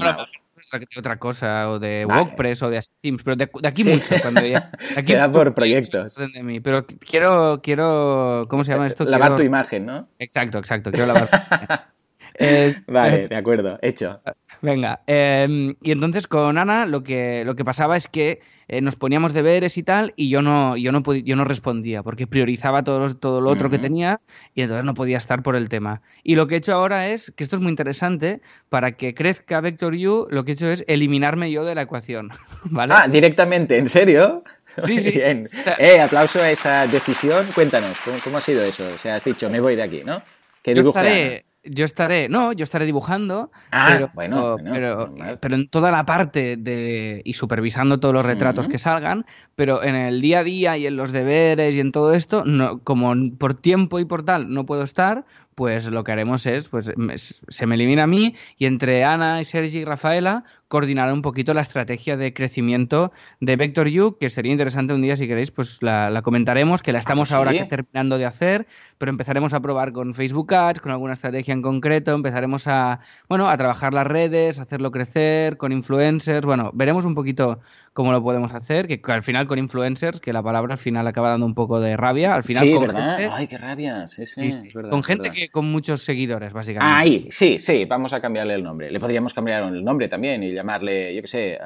otra 0.97 1.17
cosa, 1.17 1.69
o 1.69 1.79
de 1.79 2.05
WordPress 2.05 2.63
o 2.63 2.69
de 2.69 2.81
Sims, 2.81 3.23
pero 3.23 3.35
de, 3.35 3.49
aquí 3.63 3.83
mucho. 3.83 4.15
Cuando 4.21 4.45
ya, 4.45 4.71
aquí 4.97 5.11
Será 5.11 5.31
por 5.31 5.53
proyectos. 5.53 6.13
De 6.15 6.43
mí, 6.43 6.59
pero 6.59 6.85
quiero, 6.85 7.61
quiero, 7.61 8.43
¿cómo 8.49 8.63
se 8.63 8.71
llama 8.71 8.87
esto? 8.87 9.05
Lavar 9.05 9.35
tu 9.35 9.43
imagen, 9.43 9.85
¿no? 9.85 10.07
Exacto, 10.19 10.57
exacto, 10.57 10.91
quiero 10.91 11.07
lavar 11.07 11.29
eh, 12.35 12.75
vale, 12.87 13.27
de 13.27 13.35
acuerdo, 13.35 13.77
hecho. 13.81 14.21
Venga, 14.63 15.01
em, 15.07 15.75
y 15.81 15.91
entonces 15.91 16.25
con 16.25 16.57
Ana 16.57 16.85
lo 16.85 17.03
que, 17.03 17.43
lo 17.45 17.53
que 17.57 17.65
pasaba 17.65 17.97
es 17.97 18.07
que 18.07 18.39
eh, 18.69 18.79
nos 18.79 18.95
poníamos 18.95 19.33
deberes 19.33 19.77
y 19.77 19.83
tal, 19.83 20.13
y 20.15 20.29
yo 20.29 20.41
no, 20.41 20.77
yo 20.77 20.93
no, 20.93 21.03
yo 21.03 21.35
no 21.35 21.43
respondía, 21.43 22.01
porque 22.01 22.27
priorizaba 22.27 22.81
todo, 22.81 23.13
todo 23.13 23.41
lo 23.41 23.49
otro 23.49 23.69
que 23.69 23.77
tenía 23.77 24.21
y 24.55 24.61
entonces 24.61 24.85
no 24.85 24.93
podía 24.93 25.17
estar 25.17 25.43
por 25.43 25.57
el 25.57 25.67
tema. 25.67 26.01
Y 26.23 26.35
lo 26.35 26.47
que 26.47 26.55
he 26.55 26.57
hecho 26.59 26.73
ahora 26.73 27.09
es, 27.09 27.33
que 27.35 27.43
esto 27.43 27.57
es 27.57 27.61
muy 27.61 27.71
interesante, 27.71 28.39
para 28.69 28.93
que 28.93 29.13
crezca 29.13 29.59
Vector 29.59 29.95
U, 29.95 30.27
lo 30.29 30.45
que 30.45 30.51
he 30.51 30.53
hecho 30.53 30.71
es 30.71 30.85
eliminarme 30.87 31.51
yo 31.51 31.65
de 31.65 31.75
la 31.75 31.81
ecuación. 31.81 32.29
¿vale? 32.63 32.93
Ah, 32.95 33.09
directamente, 33.09 33.77
¿en 33.77 33.89
serio? 33.89 34.45
Sí, 34.85 34.97
sí. 34.97 35.11
Bien. 35.15 35.49
eh, 35.77 35.99
aplauso 35.99 36.39
a 36.39 36.49
esa 36.49 36.87
decisión. 36.87 37.45
Cuéntanos, 37.53 37.97
¿cómo, 38.23 38.37
ha 38.37 38.41
sido 38.41 38.63
eso? 38.63 38.87
O 38.87 38.97
sea, 38.97 39.15
has 39.15 39.25
dicho, 39.25 39.49
me 39.49 39.59
voy 39.59 39.75
de 39.75 39.83
aquí, 39.83 40.03
¿no? 40.05 40.21
Que 40.63 40.73
yo 40.73 40.83
estaré, 40.83 41.43
yo 41.65 41.85
estaré, 41.85 42.27
no, 42.27 42.51
yo 42.51 42.63
estaré 42.63 42.85
dibujando, 42.85 43.51
ah, 43.71 43.87
pero, 43.89 44.11
bueno, 44.13 44.57
pero, 44.71 45.13
pero, 45.39 45.55
en 45.55 45.67
toda 45.67 45.91
la 45.91 46.05
parte 46.05 46.57
de 46.57 47.21
y 47.23 47.33
supervisando 47.33 47.99
todos 47.99 48.13
los 48.13 48.25
retratos 48.25 48.67
que 48.67 48.77
salgan, 48.77 49.25
pero 49.55 49.83
en 49.83 49.95
el 49.95 50.21
día 50.21 50.39
a 50.39 50.43
día 50.43 50.77
y 50.77 50.87
en 50.87 50.97
los 50.97 51.11
deberes 51.11 51.75
y 51.75 51.79
en 51.79 51.91
todo 51.91 52.13
esto, 52.13 52.43
no, 52.45 52.79
como 52.79 53.13
por 53.37 53.53
tiempo 53.53 53.99
y 53.99 54.05
por 54.05 54.23
tal 54.23 54.53
no 54.53 54.65
puedo 54.65 54.83
estar, 54.83 55.25
pues 55.55 55.85
lo 55.85 56.03
que 56.03 56.11
haremos 56.11 56.45
es, 56.45 56.69
pues 56.69 56.91
se 57.47 57.65
me 57.65 57.75
elimina 57.75 58.03
a 58.03 58.07
mí 58.07 58.35
y 58.57 58.65
entre 58.65 59.03
Ana 59.03 59.41
y 59.41 59.45
Sergi 59.45 59.79
y 59.79 59.85
Rafaela 59.85 60.43
coordinar 60.73 61.13
un 61.13 61.21
poquito 61.21 61.53
la 61.53 61.61
estrategia 61.61 62.17
de 62.17 62.33
crecimiento 62.33 63.11
de 63.39 63.55
Vector 63.57 63.89
U, 63.89 64.17
que 64.19 64.31
sería 64.31 64.51
interesante 64.51 64.91
un 64.95 65.03
día 65.03 65.15
si 65.15 65.27
queréis, 65.27 65.51
pues 65.51 65.77
la, 65.81 66.19
comentaremos, 66.23 66.81
que 66.81 66.91
la 66.91 66.97
estamos 66.97 67.31
ahora 67.31 67.51
terminando 67.67 68.17
de 68.17 68.25
hacer, 68.25 68.65
pero 68.97 69.11
empezaremos 69.11 69.53
a 69.53 69.59
probar 69.59 69.91
con 69.93 70.15
Facebook 70.15 70.51
Ads, 70.51 70.79
con 70.79 70.91
alguna 70.91 71.13
estrategia 71.13 71.53
en 71.53 71.61
concreto, 71.61 72.15
empezaremos 72.15 72.65
a, 72.65 73.01
bueno, 73.29 73.51
a 73.51 73.57
trabajar 73.57 73.93
las 73.93 74.07
redes, 74.07 74.57
hacerlo 74.57 74.89
crecer, 74.89 75.57
con 75.57 75.71
influencers, 75.71 76.43
bueno, 76.43 76.71
veremos 76.73 77.05
un 77.05 77.13
poquito 77.13 77.59
cómo 77.93 78.11
lo 78.11 78.23
podemos 78.23 78.53
hacer, 78.53 78.87
que 78.87 78.99
al 79.11 79.21
final 79.21 79.45
con 79.45 79.59
influencers, 79.59 80.19
que 80.19 80.33
la 80.33 80.41
palabra 80.41 80.73
al 80.73 80.79
final 80.79 81.05
acaba 81.05 81.29
dando 81.29 81.45
un 81.45 81.53
poco 81.53 81.79
de 81.79 81.95
rabia, 81.95 82.33
al 82.33 82.43
final 82.43 82.63
sí, 82.63 82.73
con 82.73 82.81
¿verdad? 82.81 83.31
Ay, 83.31 83.45
qué 83.45 83.57
rabia, 83.59 84.07
sí, 84.07 84.25
sí, 84.25 84.71
con 84.89 85.03
gente 85.03 85.29
que 85.29 85.49
con 85.49 85.65
muchos 85.65 86.03
seguidores, 86.03 86.51
básicamente. 86.51 86.95
Ahí, 86.95 87.27
sí, 87.29 87.59
sí, 87.59 87.85
vamos 87.85 88.11
a 88.13 88.19
cambiarle 88.19 88.55
el 88.55 88.63
nombre. 88.63 88.89
Le 88.89 88.99
podríamos 88.99 89.33
cambiar 89.33 89.63
el 89.63 89.83
nombre 89.83 90.07
también 90.07 90.41
y 90.41 90.51
llamarle, 90.63 91.13
yo 91.13 91.21
qué 91.21 91.27
sé, 91.27 91.59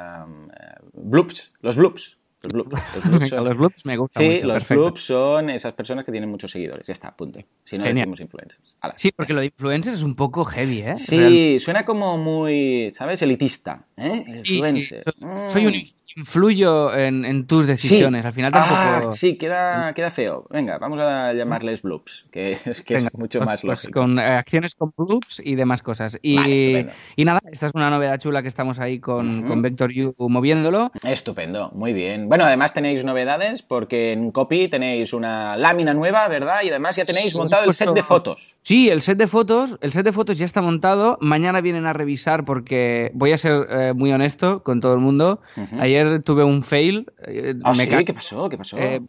bloops, 0.93 1.53
los 1.61 1.75
bloops. 1.75 2.17
Los 2.43 2.53
bloops. 2.53 2.71
Los 2.95 3.03
bloops 3.09 3.29
son- 3.29 3.45
los 3.45 3.57
bloops 3.57 3.85
me 3.85 3.97
gustan 3.97 4.23
Sí, 4.23 4.29
mucho, 4.29 4.45
los 4.45 4.53
perfecto. 4.57 4.83
bloops 4.83 5.01
son 5.01 5.49
esas 5.49 5.73
personas 5.73 6.05
que 6.05 6.11
tienen 6.11 6.29
muchos 6.29 6.51
seguidores. 6.51 6.85
Ya 6.85 6.93
está, 6.93 7.15
punto. 7.15 7.39
Si 7.63 7.77
no 7.77 7.83
Genial. 7.83 8.03
decimos 8.05 8.19
influencers. 8.21 8.61
Sí, 8.95 9.11
porque 9.15 9.33
lo 9.33 9.39
de 9.39 9.47
influencers 9.47 9.97
es 9.97 10.03
un 10.03 10.15
poco 10.15 10.45
heavy, 10.45 10.81
¿eh? 10.81 10.95
Sí, 10.95 11.17
Real- 11.17 11.59
suena 11.59 11.83
como 11.83 12.17
muy, 12.19 12.91
¿sabes? 12.91 13.21
Elitista. 13.23 13.87
¿eh? 13.97 14.23
Sí, 14.25 14.33
sí, 14.45 14.53
Influencer. 14.55 15.03
soy, 15.03 15.13
Mm. 15.19 15.49
soy 15.49 15.65
un 15.65 15.73
influyo 16.17 16.93
en, 16.95 17.23
en 17.25 17.45
tus 17.45 17.67
decisiones. 17.67 18.25
Al 18.25 18.33
final 18.33 18.51
tampoco. 18.51 18.75
Ah, 19.11 19.13
sí, 19.13 19.37
queda, 19.37 19.93
queda 19.93 20.09
feo. 20.09 20.45
Venga, 20.49 20.77
vamos 20.77 20.99
a 20.99 21.33
llamarles 21.33 21.81
bloops, 21.81 22.25
que 22.31 22.53
es, 22.65 22.81
que 22.81 22.95
Venga, 22.95 23.09
es 23.13 23.17
mucho 23.19 23.39
pues- 23.39 23.49
más 23.49 23.61
pues 23.61 23.83
lógico. 23.83 23.99
con 24.01 24.19
eh, 24.19 24.23
acciones 24.23 24.75
con 24.75 24.91
bloops 24.97 25.41
y 25.43 25.55
demás 25.55 25.81
cosas. 25.83 26.17
Y, 26.21 26.35
Vale, 26.35 26.89
y 27.15 27.25
nada, 27.25 27.39
esta 27.51 27.67
es 27.67 27.75
una 27.75 27.89
novedad 27.89 28.17
chula 28.19 28.41
que 28.41 28.47
estamos 28.47 28.79
ahí 28.79 28.99
con, 28.99 29.39
Ujú. 29.39 29.47
con 29.47 29.61
Vector 29.61 29.91
U 30.17 30.29
moviéndolo. 30.29 30.91
Estupendo, 31.03 31.71
muy 31.73 31.93
bien. 31.93 32.27
Bueno, 32.29 32.45
además 32.45 32.73
tenéis 32.73 33.03
novedades 33.03 33.61
porque 33.61 34.11
en 34.13 34.31
Copy 34.31 34.67
tenéis 34.67 35.13
una 35.13 35.55
lámina 35.55 35.93
nueva, 35.93 36.27
¿verdad? 36.27 36.61
Y 36.63 36.69
además 36.69 36.95
ya 36.95 37.05
tenéis 37.05 37.31
Sí, 37.33 37.37
montado 37.37 37.63
el 37.65 37.73
set 37.73 37.89
de 37.91 38.03
fotos. 38.03 38.57
Sí, 38.63 38.89
el 38.89 39.01
set 39.01 39.17
de 39.17 39.27
fotos, 39.27 39.77
el 39.81 39.91
set 39.91 40.03
de 40.05 40.11
fotos 40.11 40.37
ya 40.37 40.45
está 40.45 40.61
montado. 40.61 41.17
Mañana 41.21 41.61
vienen 41.61 41.85
a 41.85 41.93
revisar 41.93 42.45
porque 42.45 43.11
voy 43.13 43.31
a 43.33 43.37
ser 43.37 43.67
eh, 43.69 43.93
muy 43.95 44.11
honesto 44.11 44.63
con 44.63 44.81
todo 44.81 44.93
el 44.93 44.99
mundo. 44.99 45.41
Ayer 45.79 46.06
tuve 46.23 46.43
un 46.43 46.63
fail. 46.63 47.05
eh, 47.25 47.53
Ah, 47.63 47.71
me 47.71 47.85
sí, 47.85 47.89
ca- 47.89 48.03
¿qué 48.03 48.13
pasó? 48.13 48.49
¿Qué 48.49 48.57
pasó? 48.57 48.77
eh, 48.77 48.99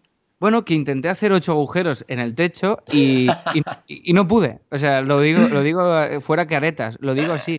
bueno, 0.41 0.65
que 0.65 0.75
intenté 0.75 1.09
hacer 1.09 1.33
ocho 1.33 1.53
agujeros 1.53 2.05
en 2.09 2.21
el 2.21 2.35
techo 2.35 2.79
y, 2.93 3.29
y- 3.55 3.63
y 3.89 4.13
no 4.13 4.29
pude. 4.29 4.61
O 4.71 4.79
sea, 4.79 5.01
lo 5.01 5.21
digo, 5.21 5.49
lo 5.49 5.63
digo 5.63 5.99
eh, 6.01 6.21
fuera 6.21 6.47
caretas, 6.47 6.97
lo 7.01 7.15
digo 7.15 7.33
así. 7.33 7.59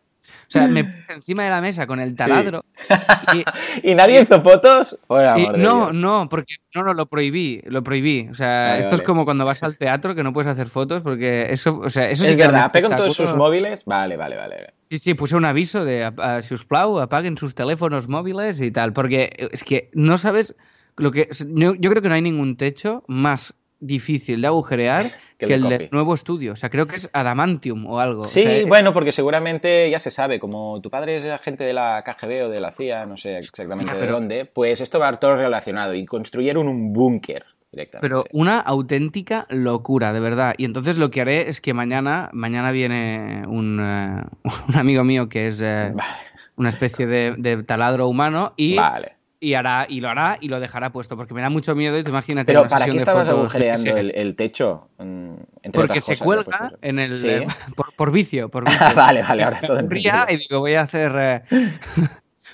O 0.50 0.52
sea, 0.52 0.68
me 0.68 0.84
puse 0.84 1.14
encima 1.14 1.44
de 1.44 1.50
la 1.52 1.62
mesa 1.62 1.86
con 1.88 2.00
el 2.00 2.16
taladro 2.16 2.66
y, 3.34 3.92
¿Y 3.92 3.96
nadie 3.96 4.22
hizo 4.22 4.42
fotos? 4.42 5.00
Y- 5.38 5.48
no, 5.58 5.94
no, 5.94 6.28
porque 6.30 6.56
no, 6.74 6.84
no, 6.84 6.94
lo 6.94 7.06
prohibí, 7.06 7.62
lo 7.66 7.84
prohibí. 7.84 8.28
O 8.32 8.34
sea, 8.34 8.70
Vale, 8.70 8.80
esto 8.80 8.92
vale. 8.92 9.04
es 9.04 9.06
como 9.06 9.26
cuando 9.26 9.46
vas 9.46 9.62
al 9.64 9.78
teatro 9.78 10.16
que 10.16 10.24
no 10.24 10.34
puedes 10.34 10.52
hacer 10.52 10.68
fotos 10.68 11.02
porque 11.02 11.48
eso, 11.54 11.80
o 11.80 11.90
sea, 11.90 12.10
eso 12.10 12.24
sí 12.24 12.30
Es 12.30 12.36
un 12.36 12.40
verdad, 12.42 12.72
pegan 12.72 12.96
todos 12.96 13.16
sus 13.16 13.34
móviles. 13.36 13.84
Vale, 13.86 14.18
vale, 14.18 14.36
vale. 14.36 14.74
Sí, 14.90 14.98
sí, 14.98 15.14
puse 15.14 15.36
un 15.36 15.46
aviso 15.46 15.86
de 15.86 16.04
"Ap- 16.06 16.20
ah, 16.20 16.42
si 16.42 16.56
os 16.56 16.66
plau, 16.66 17.00
apaguen 17.00 17.38
sus 17.38 17.54
teléfonos 17.54 18.08
móviles 18.08 18.60
y 18.60 18.72
tal, 18.72 18.92
porque 18.92 19.50
es 19.52 19.64
que 19.64 19.92
no 19.94 20.18
sabes 20.18 20.56
lo 20.98 21.12
que... 21.12 21.30
Yo, 21.50 21.76
yo 21.76 21.90
creo 21.92 22.02
que 22.02 22.10
no 22.10 22.16
hay 22.16 22.24
ningún 22.24 22.58
techo 22.58 23.04
más 23.08 23.54
difícil 23.80 24.42
de 24.42 24.48
agujerear 24.48 25.12
Que 25.40 25.48
que, 25.48 25.54
el 25.54 25.90
nuevo 25.94 26.14
estudio. 26.14 26.52
O 26.52 26.56
sea, 26.58 26.70
creo 26.70 26.86
que 26.86 26.98
es 26.98 27.10
adamantium 27.14 27.88
o 27.88 28.02
algo. 28.02 28.24
O 28.24 28.28
Sí, 28.28 28.44
sea, 28.44 28.66
bueno, 28.68 28.94
porque 28.94 29.14
seguramente 29.14 29.90
ya 29.90 29.98
se 29.98 30.12
sabe, 30.12 30.38
como 30.38 30.82
tu 30.82 30.90
padre 30.90 31.16
es 31.16 31.26
agente 31.26 31.64
de 31.64 31.72
la 31.72 32.04
KGB 32.04 32.48
o 32.48 32.50
de 32.50 32.60
la 32.60 32.72
CIA, 32.72 33.06
no 33.06 33.16
sé 33.16 33.38
exactamente 33.38 33.96
de 33.96 34.06
dónde, 34.06 34.44
pues 34.44 34.82
esto 34.82 35.00
va 35.00 35.18
todo 35.18 35.38
relacionado 35.38 35.94
y 35.94 36.06
construyeron 36.06 36.68
un 36.68 36.92
búnker 36.92 37.46
directamente. 37.72 38.06
Pero 38.06 38.26
una 38.34 38.60
auténtica 38.60 39.46
locura, 39.50 40.12
de 40.12 40.20
verdad. 40.20 40.56
Y 40.58 40.66
entonces 40.66 40.98
lo 40.98 41.10
que 41.10 41.22
haré 41.22 41.48
es 41.48 41.62
que 41.62 41.74
mañana, 41.74 42.30
mañana 42.34 42.72
viene 42.72 43.44
un, 43.48 43.80
eh, 43.82 44.22
un 44.68 44.76
amigo 44.76 45.06
mío 45.06 45.30
que 45.30 45.48
es 45.48 45.62
eh, 45.62 45.94
Vale, 45.96 46.10
una 46.58 46.68
especie 46.68 47.08
de, 47.08 47.36
de 47.38 47.64
taladro 47.64 48.10
humano 48.10 48.54
y, 48.58 48.76
vale. 48.76 49.14
Y 49.42 49.54
hará 49.54 49.86
y 49.88 50.02
lo 50.02 50.10
hará 50.10 50.38
y 50.42 50.50
lo 50.50 50.60
dejará 50.60 50.92
puesto, 50.92 51.16
porque 51.16 51.34
me 51.34 51.42
da 51.42 51.50
mucho 51.50 51.76
miedo 51.76 51.98
y 51.98 52.04
tú 52.04 52.10
imagínate. 52.10 52.48
Pero 52.54 52.68
¿para 52.68 52.86
qué 52.86 52.98
estabas 52.98 53.28
agujereando 53.30 53.96
el, 53.96 54.12
el 54.16 54.36
techo? 54.36 54.90
Mm, 54.98 55.34
entre 55.64 55.82
Porque 55.82 56.02
se 56.02 56.14
cosas, 56.18 56.26
cuelga 56.26 56.72
en 56.82 57.00
el. 57.00 57.20
Sí. 57.20 57.28
eh, 57.30 57.48
por, 57.76 57.94
por 57.96 58.12
vicio, 58.12 58.50
por 58.50 58.66
vicio. 58.66 58.86
vale, 58.96 59.22
vale, 59.24 59.44
ahora 59.44 59.60
todo 59.60 59.80
entendido. 59.80 60.14
y 60.30 60.38
digo, 60.38 60.60
voy 60.60 60.74
a 60.76 60.82
hacer 60.82 61.12
eh, 61.18 61.44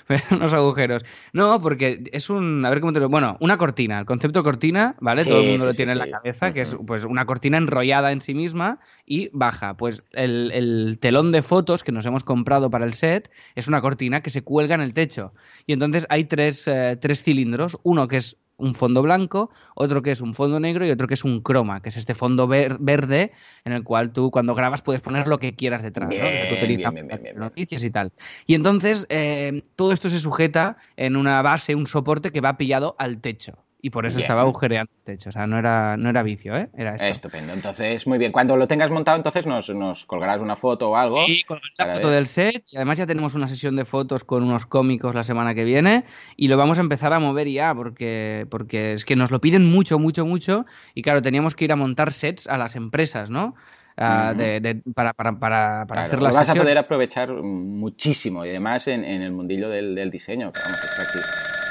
unos 0.30 0.52
agujeros. 0.52 1.04
No, 1.32 1.60
porque 1.60 2.04
es 2.12 2.30
un. 2.30 2.64
A 2.64 2.70
ver 2.70 2.80
cómo 2.80 2.92
te 2.92 3.00
lo. 3.00 3.08
Bueno, 3.08 3.36
una 3.40 3.58
cortina. 3.58 3.98
El 3.98 4.06
concepto 4.06 4.42
cortina, 4.42 4.96
¿vale? 5.00 5.24
Sí, 5.24 5.30
Todo 5.30 5.40
el 5.40 5.48
mundo 5.48 5.62
sí, 5.62 5.66
lo 5.66 5.72
sí, 5.72 5.76
tiene 5.78 5.92
en 5.92 5.98
la 5.98 6.10
cabeza, 6.10 6.52
que 6.52 6.62
es 6.62 6.76
pues 6.86 7.04
una 7.04 7.26
cortina 7.26 7.58
enrollada 7.58 8.12
en 8.12 8.20
sí 8.20 8.34
misma 8.34 8.78
y 9.04 9.30
baja. 9.32 9.76
Pues 9.76 10.02
el, 10.12 10.50
el 10.52 10.98
telón 11.00 11.32
de 11.32 11.42
fotos 11.42 11.82
que 11.82 11.92
nos 11.92 12.06
hemos 12.06 12.24
comprado 12.24 12.70
para 12.70 12.84
el 12.84 12.94
set 12.94 13.30
es 13.54 13.68
una 13.68 13.80
cortina 13.80 14.22
que 14.22 14.30
se 14.30 14.42
cuelga 14.42 14.74
en 14.74 14.80
el 14.80 14.94
techo. 14.94 15.32
Y 15.66 15.72
entonces 15.72 16.06
hay 16.08 16.24
tres, 16.24 16.66
eh, 16.68 16.96
tres 17.00 17.22
cilindros. 17.22 17.78
Uno 17.82 18.08
que 18.08 18.18
es 18.18 18.36
un 18.58 18.74
fondo 18.74 19.02
blanco, 19.02 19.50
otro 19.74 20.02
que 20.02 20.12
es 20.12 20.20
un 20.20 20.32
fondo 20.34 20.58
negro 20.60 20.86
y 20.86 20.90
otro 20.90 21.06
que 21.08 21.14
es 21.14 21.24
un 21.24 21.40
croma, 21.42 21.82
que 21.82 21.90
es 21.90 21.96
este 21.96 22.14
fondo 22.14 22.46
ver- 22.48 22.78
verde 22.80 23.32
en 23.64 23.72
el 23.72 23.84
cual 23.84 24.12
tú 24.12 24.30
cuando 24.30 24.54
grabas 24.54 24.82
puedes 24.82 25.00
poner 25.02 25.26
lo 25.28 25.38
que 25.38 25.54
quieras 25.54 25.82
detrás, 25.82 26.18
¿no? 26.18 26.32
Que 26.32 26.46
Bien, 26.46 26.54
utilizas 26.54 26.92
para 27.08 27.20
bien, 27.22 27.22
bien. 27.22 27.38
noticias 27.38 27.82
y 27.82 27.90
tal. 27.90 28.12
Y 28.46 28.54
entonces 28.54 29.06
eh, 29.10 29.62
todo 29.76 29.92
esto 29.92 30.08
se 30.10 30.20
sujeta 30.20 30.78
en 30.96 31.16
una 31.16 31.42
base, 31.42 31.74
un 31.74 31.86
soporte 31.86 32.32
que 32.32 32.40
va 32.40 32.56
pillado 32.56 32.96
al 32.98 33.20
techo. 33.20 33.65
Y 33.82 33.90
por 33.90 34.06
eso 34.06 34.16
Bien. 34.16 34.24
estaba 34.24 34.40
agujereando 34.40 34.90
el 34.98 35.02
techo. 35.04 35.28
O 35.28 35.32
sea, 35.32 35.46
no 35.46 35.58
era, 35.58 35.96
no 35.96 36.08
era 36.08 36.22
vicio, 36.22 36.56
¿eh? 36.56 36.70
Era 36.76 36.94
esto. 36.96 37.04
Estupendo. 37.04 37.52
Entonces, 37.52 38.06
muy 38.06 38.18
bien. 38.18 38.32
Cuando 38.32 38.56
lo 38.56 38.66
tengas 38.66 38.90
montado, 38.90 39.16
entonces 39.16 39.46
nos, 39.46 39.68
nos 39.70 40.06
colgarás 40.06 40.40
una 40.40 40.56
foto 40.56 40.90
o 40.90 40.96
algo. 40.96 41.24
Sí, 41.26 41.42
colgaré 41.44 41.68
la 41.78 41.86
foto 41.94 42.08
ver. 42.08 42.16
del 42.16 42.26
set 42.26 42.64
y 42.72 42.76
además 42.76 42.98
ya 42.98 43.06
tenemos 43.06 43.34
una 43.34 43.46
sesión 43.46 43.76
de 43.76 43.84
fotos 43.84 44.24
con 44.24 44.42
unos 44.42 44.66
cómicos 44.66 45.14
la 45.14 45.22
semana 45.22 45.54
que 45.54 45.64
viene 45.64 46.04
y 46.36 46.48
lo 46.48 46.56
vamos 46.56 46.78
a 46.78 46.80
empezar 46.80 47.12
a 47.12 47.18
mover 47.20 47.48
ya 47.48 47.74
porque, 47.74 48.46
porque 48.50 48.94
es 48.94 49.04
que 49.04 49.14
nos 49.14 49.30
lo 49.30 49.40
piden 49.40 49.64
mucho, 49.70 49.98
mucho, 49.98 50.24
mucho 50.26 50.66
y 50.94 51.02
claro, 51.02 51.22
teníamos 51.22 51.54
que 51.54 51.66
ir 51.66 51.72
a 51.72 51.76
montar 51.76 52.12
sets 52.12 52.48
a 52.48 52.56
las 52.58 52.74
empresas, 52.76 53.30
¿no? 53.30 53.54
De- 53.96 54.60
de- 54.60 54.82
para, 54.94 55.12
para, 55.14 55.38
para, 55.38 55.86
para 55.86 55.86
Claro, 55.86 56.00
hacer 56.06 56.18
lo 56.18 56.24
las 56.26 56.34
vas 56.34 56.48
a 56.50 56.54
poder 56.54 56.76
aprovechar 56.78 57.32
muchísimo 57.32 58.44
y 58.44 58.50
además 58.50 58.88
en, 58.88 59.04
en 59.04 59.22
el 59.22 59.32
mundillo 59.32 59.68
del, 59.68 59.94
del 59.94 60.10
diseño. 60.10 60.50
que 60.52 60.60
vamos, 60.60 60.78
es. 60.82 61.26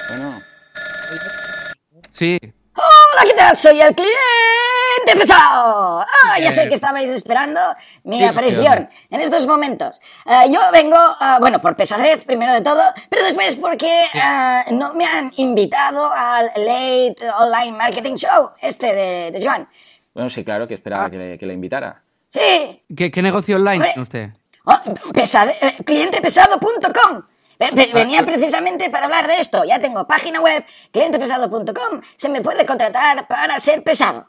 Bueno, 0.10 0.40
Sí, 2.16 2.40
Hola, 2.78 3.26
¿qué 3.26 3.34
tal? 3.34 3.58
Soy 3.58 3.78
el 3.82 3.94
cliente 3.94 5.18
pesado. 5.20 6.00
Ah, 6.02 6.40
ya 6.40 6.50
sé 6.50 6.70
que 6.70 6.76
estabais 6.76 7.10
esperando 7.10 7.60
mi 8.06 8.20
Qué 8.20 8.26
aparición 8.26 8.90
en 9.10 9.20
estos 9.22 9.46
momentos. 9.48 10.00
Eh, 10.26 10.50
yo 10.50 10.62
vengo, 10.72 10.96
ah, 10.98 11.38
bueno, 11.42 11.60
por 11.60 11.76
pesadez 11.76 12.24
primero 12.24 12.54
de 12.54 12.62
todo, 12.62 12.82
pero 13.10 13.24
después 13.26 13.56
porque 13.58 14.06
ah, 14.14 14.64
no 14.72 14.94
me 14.94 15.06
han 15.06 15.34
invitado 15.36 16.10
al 16.10 16.46
Late 16.56 17.16
Online 17.38 17.72
Marketing 17.78 18.16
Show, 18.16 18.52
este 18.62 18.94
de, 18.96 19.32
de 19.32 19.46
Joan. 19.46 19.68
bueno, 20.14 20.30
sí, 20.30 20.44
claro, 20.46 20.68
que 20.70 20.74
Ah. 20.74 20.78
esperaba 20.78 21.10
que, 21.10 21.18
le, 21.18 21.38
que 21.38 21.46
le 21.46 21.54
invitara. 21.54 22.02
Sí, 22.30 22.82
¿Qué, 22.96 23.12
qué 23.12 23.22
negocio 23.22 23.58
online 23.58 23.84
tiene 23.86 24.02
usted? 24.02 24.30
Oh, 24.66 24.82
pesade- 25.14 25.56
eh, 25.62 25.76
clientepesado.com. 25.86 27.24
Ve- 27.60 27.70
ve- 27.74 27.92
Venía 27.94 28.24
precisamente 28.26 28.90
para 28.90 29.06
hablar 29.06 29.28
de 29.28 29.40
esto. 29.40 29.64
Ya 29.66 29.80
tengo 29.80 30.06
página 30.08 30.42
web, 30.42 30.64
clientepesado.com. 30.92 32.02
Se 32.18 32.30
me 32.30 32.42
puede 32.42 32.66
contratar 32.66 33.28
para 33.28 33.60
ser 33.60 33.84
pesado. 33.84 34.28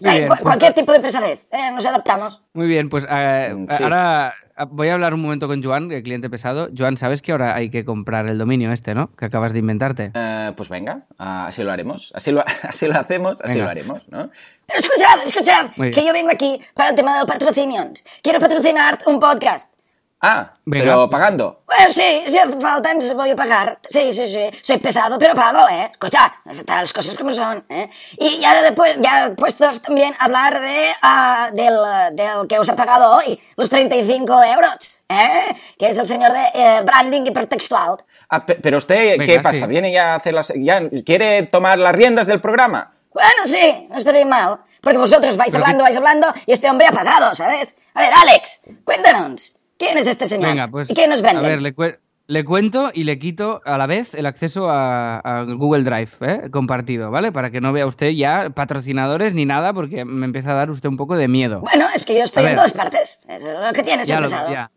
Muy 0.00 0.10
Eh, 0.10 0.14
bien, 0.18 0.28
pues- 0.28 0.40
cualquier 0.40 0.72
tipo 0.72 0.92
de 0.92 1.00
pesadez. 1.00 1.46
eh, 1.50 1.70
nos 1.72 1.84
adaptamos. 1.84 2.42
Muy 2.54 2.66
bien, 2.66 2.88
pues 2.88 3.06
eh, 3.10 3.52
Mm, 3.54 3.66
sí. 3.76 3.82
ahora 3.82 4.32
ah, 4.56 4.64
voy 4.70 4.88
a 4.88 4.94
hablar 4.94 5.12
un 5.12 5.20
momento 5.20 5.48
con 5.48 5.62
Joan, 5.62 5.90
el 5.92 6.02
cliente 6.02 6.30
pesado. 6.30 6.68
Joan, 6.76 6.96
¿sabes 6.96 7.20
que 7.20 7.32
ahora 7.32 7.54
hay 7.54 7.68
que 7.68 7.84
comprar 7.84 8.26
el 8.26 8.38
dominio 8.38 8.72
este, 8.72 8.94
no? 8.94 9.14
Que 9.16 9.26
acabas 9.26 9.52
de 9.52 9.58
inventarte. 9.58 10.12
Eh, 10.14 10.52
pues 10.56 10.68
venga, 10.70 11.02
así 11.18 11.62
lo 11.62 11.72
haremos. 11.72 12.10
Así 12.14 12.30
lo, 12.32 12.42
así 12.62 12.86
lo 12.86 12.98
hacemos, 12.98 13.40
así 13.42 13.54
Venga. 13.54 13.64
lo 13.64 13.70
haremos, 13.70 14.08
¿no? 14.08 14.30
Pero 14.66 14.78
escuchad, 14.78 15.26
escuchad, 15.26 15.70
que 15.92 16.06
yo 16.06 16.12
vengo 16.12 16.30
aquí 16.30 16.58
para 16.74 16.90
el 16.90 16.96
tema 16.96 17.18
del 17.18 17.26
patrocinio. 17.26 17.90
Quiero 18.22 18.38
patrocinar 18.38 18.98
un 19.06 19.18
podcast. 19.18 19.68
Ah, 20.24 20.52
Venga, 20.64 20.84
pero 20.84 20.96
pues- 21.08 21.10
pagando. 21.10 21.62
Bueno, 21.66 21.92
sí, 21.92 22.22
si 22.28 22.38
hace 22.38 22.52
falta, 22.60 22.94
nos 22.94 23.12
voy 23.12 23.30
a 23.30 23.34
pagar. 23.36 23.80
Sí, 23.88 24.12
sí, 24.12 24.28
sí. 24.28 24.50
Soy 24.62 24.78
pesado, 24.78 25.18
pero 25.18 25.34
pago, 25.34 25.68
¿eh? 25.68 25.88
Escucha, 25.90 26.32
están 26.48 26.80
las 26.82 26.92
cosas 26.92 27.16
como 27.16 27.34
son, 27.34 27.64
¿eh? 27.68 27.90
Y 28.18 28.38
ya 28.38 28.62
después, 28.62 28.96
ya 29.00 29.32
puestos 29.36 29.82
también 29.82 30.14
a 30.16 30.26
hablar 30.26 30.60
de, 30.60 30.92
ah, 31.02 31.50
del, 31.52 31.76
del 32.14 32.46
que 32.48 32.56
os 32.60 32.68
ha 32.68 32.76
pagado 32.76 33.16
hoy, 33.16 33.40
los 33.56 33.68
35 33.68 34.44
euros, 34.44 35.00
¿eh? 35.08 35.56
Que 35.76 35.88
es 35.88 35.98
el 35.98 36.06
señor 36.06 36.32
de 36.32 36.44
eh, 36.54 36.82
branding 36.84 37.22
hipertextual. 37.26 37.96
Ah, 38.28 38.46
pe- 38.46 38.54
pero 38.62 38.78
usted, 38.78 39.18
Venga, 39.18 39.24
¿qué 39.26 39.40
pasa? 39.40 39.58
sí. 39.58 39.66
¿Viene 39.66 39.90
ya 39.92 40.12
a 40.12 40.16
hacer 40.16 40.34
las... 40.34 40.52
ya 40.54 40.80
quiere 41.04 41.42
tomar 41.44 41.78
las 41.80 41.94
riendas 41.96 42.28
del 42.28 42.40
programa? 42.40 42.92
Bueno, 43.12 43.44
sí, 43.46 43.88
no 43.90 43.96
estaría 43.98 44.24
mal. 44.24 44.58
Porque 44.80 44.98
vosotros 44.98 45.36
vais 45.36 45.50
Pero 45.50 45.64
hablando, 45.64 45.84
vais 45.84 45.96
hablando 45.96 46.32
y 46.46 46.52
este 46.52 46.70
hombre 46.70 46.86
ha 46.86 46.92
pagado, 46.92 47.34
¿sabes? 47.34 47.76
A 47.94 48.00
ver, 48.02 48.12
Alex, 48.14 48.60
cuéntanos. 48.84 49.56
¿Quién 49.82 49.98
es 49.98 50.06
este 50.06 50.26
señor? 50.26 50.50
Venga, 50.50 50.68
pues. 50.68 50.88
¿Y 50.90 50.94
qué 50.94 51.06
nos 51.08 51.22
vende? 51.22 51.38
A 51.38 51.48
ver, 51.48 51.60
le, 51.60 51.74
cue- 51.74 51.98
le 52.28 52.44
cuento 52.44 52.90
y 52.94 53.04
le 53.04 53.18
quito 53.18 53.60
a 53.64 53.76
la 53.78 53.86
vez 53.86 54.14
el 54.14 54.26
acceso 54.26 54.70
a, 54.70 55.18
a 55.18 55.42
Google 55.44 55.82
Drive 55.82 56.10
¿eh? 56.20 56.50
compartido, 56.50 57.10
¿vale? 57.10 57.32
Para 57.32 57.50
que 57.50 57.60
no 57.60 57.72
vea 57.72 57.86
usted 57.86 58.10
ya 58.10 58.50
patrocinadores 58.50 59.34
ni 59.34 59.44
nada, 59.44 59.72
porque 59.72 60.04
me 60.04 60.24
empieza 60.26 60.52
a 60.52 60.54
dar 60.54 60.70
usted 60.70 60.88
un 60.88 60.96
poco 60.96 61.16
de 61.16 61.26
miedo. 61.28 61.60
Bueno, 61.60 61.86
es 61.94 62.04
que 62.06 62.14
yo 62.16 62.24
estoy 62.24 62.42
A 62.44 62.46
en 62.46 62.50
ver. 62.50 62.56
todas 62.56 62.72
partes. 62.72 63.24
Es 63.28 63.42
lo 63.42 63.72
que 63.72 63.82
tiene 63.82 64.04
ser 64.04 64.14
Ya 64.14 64.20
lo 64.20 64.28
ya. 64.28 64.70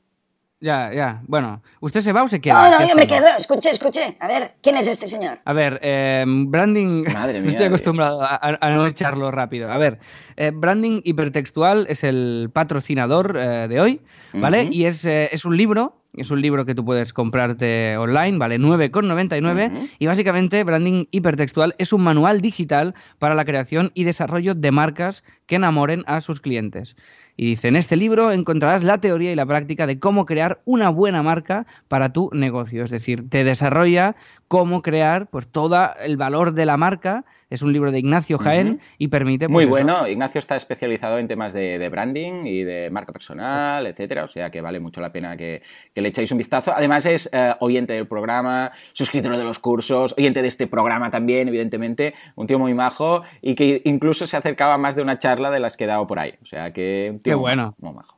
Ya, 0.62 0.92
ya. 0.94 1.22
Bueno, 1.28 1.62
¿usted 1.82 2.00
se 2.00 2.14
va 2.14 2.24
o 2.24 2.28
se 2.28 2.40
queda? 2.40 2.70
No, 2.70 2.72
no, 2.72 2.78
¿Qué 2.80 2.90
yo 2.90 2.96
me 2.96 3.08
quedo. 3.08 3.28
Escuche, 3.38 3.70
escuche. 3.70 4.18
A 4.20 4.28
ver, 4.28 4.56
¿quién 4.62 4.78
es 4.78 4.88
este 4.88 5.08
señor? 5.08 5.40
A 5.44 5.54
ver, 5.54 5.80
eh, 5.84 6.24
branding. 6.26 7.04
Madre 7.14 7.40
no 7.40 7.42
mía, 7.46 7.50
estoy 7.50 7.66
eh. 7.66 7.68
acostumbrado 7.68 8.22
a, 8.24 8.70
no 8.70 8.88
echarlo 8.88 9.32
rápido. 9.32 9.72
A 9.72 9.78
ver, 9.78 10.00
eh, 10.38 10.52
branding 10.54 11.02
hipertextual 11.04 11.86
es 11.90 12.04
el 12.04 12.50
patrocinador 12.54 13.38
eh, 13.38 13.68
de 13.68 13.82
hoy, 13.82 14.02
¿vale? 14.34 14.70
Y 14.72 14.86
es, 14.86 15.04
eh, 15.06 15.30
es 15.32 15.46
un 15.46 15.58
libro. 15.58 16.02
Es 16.18 16.32
un 16.32 16.42
libro 16.42 16.66
que 16.66 16.74
tú 16.74 16.86
puedes 16.86 17.12
comprarte 17.12 17.98
online, 17.98 18.38
vale 18.38 18.58
9,99 18.58 19.68
Ujú. 19.68 19.90
y 20.00 20.06
básicamente 20.08 20.64
Branding 20.64 21.08
Hipertextual 21.12 21.76
es 21.78 21.92
un 21.92 22.04
manual 22.04 22.40
digital 22.40 22.96
para 23.20 23.36
la 23.36 23.44
creación 23.44 23.92
y 23.94 24.06
desarrollo 24.06 24.56
de 24.56 24.72
marcas 24.72 25.26
que 25.46 25.56
enamoren 25.56 26.06
a 26.08 26.22
sus 26.22 26.40
clientes. 26.40 26.96
Y 27.38 27.48
dice, 27.48 27.68
en 27.68 27.76
este 27.76 27.98
libro 27.98 28.32
encontrarás 28.32 28.84
la 28.84 29.00
teoría 29.00 29.32
y 29.32 29.36
la 29.36 29.46
práctica 29.46 29.88
de 29.88 30.00
cómo 30.00 30.26
crear 30.26 30.62
una 30.64 30.90
buena 30.90 31.22
marca 31.22 31.66
para 31.88 32.14
tu 32.14 32.30
negocio. 32.32 32.84
Es 32.84 32.92
decir, 32.92 33.30
te 33.30 33.44
desarrolla 33.44 34.16
cómo 34.48 34.82
crear 34.82 35.28
pues 35.28 35.48
todo 35.48 35.94
el 36.00 36.16
valor 36.16 36.54
de 36.54 36.66
la 36.66 36.78
marca. 36.78 37.26
Es 37.50 37.62
un 37.62 37.72
libro 37.72 37.92
de 37.92 38.00
Ignacio 38.00 38.38
Jaén 38.38 38.82
y 38.98 39.08
permite... 39.08 39.46
pues, 39.46 39.54
Muy 39.54 39.64
eso. 39.64 39.70
bueno, 39.72 40.08
Ignacio 40.08 40.40
está 40.40 40.56
especializado 40.56 41.20
en 41.20 41.28
temas 41.28 41.54
de, 41.54 41.78
de 41.78 41.90
branding 41.90 42.46
y 42.46 42.64
de 42.64 42.90
marca 42.90 43.14
personal, 43.14 43.86
etcétera, 43.86 44.24
o 44.24 44.28
sea 44.28 44.50
que 44.50 44.62
vale 44.62 44.80
mucho 44.80 45.00
la 45.02 45.12
pena 45.12 45.38
que, 45.38 45.62
que 45.94 46.02
le 46.02 46.10
echéis 46.10 46.32
un 46.32 46.40
vistazo. 46.40 46.74
Además 46.76 47.06
es 47.06 47.30
eh, 47.32 47.54
oyente 47.60 47.94
del 47.94 48.08
programa, 48.08 48.72
suscriptor 48.94 49.38
de 49.38 49.44
los 49.44 49.60
cursos, 49.60 50.16
oyente 50.18 50.42
de 50.42 50.48
este 50.48 50.68
programa 50.68 51.12
también, 51.12 51.48
evidentemente, 51.48 52.14
un 52.36 52.48
tío 52.48 52.58
muy 52.58 52.74
majo 52.74 53.22
y 53.42 53.56
que 53.56 53.82
incluso 53.86 54.26
se 54.26 54.38
acercaba 54.38 54.78
más 54.78 54.96
de 54.96 55.02
una 55.04 55.20
charla 55.20 55.52
de 55.52 55.60
las 55.60 55.78
que 55.78 55.84
he 55.84 55.88
dado 55.88 56.08
por 56.08 56.20
ahí, 56.20 56.34
o 56.42 56.46
sea 56.46 56.74
que 56.74 57.10
un 57.12 57.20
tío 57.20 57.32
Qué 57.32 57.36
bueno. 57.36 57.76
muy 57.80 57.94
majo. 57.94 58.15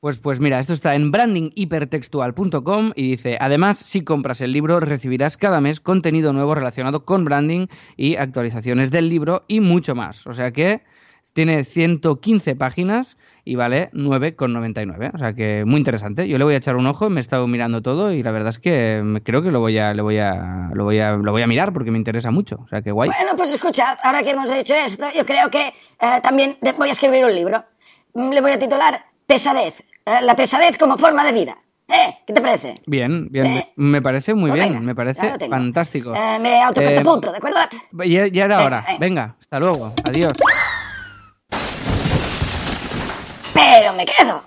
Pues, 0.00 0.18
pues 0.18 0.40
mira, 0.40 0.60
esto 0.60 0.74
está 0.74 0.94
en 0.94 1.10
brandinghipertextual.com 1.10 2.92
y 2.94 3.10
dice, 3.10 3.38
además, 3.40 3.78
si 3.78 4.04
compras 4.04 4.42
el 4.42 4.52
libro, 4.52 4.78
recibirás 4.78 5.36
cada 5.36 5.60
mes 5.60 5.80
contenido 5.80 6.32
nuevo 6.32 6.54
relacionado 6.54 7.04
con 7.04 7.24
branding 7.24 7.66
y 7.96 8.16
actualizaciones 8.16 8.90
del 8.90 9.08
libro 9.08 9.42
y 9.48 9.60
mucho 9.60 9.94
más. 9.94 10.26
O 10.26 10.34
sea 10.34 10.52
que 10.52 10.82
tiene 11.32 11.64
115 11.64 12.56
páginas 12.56 13.16
y 13.44 13.56
vale 13.56 13.90
9,99. 13.92 15.12
O 15.14 15.18
sea 15.18 15.34
que 15.34 15.64
muy 15.64 15.78
interesante. 15.78 16.28
Yo 16.28 16.36
le 16.36 16.44
voy 16.44 16.54
a 16.54 16.58
echar 16.58 16.76
un 16.76 16.86
ojo, 16.86 17.08
me 17.08 17.20
he 17.20 17.22
estado 17.22 17.46
mirando 17.46 17.80
todo 17.80 18.12
y 18.12 18.22
la 18.22 18.32
verdad 18.32 18.50
es 18.50 18.58
que 18.58 19.20
creo 19.24 19.42
que 19.42 19.50
lo 19.50 19.60
voy 19.60 19.78
a, 19.78 19.94
lo 19.94 20.02
voy 20.02 20.18
a, 20.18 20.70
lo 20.74 20.84
voy 20.84 20.98
a, 20.98 21.46
mirar 21.46 21.72
porque 21.72 21.90
me 21.90 21.98
interesa 21.98 22.30
mucho. 22.30 22.60
O 22.64 22.68
sea 22.68 22.82
que 22.82 22.90
guay. 22.90 23.08
Bueno, 23.08 23.34
pues 23.36 23.52
escuchad, 23.54 23.96
ahora 24.02 24.22
que 24.22 24.30
hemos 24.30 24.50
hecho 24.50 24.74
esto, 24.74 25.06
yo 25.14 25.24
creo 25.24 25.50
que 25.50 25.68
eh, 25.68 26.20
también 26.22 26.58
voy 26.76 26.88
a 26.88 26.92
escribir 26.92 27.24
un 27.24 27.34
libro. 27.34 27.64
Mm, 28.14 28.30
Le 28.30 28.40
voy 28.40 28.52
a 28.52 28.58
titular 28.58 29.15
Pesadez. 29.26 29.80
eh, 30.04 30.20
la 30.22 30.36
pesadez 30.36 30.78
como 30.78 30.96
forma 30.96 31.24
de 31.24 31.32
vida. 31.32 31.56
¿Eh? 31.88 32.18
¿Qué 32.26 32.32
te 32.32 32.40
parece? 32.40 32.80
Bien, 32.86 33.28
bien. 33.30 33.46
Eh, 33.46 33.72
Me 33.76 34.02
parece 34.02 34.34
muy 34.34 34.50
Pues 34.50 34.60
bien, 34.60 34.72
venga, 34.74 34.84
me 34.84 34.94
parece 34.94 35.38
fantástico. 35.48 36.12
Eh, 36.14 36.38
me 36.40 36.60
autocatapulto, 36.62 37.30
¿de 37.30 37.38
acuerdo? 37.38 37.58
Ya, 38.04 38.26
ya 38.26 38.44
era 38.44 38.64
hora. 38.64 38.84
Venga, 38.98 39.36
hasta 39.40 39.60
luego. 39.60 39.92
Adiós. 40.04 40.32
Pero 43.54 43.92
me 43.94 44.04
quedo. 44.04 44.42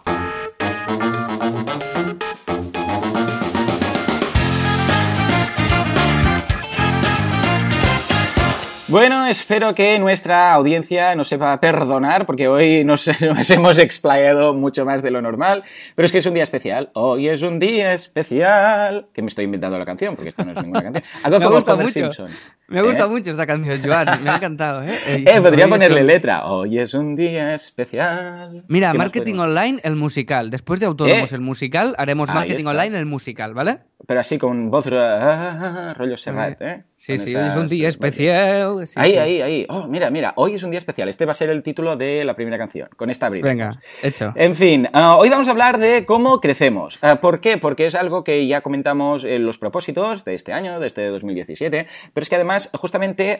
Bueno, 8.89 9.27
espero 9.27 9.75
que 9.75 9.99
nuestra 9.99 10.51
audiencia 10.51 11.15
nos 11.15 11.27
sepa 11.27 11.59
perdonar, 11.59 12.25
porque 12.25 12.47
hoy 12.47 12.83
nos, 12.83 13.05
nos 13.21 13.49
hemos 13.51 13.77
explayado 13.77 14.55
mucho 14.55 14.83
más 14.83 15.03
de 15.03 15.11
lo 15.11 15.21
normal, 15.21 15.63
pero 15.93 16.07
es 16.07 16.11
que 16.11 16.17
es 16.17 16.25
un 16.25 16.33
día 16.33 16.41
especial. 16.41 16.89
Hoy 16.93 17.29
es 17.29 17.43
un 17.43 17.59
día 17.59 17.93
especial. 17.93 19.07
Que 19.13 19.21
me 19.21 19.27
estoy 19.27 19.45
inventando 19.45 19.77
la 19.77 19.85
canción, 19.85 20.15
porque 20.15 20.29
esto 20.29 20.43
no 20.43 20.53
es 20.53 20.57
ninguna 20.63 20.81
canción. 20.81 21.03
Algo 21.23 21.37
Me 21.37 21.45
como 21.45 21.57
Homer 21.59 21.85
mucho. 21.85 21.91
Simpson. 21.91 22.31
Me 22.69 22.81
gusta 22.83 23.05
¿Eh? 23.05 23.07
mucho 23.07 23.31
esta 23.31 23.47
canción, 23.47 23.81
Joan. 23.83 24.23
Me 24.23 24.29
ha 24.29 24.35
encantado, 24.35 24.83
¿eh? 24.83 24.97
Eh, 25.25 25.41
podría 25.41 25.65
Hoy 25.65 25.71
ponerle 25.71 26.03
letra. 26.03 26.45
Hoy 26.45 26.79
es 26.79 26.93
un 26.93 27.15
día 27.15 27.55
especial. 27.55 28.63
Mira, 28.67 28.91
¿Qué 28.91 28.97
más 28.97 29.05
marketing 29.07 29.35
online, 29.35 29.79
el 29.83 29.95
musical. 29.95 30.49
Después 30.49 30.79
de 30.79 30.85
Autónomos, 30.85 31.31
Eh. 31.31 31.35
el 31.35 31.41
musical, 31.41 31.95
haremos 31.97 32.29
Ahí 32.29 32.35
marketing 32.35 32.59
está. 32.59 32.69
online, 32.71 32.97
el 32.97 33.05
musical, 33.05 33.53
¿vale? 33.53 33.79
Pero 34.07 34.19
así 34.21 34.37
con 34.37 34.71
voz 34.71 34.87
ah, 34.91 35.93
rollo 35.97 36.15
Serrat, 36.17 36.61
¿eh? 36.61 36.83
Sí, 36.95 37.15
Con 37.17 37.25
sí, 37.25 37.35
hoy 37.35 37.47
es 37.47 37.55
un 37.55 37.67
día 37.67 37.89
especial. 37.89 38.87
sí, 38.87 38.93
ahí, 38.95 39.11
sí. 39.11 39.17
ahí, 39.17 39.41
ahí. 39.41 39.65
Oh, 39.69 39.87
mira, 39.87 40.09
mira. 40.09 40.33
Hoy 40.35 40.55
es 40.55 40.63
un 40.63 40.71
día 40.71 40.77
especial. 40.79 41.09
Este 41.09 41.25
va 41.25 41.31
a 41.31 41.35
ser 41.35 41.49
el 41.49 41.63
título 41.63 41.95
de 41.95 42.23
la 42.25 42.35
primera 42.35 42.57
canción. 42.57 42.89
Con 42.95 43.09
esta 43.09 43.27
abrimos. 43.27 43.49
Venga, 43.49 43.79
hecho. 44.03 44.33
En 44.35 44.55
fin, 44.55 44.87
ah, 44.93 45.15
hoy 45.15 45.29
vamos 45.29 45.47
a 45.47 45.51
hablar 45.51 45.77
de 45.79 46.05
cómo 46.05 46.39
crecemos. 46.41 46.97
Ah, 47.01 47.19
¿Por 47.21 47.39
qué? 47.41 47.57
Porque 47.57 47.85
es 47.87 47.95
algo 47.95 48.23
que 48.23 48.45
ya 48.47 48.61
comentamos 48.61 49.23
en 49.23 49.45
los 49.45 49.57
propósitos 49.57 50.25
de 50.25 50.35
este 50.35 50.53
año, 50.53 50.79
de 50.79 50.87
este 50.87 51.07
2017, 51.07 51.87
pero 52.13 52.21
es 52.23 52.29
que 52.29 52.35
además, 52.35 52.58
justamente, 52.73 53.39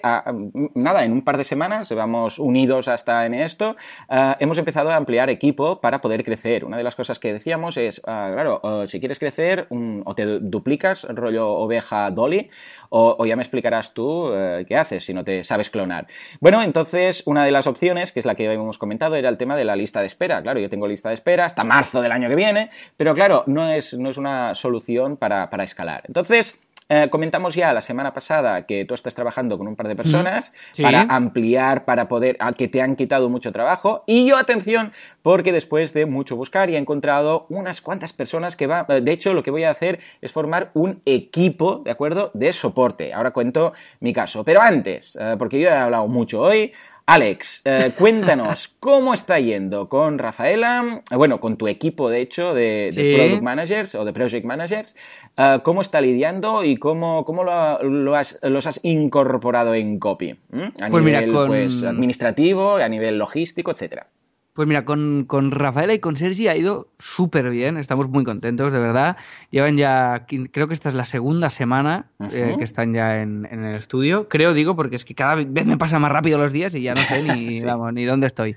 nada, 0.75 1.03
en 1.03 1.11
un 1.11 1.23
par 1.23 1.37
de 1.37 1.43
semanas, 1.43 1.91
vamos 1.93 2.39
unidos 2.39 2.87
hasta 2.87 3.25
en 3.25 3.33
esto, 3.33 3.75
ah, 4.07 4.37
hemos 4.39 4.57
empezado 4.57 4.91
a 4.91 4.95
ampliar 4.95 5.29
equipo 5.29 5.81
para 5.81 5.99
poder 5.99 6.23
crecer. 6.23 6.63
Una 6.63 6.77
de 6.77 6.83
las 6.83 6.95
cosas 6.95 7.19
que 7.19 7.33
decíamos 7.33 7.75
es, 7.75 8.01
ah, 8.05 8.29
claro, 8.33 8.61
ah, 8.63 8.83
si 8.87 8.99
quieres 8.99 9.19
crecer, 9.19 9.67
o 10.05 10.15
te 10.15 10.25
du- 10.25 10.39
duplicas, 10.41 11.03
rollo 11.09 11.49
oveja 11.49 12.09
Dolly, 12.11 12.49
o, 12.89 13.15
o 13.19 13.25
ya 13.25 13.35
me 13.35 13.43
explicarás 13.43 13.93
tú 13.93 14.31
eh, 14.33 14.65
qué 14.67 14.77
haces 14.77 15.03
si 15.05 15.13
no 15.13 15.23
te 15.23 15.43
sabes 15.43 15.69
clonar. 15.69 16.07
Bueno, 16.39 16.61
entonces, 16.63 17.23
una 17.25 17.43
de 17.45 17.51
las 17.51 17.67
opciones, 17.67 18.11
que 18.11 18.19
es 18.19 18.25
la 18.25 18.35
que 18.35 18.51
hemos 18.51 18.77
comentado, 18.77 19.15
era 19.15 19.29
el 19.29 19.37
tema 19.37 19.55
de 19.55 19.65
la 19.65 19.75
lista 19.75 20.01
de 20.01 20.07
espera. 20.07 20.41
Claro, 20.41 20.59
yo 20.59 20.69
tengo 20.69 20.87
lista 20.87 21.09
de 21.09 21.15
espera 21.15 21.45
hasta 21.45 21.63
marzo 21.63 22.01
del 22.01 22.11
año 22.11 22.29
que 22.29 22.35
viene, 22.35 22.69
pero 22.97 23.13
claro, 23.13 23.43
no 23.47 23.69
es, 23.69 23.93
no 23.93 24.09
es 24.09 24.17
una 24.17 24.55
solución 24.55 25.17
para, 25.17 25.49
para 25.49 25.63
escalar. 25.63 26.03
Entonces, 26.07 26.57
eh, 26.89 27.07
comentamos 27.09 27.55
ya 27.55 27.71
la 27.71 27.81
semana 27.81 28.13
pasada 28.13 28.65
que 28.65 28.83
tú 28.83 28.93
estás 28.95 29.13
trabajando 29.15 29.57
con 29.57 29.67
un 29.67 29.75
par 29.75 29.87
de 29.87 29.95
personas 29.95 30.51
Sí. 30.71 30.81
para 30.83 31.03
ampliar, 31.03 31.85
para 31.85 32.07
poder, 32.07 32.35
a 32.39 32.51
que 32.53 32.67
te 32.67 32.81
han 32.81 32.95
quitado 32.95 33.29
mucho 33.29 33.51
trabajo. 33.51 34.03
Y 34.07 34.27
yo, 34.27 34.37
atención, 34.37 34.91
porque 35.21 35.51
después 35.51 35.93
de 35.93 36.05
mucho 36.05 36.35
buscar 36.35 36.69
ya 36.69 36.77
he 36.77 36.81
encontrado 36.81 37.45
unas 37.49 37.81
cuantas 37.81 38.11
personas 38.11 38.55
que 38.55 38.67
va, 38.67 38.83
de 38.85 39.11
hecho, 39.11 39.33
lo 39.33 39.43
que 39.43 39.51
voy 39.51 39.63
a 39.63 39.71
hacer 39.71 39.99
es 40.21 40.31
formar 40.31 40.71
un 40.73 41.01
equipo, 41.05 41.81
¿de 41.85 41.91
acuerdo?, 41.91 42.31
de 42.33 42.51
soporte. 42.53 43.11
Ahora 43.13 43.31
cuento 43.31 43.73
mi 43.99 44.11
caso. 44.13 44.43
Pero 44.43 44.61
antes, 44.61 45.15
eh, 45.19 45.35
porque 45.37 45.59
yo 45.59 45.69
he 45.69 45.71
hablado 45.71 46.07
mucho 46.07 46.41
hoy, 46.41 46.73
Alex, 47.09 47.61
eh, 47.65 47.91
cuéntanos 47.97 48.67
cómo 48.79 49.13
está 49.13 49.39
yendo 49.39 49.89
con 49.89 50.19
Rafaela, 50.19 51.01
eh, 51.09 51.15
bueno, 51.15 51.39
con 51.39 51.57
tu 51.57 51.67
equipo, 51.67 52.09
de 52.09 52.21
hecho, 52.21 52.53
de. 52.53 52.91
Product 53.17 53.41
Managers 53.41 53.95
o 53.95 54.05
de 54.05 54.13
Project 54.13 54.45
Managers, 54.45 54.95
eh, 55.37 55.59
cómo 55.63 55.81
está 55.81 56.01
lidiando 56.01 56.63
y 56.63 56.77
cómo, 56.77 57.25
cómo 57.25 57.43
lo, 57.43 57.81
lo 57.83 58.15
has, 58.15 58.39
los 58.43 58.67
has 58.67 58.79
incorporado 58.83 59.73
en 59.73 59.97
copy, 59.99 60.35
¿m? 60.51 60.71
a 60.79 60.89
Pues 60.89 61.03
mira, 61.03 61.19
nivel 61.21 61.35
con- 61.35 61.47
pues, 61.47 61.83
administrativo, 61.83 62.75
a 62.75 62.87
nivel 62.89 63.17
logístico, 63.17 63.71
etcétera. 63.71 64.07
Pues 64.53 64.67
mira, 64.67 64.83
con, 64.83 65.23
con 65.25 65.51
Rafaela 65.51 65.93
y 65.93 65.99
con 65.99 66.17
Sergi 66.17 66.47
ha 66.47 66.55
ido 66.57 66.89
súper 66.97 67.49
bien, 67.49 67.77
estamos 67.77 68.09
muy 68.09 68.23
contentos, 68.25 68.73
de 68.73 68.79
verdad. 68.79 69.15
Llevan 69.51 69.77
ya, 69.77 70.25
creo 70.51 70.67
que 70.67 70.73
esta 70.73 70.89
es 70.89 70.95
la 70.95 71.05
segunda 71.05 71.49
semana 71.49 72.07
eh, 72.31 72.55
que 72.57 72.63
están 72.63 72.93
ya 72.93 73.21
en, 73.21 73.47
en 73.49 73.63
el 73.63 73.75
estudio. 73.75 74.27
Creo, 74.27 74.53
digo, 74.53 74.75
porque 74.75 74.97
es 74.97 75.05
que 75.05 75.15
cada 75.15 75.35
vez 75.35 75.47
me 75.47 75.77
pasan 75.77 76.01
más 76.01 76.11
rápido 76.11 76.37
los 76.37 76.51
días 76.51 76.73
y 76.75 76.81
ya 76.81 76.93
no 76.93 77.03
sé 77.03 77.23
ni, 77.23 77.51
Sí. 77.61 77.65
vamos, 77.65 77.93
ni 77.93 78.03
dónde 78.05 78.27
estoy. 78.27 78.55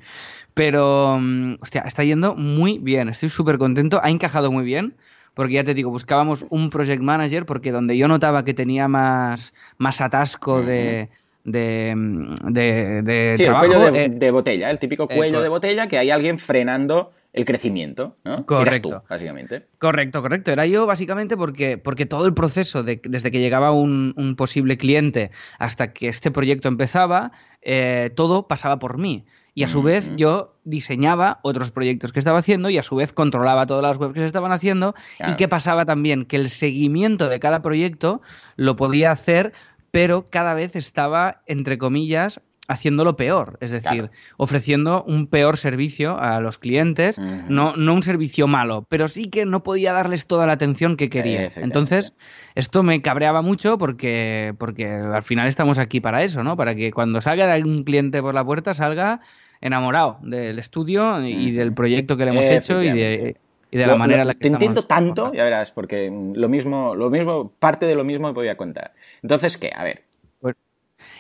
Pero, 0.55 1.19
mm, 1.21 1.55
hostia, 1.61 1.83
está 1.83 2.03
yendo 2.05 2.35
muy 2.35 2.79
bien, 2.79 3.09
estoy 3.09 3.31
súper 3.31 3.59
contento, 3.59 4.01
ha 4.03 4.11
encajado 4.11 4.51
muy 4.51 4.65
bien. 4.65 4.95
Porque 5.35 5.55
ya 5.55 5.65
te 5.65 5.73
digo, 5.73 5.89
buscábamos 5.89 6.45
un 6.51 6.69
project 6.69 7.01
manager 7.01 7.47
porque 7.47 7.73
donde 7.73 7.97
yo 7.97 8.07
notaba 8.07 8.45
que 8.45 8.53
tenía 8.53 8.87
más, 8.87 9.55
más 9.79 10.03
atasco 10.03 10.61
de, 10.61 11.09
de, 11.45 11.95
mm, 11.97 12.35
de, 12.53 13.03
de 13.03 13.35
Sí, 13.37 13.45
trabajo. 13.45 13.65
el 13.65 13.71
cuello 13.73 13.93
de, 13.93 14.05
eh, 14.05 14.09
de 14.09 14.31
botella, 14.31 14.71
el 14.71 14.79
típico 14.79 15.07
eh, 15.11 15.17
cuello 15.17 15.43
de 15.43 15.49
botella 15.49 15.87
que 15.89 15.99
hay 15.99 16.11
alguien 16.11 16.39
frenando 16.39 17.11
el 17.33 17.45
crecimiento, 17.47 18.15
¿no? 18.25 18.45
Correcto. 18.45 18.89
tú, 18.91 19.03
básicamente. 19.09 19.67
Correcto, 19.79 20.21
correcto. 20.21 20.51
Era 20.51 20.67
yo 20.67 20.85
básicamente 20.87 21.37
porque, 21.37 21.79
porque 21.79 22.05
todo 22.05 22.27
el 22.27 22.35
proceso, 22.35 22.83
de, 22.83 23.01
desde 23.05 23.31
que 23.31 23.41
llegaba 23.41 23.73
un, 23.73 24.13
un 24.19 24.37
posible 24.37 24.77
cliente 24.77 25.31
hasta 25.59 25.95
que 25.95 26.09
este 26.09 26.31
proyecto 26.31 26.69
empezaba, 26.69 27.33
eh, 27.63 28.11
todo 28.15 28.49
pasaba 28.49 28.79
por 28.79 28.99
mí. 28.99 29.25
Y 29.55 29.65
a 29.65 29.69
su 29.69 29.83
vez 29.83 30.13
yo 30.17 30.57
diseñaba 30.65 31.39
otros 31.43 31.71
proyectos 31.71 32.11
que 32.11 32.19
estaba 32.19 32.39
haciendo 32.39 32.71
y 32.71 32.79
a 32.79 32.83
su 32.83 32.97
vez 32.97 33.13
controlaba 33.13 33.67
todas 33.67 33.83
las 33.83 33.99
webs 33.99 34.15
que 34.15 34.21
se 34.21 34.27
estaban 34.27 34.51
haciendo. 34.51 34.95
Claro. 35.19 35.33
¿Y 35.33 35.37
qué 35.37 35.47
pasaba 35.47 35.85
también? 35.85 36.25
Que 36.25 36.37
el 36.37 36.49
seguimiento 36.49 37.29
de 37.29 37.39
cada 37.39 37.61
proyecto 37.61 38.23
lo 38.57 38.77
podía 38.77 39.11
hacer, 39.11 39.53
pero 39.93 40.25
cada 40.25 40.55
vez 40.55 40.75
estaba, 40.75 41.43
entre 41.47 41.79
comillas, 41.79 42.41
haciéndolo 42.69 43.17
peor. 43.17 43.59
Es 43.61 43.71
decir, 43.71 43.91
Claro. 43.91 44.11
ofreciendo 44.39 45.05
un 45.05 45.27
peor 45.27 45.59
servicio 45.59 46.19
a 46.19 46.41
los 46.41 46.59
clientes. 46.59 47.19
No, 47.19 47.77
no 47.77 47.95
un 47.95 48.03
servicio 48.03 48.47
malo, 48.47 48.87
pero 48.89 49.09
sí 49.09 49.29
que 49.29 49.45
no 49.45 49.63
podía 49.63 49.93
darles 49.93 50.27
toda 50.27 50.47
la 50.47 50.55
atención 50.55 50.97
que 50.97 51.11
quería. 51.11 51.51
Entonces, 51.57 52.15
esto 52.55 52.83
me 52.83 53.03
cabreaba 53.03 53.43
mucho 53.43 53.79
porque, 53.79 54.55
porque 54.59 54.87
al 54.87 55.23
final 55.23 55.49
estamos 55.49 55.79
aquí 55.79 56.01
para 56.01 56.23
eso, 56.23 56.43
¿no? 56.43 56.57
Para 56.57 56.75
que 56.75 56.91
cuando 56.93 57.21
salga 57.21 57.53
de 57.53 57.63
un 57.63 57.85
cliente 57.85 58.23
por 58.23 58.35
la 58.35 58.45
puerta 58.45 58.75
salga 58.75 59.21
enamorado 59.61 60.19
del 60.23 60.59
estudio 60.59 61.25
y 61.25 61.51
del 61.51 61.75
proyecto 61.75 62.17
que 62.17 62.25
le 62.25 62.31
hemos 62.31 62.47
hecho 62.47 62.83
y 62.83 62.91
de... 62.91 63.37
y 63.73 63.79
de 63.79 63.87
la 63.87 63.95
Lo- 63.95 63.99
manera 63.99 64.19
lo- 64.19 64.23
en 64.23 64.29
la 64.29 64.35
que 64.35 64.41
Te 64.41 64.47
entiendo 64.49 64.81
estamos 64.81 65.07
tanto, 65.07 65.23
formando. 65.23 65.37
ya 65.39 65.45
verás, 65.45 65.73
porque 65.73 66.09
lo 66.35 66.49
mismo, 66.49 66.95
lo 66.95 67.11
mismo, 67.11 67.51
parte 67.59 67.87
de 67.87 67.97
lo 67.97 68.05
mismo 68.05 68.29
me 68.29 68.35
voy 68.35 68.47
a 68.49 68.57
contar. 68.57 68.93
Entonces, 69.23 69.59
¿qué? 69.59 69.71
A 69.75 69.83
ver. 69.83 70.05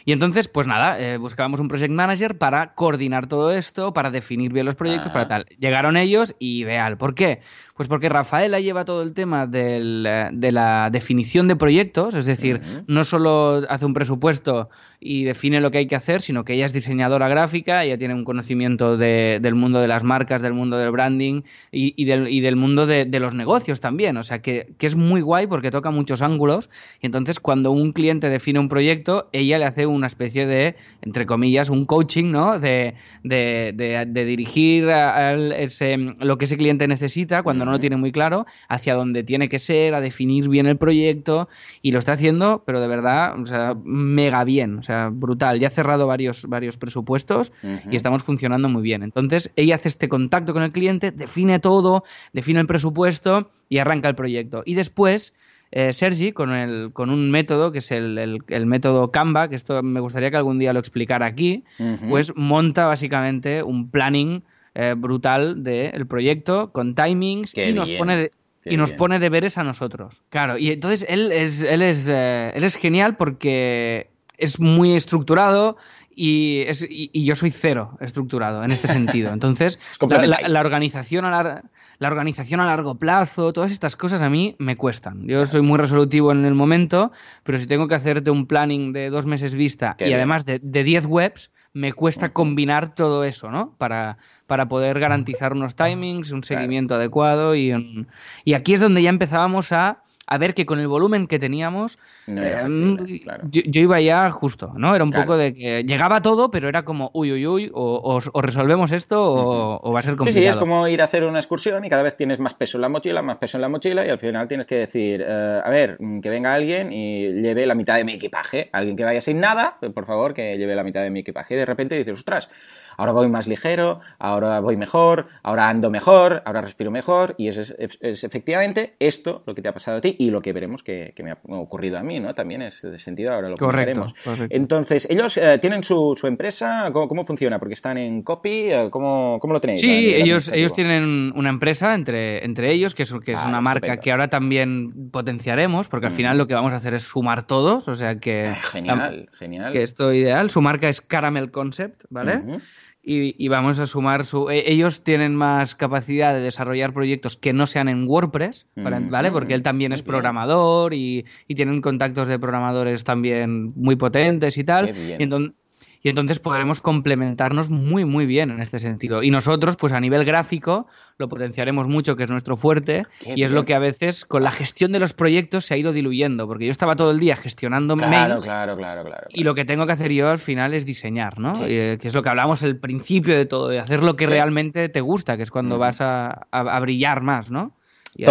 Y 0.05 0.13
entonces, 0.13 0.49
pues 0.49 0.67
nada, 0.67 0.99
eh, 1.01 1.17
buscábamos 1.17 1.59
un 1.61 1.69
project 1.69 1.91
manager 1.93 2.37
para 2.39 2.75
coordinar 2.75 3.27
todo 3.27 3.51
esto, 3.53 3.93
para 3.93 4.11
definir 4.11 4.53
bien 4.53 4.67
los 4.67 4.75
proyectos, 4.77 5.09
Ah. 5.11 5.13
para 5.13 5.27
tal. 5.29 5.45
Llegaron 5.59 5.97
ellos 5.97 6.35
y 6.41 6.61
ideal. 6.63 6.99
¿Por 6.99 7.15
qué? 7.15 7.41
Pues 7.75 7.89
porque 7.89 8.11
Rafaela 8.11 8.61
lleva 8.61 8.85
todo 8.85 9.03
el 9.03 9.15
tema 9.15 9.47
del, 9.47 10.05
eh, 10.07 10.29
de 10.33 10.53
la 10.53 10.91
definición 10.93 11.49
de 11.49 11.57
proyectos, 11.57 12.15
es 12.15 12.27
decir, 12.27 12.61
no 12.87 13.03
solo 13.03 13.63
hace 13.69 13.87
un 13.87 13.95
presupuesto 13.95 14.69
y 15.01 15.25
define 15.25 15.61
lo 15.61 15.71
que 15.73 15.79
hay 15.79 15.87
que 15.87 15.97
hacer, 15.97 16.21
sino 16.23 16.45
que 16.45 16.53
ella 16.53 16.67
es 16.67 16.73
diseñadora 16.75 17.27
gráfica, 17.29 17.83
ella 17.83 17.99
tiene 17.99 18.15
un 18.15 18.25
conocimiento 18.25 18.97
de- 18.97 19.39
del 19.43 19.55
mundo 19.57 19.81
de 19.81 19.89
las 19.89 20.05
marcas, 20.05 20.43
del 20.43 20.53
mundo 20.53 20.77
del 20.79 20.93
branding 20.93 21.41
y, 21.73 21.95
y 22.01 22.05
del, 22.05 22.29
y 22.29 22.41
del 22.41 22.55
mundo 22.57 22.87
de, 22.87 23.05
de 23.07 23.19
los 23.19 23.35
negocios 23.35 23.81
también. 23.81 24.17
O 24.19 24.23
sea, 24.23 24.43
que, 24.43 24.75
que 24.79 24.87
es 24.87 24.95
muy 24.95 25.21
guay 25.23 25.47
porque 25.49 25.71
toca 25.73 25.91
muchos 25.91 26.23
ángulos. 26.23 26.69
Y 27.01 27.07
entonces, 27.07 27.41
cuando 27.41 27.73
un 27.73 27.93
cliente 27.93 28.29
define 28.29 28.61
un 28.61 28.69
proyecto, 28.69 29.29
ella 29.33 29.59
le 29.59 29.65
hace 29.65 29.87
una 29.87 30.07
especie 30.07 30.47
de, 30.47 30.77
entre 31.01 31.27
comillas, 31.27 31.69
un 31.71 31.85
coaching, 31.87 32.31
¿no? 32.31 32.61
De, 32.61 32.95
de, 33.25 34.07
dirigir 34.25 34.89
a- 34.91 35.33
ese, 35.35 35.97
lo 35.97 36.39
que 36.39 36.45
ese 36.45 36.57
cliente 36.57 36.87
necesita 36.87 37.43
cuando 37.43 37.62
no 37.65 37.73
lo 37.73 37.81
tiene 37.81 37.97
muy 37.97 38.13
claro, 38.13 38.47
hacia 38.69 38.95
dónde 38.95 39.23
tiene 39.23 39.49
que 39.49 39.59
ser, 39.59 39.95
a 39.95 40.01
definir 40.01 40.49
bien 40.49 40.67
el 40.67 40.77
proyecto. 40.77 41.49
Y 41.83 41.93
lo 41.93 41.99
está 41.99 42.13
haciendo, 42.13 42.63
pero 42.67 42.81
de 42.81 42.89
verdad, 42.89 43.41
o 43.41 43.47
sea, 43.47 43.75
mega 43.85 44.45
bien, 44.45 44.79
o 44.79 44.83
sea, 44.83 45.11
brutal. 45.13 45.59
Ya 45.61 45.69
ha 45.69 45.71
cerrado 45.71 46.07
varios, 46.07 46.47
varios 46.47 46.77
presupuestos 46.77 47.53
y 47.91 47.97
estamos 47.97 48.23
funcionando 48.23 48.69
muy 48.69 48.83
bien. 48.83 49.03
Entonces, 49.03 49.51
ella 49.57 49.77
hace 49.77 49.89
este 49.89 50.09
contacto 50.09 50.53
con 50.53 50.63
el 50.63 50.73
cliente, 50.73 51.11
define 51.11 51.59
todo, 51.59 52.05
define 52.33 52.61
el 52.61 52.67
presupuesto 52.67 53.49
y 53.69 53.79
arranca 53.79 54.09
el 54.09 54.15
proyecto. 54.15 54.63
Y 54.67 54.75
después, 54.75 55.33
eh, 55.71 55.93
Sergi, 55.95 56.33
con, 56.33 56.51
el, 56.53 56.91
con 56.93 57.09
un 57.09 57.31
método, 57.31 57.73
que 57.73 57.79
es 57.79 57.91
el, 57.93 58.19
el- 58.19 58.43
el 58.49 58.67
método 58.67 59.11
Canva, 59.11 59.49
que 59.49 59.57
esto 59.57 59.83
me 59.83 60.01
gustaría 60.01 60.31
que 60.31 60.37
algún 60.37 60.59
día 60.59 60.73
lo 60.75 60.79
explicara 60.81 61.25
aquí, 61.27 61.65
pues 62.11 62.33
monta 62.37 62.87
básicamente 62.87 63.63
un 63.63 63.89
planning 63.91 64.43
eh, 64.75 64.95
brutal 64.97 65.63
del 65.63 66.07
proyecto 66.07 66.73
con 66.73 66.95
timings 66.95 67.53
Qué 67.53 67.69
y 67.71 67.73
nos 67.73 67.89
bien, 67.89 67.99
pone 67.99 68.17
de- 68.17 68.33
qué 68.63 68.73
y 68.75 68.77
nos 68.77 68.91
bien. 68.91 68.99
pone 68.99 69.19
deberes 69.19 69.59
a 69.59 69.65
nosotros. 69.65 70.23
Claro, 70.31 70.57
y 70.59 70.71
entonces 70.73 71.05
él 71.09 71.31
es, 71.33 71.63
él 71.63 71.83
es, 71.83 72.09
eh, 72.09 72.53
él 72.55 72.65
es 72.65 72.77
genial 72.77 73.17
porque 73.17 74.11
es 74.39 74.59
muy 74.61 74.95
estructurado 74.95 75.77
y, 76.15 76.63
es, 76.67 76.83
y, 76.83 77.11
y 77.13 77.25
yo 77.25 77.37
soy 77.37 77.51
cero 77.51 77.97
estructurado 78.01 78.63
en 78.65 78.71
este 78.73 78.89
sentido. 78.89 79.33
Entonces, 79.33 79.79
la, 79.93 79.99
complementáis. 79.99 80.43
la- 80.43 80.49
la 80.49 80.61
organización 80.61 81.25
a 81.25 81.63
la 81.99 82.09
organización 82.09 82.59
a 82.59 82.67
largo 82.67 82.97
plazo, 82.97 83.53
todas 83.53 83.71
estas 83.71 83.95
cosas 83.95 84.23
a 84.23 84.29
mí 84.29 84.57
me 84.59 84.77
cuestan. 84.77 85.29
Yo 85.29 85.47
soy 85.47 85.63
muy 85.63 85.79
resolutivo 85.79 86.33
en 86.33 86.45
el 86.45 86.55
momento, 86.55 87.13
pero 87.45 87.59
si 87.59 87.67
tengo 87.69 87.87
que 87.87 87.95
hacerte 87.95 88.31
un 88.33 88.47
planning 88.47 88.93
de 88.93 89.09
dos 89.09 89.25
meses 89.27 89.55
vista 89.55 89.95
Qué 89.97 90.05
y 90.05 90.09
bien. 90.09 90.17
además 90.19 90.45
de, 90.45 90.59
de 90.61 90.83
10 90.83 91.07
webs, 91.07 91.53
me 91.75 91.93
cuesta 91.93 92.33
combinar 92.33 92.95
todo 92.97 93.23
eso, 93.23 93.53
¿no? 93.53 93.77
Para, 93.79 94.19
para 94.53 94.69
poder 94.69 95.01
garantizar 95.01 95.55
unos 95.55 95.75
timings, 95.77 96.31
un 96.31 96.43
Claro. 96.43 96.61
seguimiento 96.61 96.95
adecuado 96.97 97.55
y, 97.55 97.73
un- 97.73 98.07
y 98.45 98.53
aquí 98.53 98.75
es 98.75 98.83
donde 98.83 99.03
ya 99.03 99.09
empezábamos 99.09 99.73
a, 99.73 100.03
a 100.33 100.39
ver 100.39 100.55
que 100.55 100.65
con 100.67 100.81
el 100.81 100.89
volumen 100.89 101.27
que 101.27 101.39
teníamos, 101.39 101.99
No 102.27 102.43
era 102.43 102.67
eh, 102.67 102.97
factible, 102.97 103.21
claro. 103.21 103.45
yo, 103.51 103.63
yo 103.67 103.81
iba 103.83 104.01
ya 104.01 104.31
justo, 104.31 104.73
¿no? 104.77 104.95
Era 104.95 105.05
un 105.05 105.11
Claro. 105.11 105.25
poco 105.25 105.37
de 105.37 105.53
que 105.53 105.85
llegaba 105.85 106.23
todo, 106.23 106.51
pero 106.51 106.69
era 106.69 106.85
como, 106.85 107.11
uy, 107.15 107.33
uy, 107.33 107.47
uy, 107.47 107.71
o, 107.75 107.95
o- 107.97 108.21
o 108.33 108.43
resolvemos 108.43 108.93
esto 108.93 109.23
o, 109.23 109.81
o 109.83 109.93
va 109.93 110.01
a 110.01 110.03
ser 110.03 110.13
Sí, 110.13 110.17
complicado. 110.19 110.43
sí, 110.45 110.49
es 110.49 110.57
como 110.57 110.89
ir 110.89 111.01
a 111.03 111.05
hacer 111.05 111.25
una 111.25 111.39
excursión 111.39 111.85
y 111.85 111.89
cada 111.89 112.03
vez 112.03 112.17
tienes 112.17 112.39
más 112.39 112.55
peso 112.55 112.79
en 112.79 112.83
la 112.83 112.89
mochila, 112.89 113.23
más 113.23 113.39
peso 113.39 113.57
en 113.59 113.63
la 113.63 113.69
mochila 113.69 114.07
y 114.07 114.11
al 114.11 114.19
final 114.19 114.49
tienes 114.49 114.67
que 114.67 114.77
decir, 114.77 115.25
eh, 115.27 115.61
a 115.65 115.69
ver, 115.71 115.97
mm, 116.01 116.21
que 116.21 116.31
venga 116.31 116.55
alguien 116.55 116.93
y 116.93 117.31
lleve 117.33 117.67
la 117.67 117.75
mitad 117.75 117.97
de 117.97 118.05
mi 118.05 118.13
equipaje. 118.15 118.71
Alguien 118.73 118.97
que 118.97 119.05
vaya 119.05 119.21
sin 119.21 119.41
nada, 119.41 119.79
eh, 119.83 119.91
por 119.91 120.07
favor, 120.07 120.33
que 120.35 120.57
lleve 120.57 120.75
la 120.75 120.85
mitad 120.85 121.03
de 121.03 121.11
mi 121.11 121.21
equipaje. 121.21 121.55
Y 121.55 121.59
de 121.59 121.67
repente 121.67 121.97
dices, 121.97 122.19
ostras, 122.19 122.49
ahora 122.97 123.13
voy 123.13 123.29
más 123.29 123.47
ligero, 123.47 124.01
ahora 124.19 124.61
voy 124.61 124.77
mejor, 124.77 125.27
ahora 125.43 125.69
ando 125.71 125.91
mejor, 125.91 126.43
ahora 126.45 126.61
respiro 126.61 126.91
mejor 126.91 127.35
y 127.39 127.49
es, 127.49 127.57
es- 127.79 127.99
es 128.01 128.23
efectivamente 128.25 128.95
esto 128.99 129.43
lo 129.47 129.55
que 129.55 129.63
te 129.63 129.69
ha 129.69 129.73
pasado 129.75 129.97
a 129.99 130.01
ti 130.03 130.15
y 130.27 130.31
lo 130.31 130.41
que 130.43 130.53
veremos 130.53 130.83
que, 130.83 131.13
que 131.17 131.23
me 131.23 131.31
ha 131.33 131.39
ocurrido 131.49 131.99
a 131.99 132.03
mí, 132.03 132.21
¿no? 132.21 132.35
También 132.35 132.63
es 132.63 132.83
de 132.83 132.99
sentido, 132.99 133.33
ahora 133.33 133.49
lo 133.49 133.57
Correcto, 133.57 134.07
correcto. 134.25 134.55
Entonces, 134.57 135.07
¿ellos 135.11 135.37
eh, 135.37 135.59
tienen 135.61 135.83
su, 135.85 136.17
su 136.19 136.27
empresa? 136.27 136.91
¿Cómo, 136.93 137.09
cómo 137.09 137.25
funciona? 137.25 137.59
Porque 137.59 137.75
están 137.75 137.99
en 137.99 138.23
copy, 138.23 138.71
eh, 138.73 138.89
¿cómo, 138.91 139.39
cómo 139.41 139.53
lo 139.55 139.61
tenéis? 139.61 139.81
Sí, 139.81 140.15
ellos, 140.15 140.49
ellos 140.53 140.73
tienen 140.73 141.33
una 141.37 141.51
empresa 141.51 141.95
entre, 141.95 142.45
entre 142.45 142.71
ellos, 142.73 142.95
que 142.95 143.03
es, 143.05 143.15
que 143.25 143.33
es 143.33 143.41
Ah, 143.43 143.49
una 143.49 143.61
marca 143.61 143.79
estupendo. 143.87 144.03
que 144.03 144.13
ahora 144.13 144.29
también 144.29 145.11
potenciaremos, 145.11 145.89
porque 145.89 146.07
al 146.07 146.13
Mm. 146.13 146.17
final 146.17 146.39
lo 146.39 146.47
que 146.47 146.55
vamos 146.55 146.73
a 146.73 146.77
hacer 146.77 146.95
es 146.95 147.03
sumar 147.05 147.47
todos, 147.47 147.89
o 147.89 147.95
sea 147.95 148.19
que, 148.19 148.47
Ah, 148.49 148.59
Genial, 148.71 149.29
genial. 149.39 149.73
que 149.73 149.83
esto 149.83 150.13
ideal. 150.13 150.51
Su 150.51 150.61
marca 150.63 150.89
es 150.89 151.01
Caramel 151.01 151.51
Concept, 151.51 152.05
¿vale? 152.11 152.37
Ujú. 152.37 152.61
Y, 153.03 153.35
y 153.45 153.49
vamos 153.49 153.79
a 153.79 153.87
sumar 153.87 154.25
su... 154.25 154.49
e- 154.51 154.71
Ellos 154.73 155.03
tienen 155.03 155.35
más 155.35 155.75
capacidad 155.75 156.35
de 156.35 156.41
desarrollar 156.41 156.93
proyectos 156.93 157.37
que 157.37 157.53
no 157.53 157.67
sean 157.67 157.89
en 157.89 158.07
WordPress, 158.07 158.67
¿vale? 158.77 158.99
Ujú. 158.99 159.11
¿vale? 159.11 159.33
Porque 159.33 159.55
él 159.55 159.63
también 159.63 159.93
es 159.93 160.03
programador 160.03 160.95
y, 160.95 161.25
y 161.49 161.55
tienen 161.55 161.81
contactos 161.81 162.29
de 162.29 162.39
programadores 162.39 163.05
también 163.05 163.73
muy 163.77 163.97
potentes 163.97 164.57
y 164.59 164.65
tal. 164.65 164.87
Qué 164.87 164.93
bien. 164.93 165.21
Y, 165.21 165.25
enton- 165.25 165.55
y 166.03 166.09
entonces 166.09 166.39
podremos 166.39 166.81
complementarnos 166.81 167.71
muy, 167.71 168.05
muy 168.05 168.27
bien 168.27 168.51
en 168.51 168.61
este 168.61 168.79
sentido. 168.81 169.23
Y 169.23 169.31
nosotros, 169.31 169.77
pues 169.77 169.93
a 169.93 170.01
nivel 170.01 170.25
gráfico, 170.25 170.87
lo 171.19 171.29
potenciaremos 171.29 171.87
mucho, 171.87 172.17
que 172.17 172.25
es 172.25 172.31
nuestro 172.31 172.57
fuerte, 172.57 173.07
Qué 173.21 173.35
y 173.37 173.43
es 173.45 173.51
lo 173.53 173.65
que 173.65 173.75
a 173.75 173.79
veces 173.79 174.25
con 174.25 174.43
la 174.43 174.51
gestión 174.51 174.91
de 174.93 174.99
los 174.99 175.15
proyectos 175.15 175.65
se 175.65 175.75
ha 175.75 175.77
ido 175.77 175.93
diluyendo, 175.93 176.47
porque 176.49 176.65
yo 176.67 176.71
estaba 176.73 176.97
todo 176.97 177.11
el 177.13 177.21
día 177.21 177.37
gestionando 177.37 177.97
Claro, 177.97 178.11
mails 178.11 178.45
claro, 178.45 178.77
claro, 178.77 179.05
claro. 179.05 179.27
y 179.31 179.45
lo 179.45 179.55
que 179.55 179.65
tengo 179.65 179.87
que 179.87 179.93
hacer 179.93 180.11
yo 180.13 180.29
al 180.31 180.39
final 180.39 180.75
es 180.75 180.85
diseñar, 180.85 181.39
¿no? 181.39 181.55
Sí. 181.55 181.65
Eh, 181.67 181.99
que 182.01 182.09
es 182.09 182.15
lo 182.15 182.23
que 182.23 182.29
hablamos 182.31 182.63
al 182.63 182.77
principio 182.77 183.37
de 183.37 183.47
todo, 183.47 183.69
de 183.69 183.79
hacer 183.79 184.03
lo 184.03 184.17
que 184.17 184.25
Sí. 184.25 184.31
realmente 184.31 184.89
te 184.89 185.01
gusta, 185.01 185.37
que 185.37 185.43
es 185.45 185.51
cuando 185.51 185.79
vas 185.79 186.01
a, 186.01 186.47
a- 186.51 186.77
a 186.77 186.81
brillar 186.81 187.21
más, 187.23 187.51
¿no? 187.51 187.77
Y. 188.15 188.25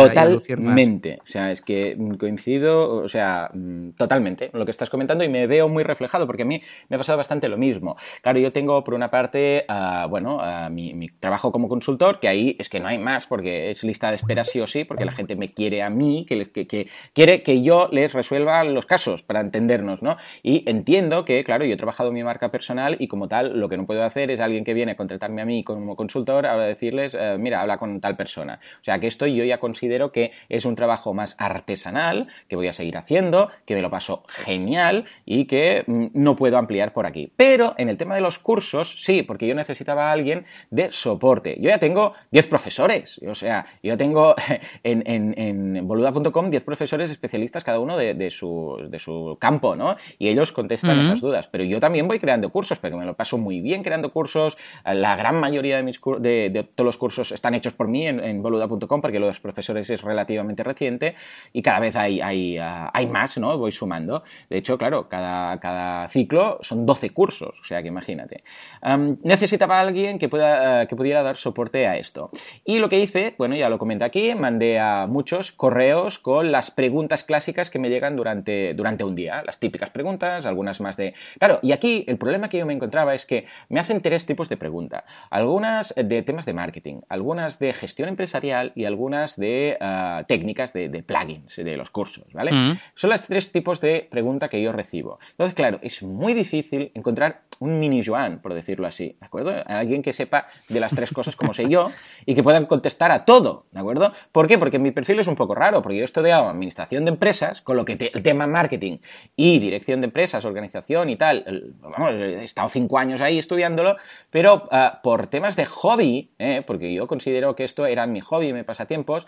Totalmente. 0.63 1.19
O 1.23 1.25
sea, 1.27 1.51
es 1.51 1.61
que 1.61 1.95
mm, 1.97 2.11
coincido, 2.13 2.95
o 2.97 3.07
sea, 3.07 3.49
mm, 3.53 3.91
totalmente 3.91 4.49
con 4.49 4.59
lo 4.59 4.65
que 4.65 4.71
estás 4.71 4.89
comentando 4.89 5.23
y 5.23 5.29
me 5.29 5.47
veo 5.47 5.67
muy 5.69 5.83
reflejado 5.83 6.27
porque 6.27 6.43
a 6.43 6.45
mí 6.45 6.61
me 6.89 6.95
ha 6.95 6.99
pasado 6.99 7.17
bastante 7.17 7.49
lo 7.49 7.57
mismo. 7.57 7.95
Claro, 8.21 8.39
yo 8.39 8.51
tengo 8.51 8.83
por 8.83 8.93
una 8.93 9.09
parte, 9.09 9.65
bueno, 10.09 10.39
mi, 10.69 10.93
mi 10.93 11.07
trabajo 11.09 11.51
como 11.51 11.67
consultor, 11.67 12.19
que 12.19 12.27
ahí 12.27 12.55
es 12.59 12.69
que 12.69 12.79
no 12.79 12.87
hay 12.87 12.97
más 12.97 13.25
porque 13.27 13.71
es 13.71 13.83
lista 13.83 14.09
de 14.09 14.15
espera 14.17 14.43
sí 14.43 14.59
o 14.59 14.67
sí, 14.67 14.83
porque 14.83 15.05
la 15.05 15.11
gente 15.11 15.35
me 15.35 15.51
quiere 15.53 15.81
a 15.81 15.89
mí, 15.89 16.25
que, 16.27 16.51
que- 16.51 16.67
que 16.67 16.87
quiere 17.13 17.41
que 17.43 17.61
yo 17.61 17.87
les 17.91 18.13
resuelva 18.13 18.63
los 18.63 18.85
casos 18.85 19.23
para 19.23 19.39
entendernos, 19.41 20.01
¿no? 20.03 20.17
Y 20.43 20.63
entiendo 20.69 21.25
que, 21.25 21.43
claro, 21.43 21.65
yo 21.65 21.73
he 21.73 21.77
trabajado 21.77 22.11
mi 22.11 22.23
marca 22.23 22.51
personal 22.51 22.95
y 22.99 23.07
como 23.07 23.27
tal, 23.27 23.59
lo 23.59 23.67
que 23.69 23.77
no 23.77 23.85
puedo 23.85 24.03
hacer 24.03 24.29
es 24.31 24.39
alguien 24.39 24.63
que 24.63 24.73
viene 24.73 24.93
a 24.93 24.95
contratarme 24.95 25.41
a 25.41 25.45
mí 25.45 25.63
como 25.63 25.95
consultor, 25.95 26.45
ahora 26.45 26.65
decirles, 26.65 27.15
eh, 27.19 27.37
mira, 27.39 27.61
habla 27.61 27.77
con 27.77 27.99
tal 27.99 28.15
persona. 28.15 28.59
O 28.79 28.83
sea, 28.83 28.99
que 28.99 29.07
esto 29.07 29.25
yo 29.27 29.43
ya 29.43 29.59
considero 29.71 30.11
que 30.11 30.31
es 30.49 30.65
un 30.65 30.75
trabajo 30.75 31.13
más 31.13 31.37
artesanal, 31.39 32.27
que 32.49 32.57
voy 32.57 32.67
a 32.67 32.73
seguir 32.73 32.97
haciendo, 32.97 33.49
que 33.65 33.73
me 33.73 33.81
lo 33.81 33.89
paso 33.89 34.23
genial 34.27 35.05
y 35.25 35.45
que 35.45 35.85
mm, 35.87 36.07
no 36.13 36.35
puedo 36.35 36.57
ampliar 36.57 36.91
por 36.91 37.05
aquí. 37.05 37.31
Pero 37.37 37.73
en 37.77 37.87
el 37.87 37.95
tema 37.95 38.15
de 38.15 38.21
los 38.21 38.37
cursos, 38.37 39.01
sí, 39.01 39.23
porque 39.23 39.47
yo 39.47 39.55
necesitaba 39.55 40.09
a 40.09 40.11
alguien 40.11 40.43
de 40.71 40.91
soporte. 40.91 41.55
Yo 41.61 41.69
ya 41.69 41.79
tengo 41.79 42.13
10 42.31 42.49
profesores, 42.49 43.21
o 43.25 43.33
sea, 43.33 43.65
yo 43.81 43.95
tengo 43.95 44.35
en, 44.83 45.03
en, 45.05 45.33
en 45.37 45.87
boluda.com 45.87 46.49
10 46.49 46.63
profesores 46.65 47.09
especialistas, 47.09 47.63
cada 47.63 47.79
uno 47.79 47.95
de, 47.95 48.13
de 48.13 48.29
su, 48.29 48.77
de 48.89 48.99
su 48.99 49.37
campo, 49.39 49.77
¿no? 49.77 49.95
Y 50.19 50.27
ellos 50.27 50.51
contestan 50.51 50.99
esas 50.99 51.21
dudas. 51.21 51.47
Pero 51.47 51.63
yo 51.63 51.79
también 51.79 52.09
voy 52.09 52.19
creando 52.19 52.49
cursos, 52.49 52.77
porque 52.77 52.97
me 52.97 53.05
lo 53.05 53.13
paso 53.13 53.37
muy 53.37 53.61
bien 53.61 53.83
creando 53.83 54.11
cursos. 54.11 54.57
La 54.83 55.15
gran 55.15 55.39
mayoría 55.39 55.77
de, 55.77 55.83
mis 55.83 56.01
de, 56.19 56.49
de 56.49 56.63
todos 56.63 56.85
los 56.85 56.97
cursos 56.97 57.31
están 57.31 57.53
hechos 57.53 57.73
por 57.73 57.87
mí 57.87 58.05
en, 58.05 58.19
en 58.19 58.43
boluda.com, 58.43 58.99
porque 58.99 59.19
los 59.19 59.39
profesores 59.39 59.60
es 59.69 60.01
relativamente 60.01 60.63
reciente 60.63 61.15
y 61.53 61.61
cada 61.61 61.79
vez 61.79 61.95
hay, 61.95 62.21
hay, 62.21 62.57
ah, 62.57 62.89
hay 62.93 63.07
más, 63.07 63.37
¿no? 63.37 63.57
Voy 63.57 63.71
sumando. 63.71 64.23
De 64.49 64.57
hecho, 64.57 64.77
claro, 64.77 65.07
cada, 65.09 65.59
cada 65.59 66.07
ciclo 66.09 66.57
son 66.61 66.85
12 66.85 67.11
cursos, 67.11 67.59
o 67.59 67.63
sea 67.63 67.81
que 67.81 67.87
imagínate. 67.87 68.43
Am, 68.81 69.17
necesitaba 69.23 69.79
alguien 69.79 70.19
que, 70.19 70.29
pueda, 70.29 70.81
ah, 70.81 70.85
que 70.87 70.95
pudiera 70.95 71.23
dar 71.23 71.37
soporte 71.37 71.87
a 71.87 71.97
esto. 71.97 72.31
Y 72.65 72.79
lo 72.79 72.89
que 72.89 72.99
hice, 72.99 73.35
bueno, 73.37 73.55
ya 73.55 73.69
lo 73.69 73.77
comenté 73.77 74.05
aquí, 74.05 74.35
mandé 74.35 74.79
a 74.79 75.07
muchos 75.07 75.51
correos 75.51 76.19
con 76.19 76.51
las 76.51 76.71
preguntas 76.71 77.23
clásicas 77.23 77.69
que 77.69 77.79
me 77.79 77.89
llegan 77.89 78.15
durante, 78.15 78.73
durante 78.73 79.03
un 79.03 79.15
día. 79.15 79.43
Las 79.45 79.59
típicas 79.59 79.89
preguntas, 79.89 80.45
algunas 80.45 80.81
más 80.81 80.97
de... 80.97 81.13
Claro, 81.39 81.59
y 81.61 81.71
aquí 81.71 82.05
el 82.07 82.17
problema 82.17 82.49
que 82.49 82.57
yo 82.57 82.65
me 82.65 82.73
encontraba 82.73 83.15
es 83.15 83.25
que 83.25 83.45
me 83.69 83.79
hacen 83.79 84.01
tres 84.01 84.25
tipos 84.25 84.49
de 84.49 84.57
pregunta. 84.57 85.05
Algunas 85.29 85.93
de 85.95 86.21
temas 86.23 86.45
de 86.45 86.53
marketing, 86.53 87.01
algunas 87.09 87.59
de 87.59 87.73
gestión 87.73 88.09
empresarial 88.09 88.71
y 88.75 88.85
algunas 88.85 89.35
de 89.37 89.50
de 89.51 89.77
ah, 89.79 90.23
técnicas 90.27 90.73
de, 90.73 90.89
de 90.89 91.03
plugins 91.03 91.55
de 91.57 91.77
los 91.77 91.89
cursos, 91.89 92.25
¿vale? 92.33 92.51
Mm. 92.51 92.79
Son 92.95 93.09
los 93.09 93.25
tres 93.27 93.51
tipos 93.51 93.81
de 93.81 94.07
pregunta 94.09 94.47
que 94.49 94.61
yo 94.61 94.71
recibo. 94.71 95.19
Entonces, 95.31 95.53
claro, 95.53 95.79
es 95.81 96.01
muy 96.03 96.33
difícil 96.33 96.91
encontrar 96.93 97.41
un 97.59 97.79
mini 97.79 98.03
Joan, 98.03 98.39
por 98.41 98.53
decirlo 98.53 98.87
así, 98.87 99.15
¿de 99.19 99.25
acuerdo? 99.25 99.53
Alguien 99.67 100.01
que 100.01 100.13
sepa 100.13 100.47
de 100.69 100.79
las 100.79 100.95
tres 100.95 101.11
cosas 101.11 101.35
como 101.35 101.53
sé 101.53 101.69
yo 101.69 101.91
y 102.25 102.33
que 102.35 102.41
pueda 102.43 102.65
contestar 102.67 103.11
a 103.11 103.25
todo, 103.25 103.65
¿de 103.71 103.79
acuerdo? 103.79 104.13
¿Por 104.31 104.47
qué? 104.47 104.57
Porque 104.57 104.79
mi 104.79 104.91
perfil 104.91 105.19
es 105.19 105.27
un 105.27 105.35
poco 105.35 105.53
raro, 105.53 105.81
porque 105.81 105.97
yo 105.97 106.01
he 106.01 106.05
estudiado 106.05 106.47
administración 106.49 107.05
de 107.05 107.11
empresas, 107.11 107.61
con 107.61 107.77
lo 107.77 107.85
que 107.85 107.95
te- 107.97 108.11
el 108.15 108.23
tema 108.23 108.47
marketing 108.47 108.97
y 109.35 109.59
dirección 109.59 110.01
de 110.01 110.05
empresas, 110.05 110.43
organización 110.45 111.09
y 111.09 111.15
tal, 111.17 111.43
el- 111.45 111.73
vamos, 111.81 112.11
he 112.13 112.43
estado 112.43 112.69
cinco 112.69 112.97
años 112.97 113.21
ahí 113.21 113.37
estudiándolo, 113.37 113.97
pero 114.29 114.67
ah, 114.71 114.99
por 115.03 115.27
temas 115.27 115.55
de 115.55 115.65
hobby, 115.65 116.31
¿eh? 116.39 116.63
porque 116.65 116.93
yo 116.93 117.07
considero 117.07 117.55
que 117.55 117.63
esto 117.63 117.85
era 117.85 118.07
mi 118.07 118.21
hobby, 118.21 118.53
mi 118.53 118.63
pasatiempos, 118.63 119.27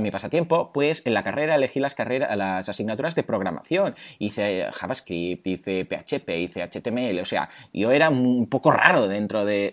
mi 0.00 0.10
pasatiempo, 0.10 0.72
pues 0.72 1.02
en 1.04 1.12
la 1.12 1.22
carrera 1.22 1.56
elegí 1.56 1.78
las 1.78 1.94
carreras, 1.94 2.34
las 2.36 2.68
asignaturas 2.68 3.14
de 3.14 3.22
programación. 3.22 3.94
Hice 4.18 4.68
JavaScript, 4.72 5.46
hice 5.46 5.84
PHP, 5.84 6.30
hice 6.38 6.62
HTML, 6.62 7.20
o 7.20 7.24
sea, 7.24 7.48
yo 7.72 7.90
era 7.90 8.08
un 8.08 8.46
poco 8.48 8.70
raro 8.70 9.08
dentro 9.08 9.44
de, 9.44 9.72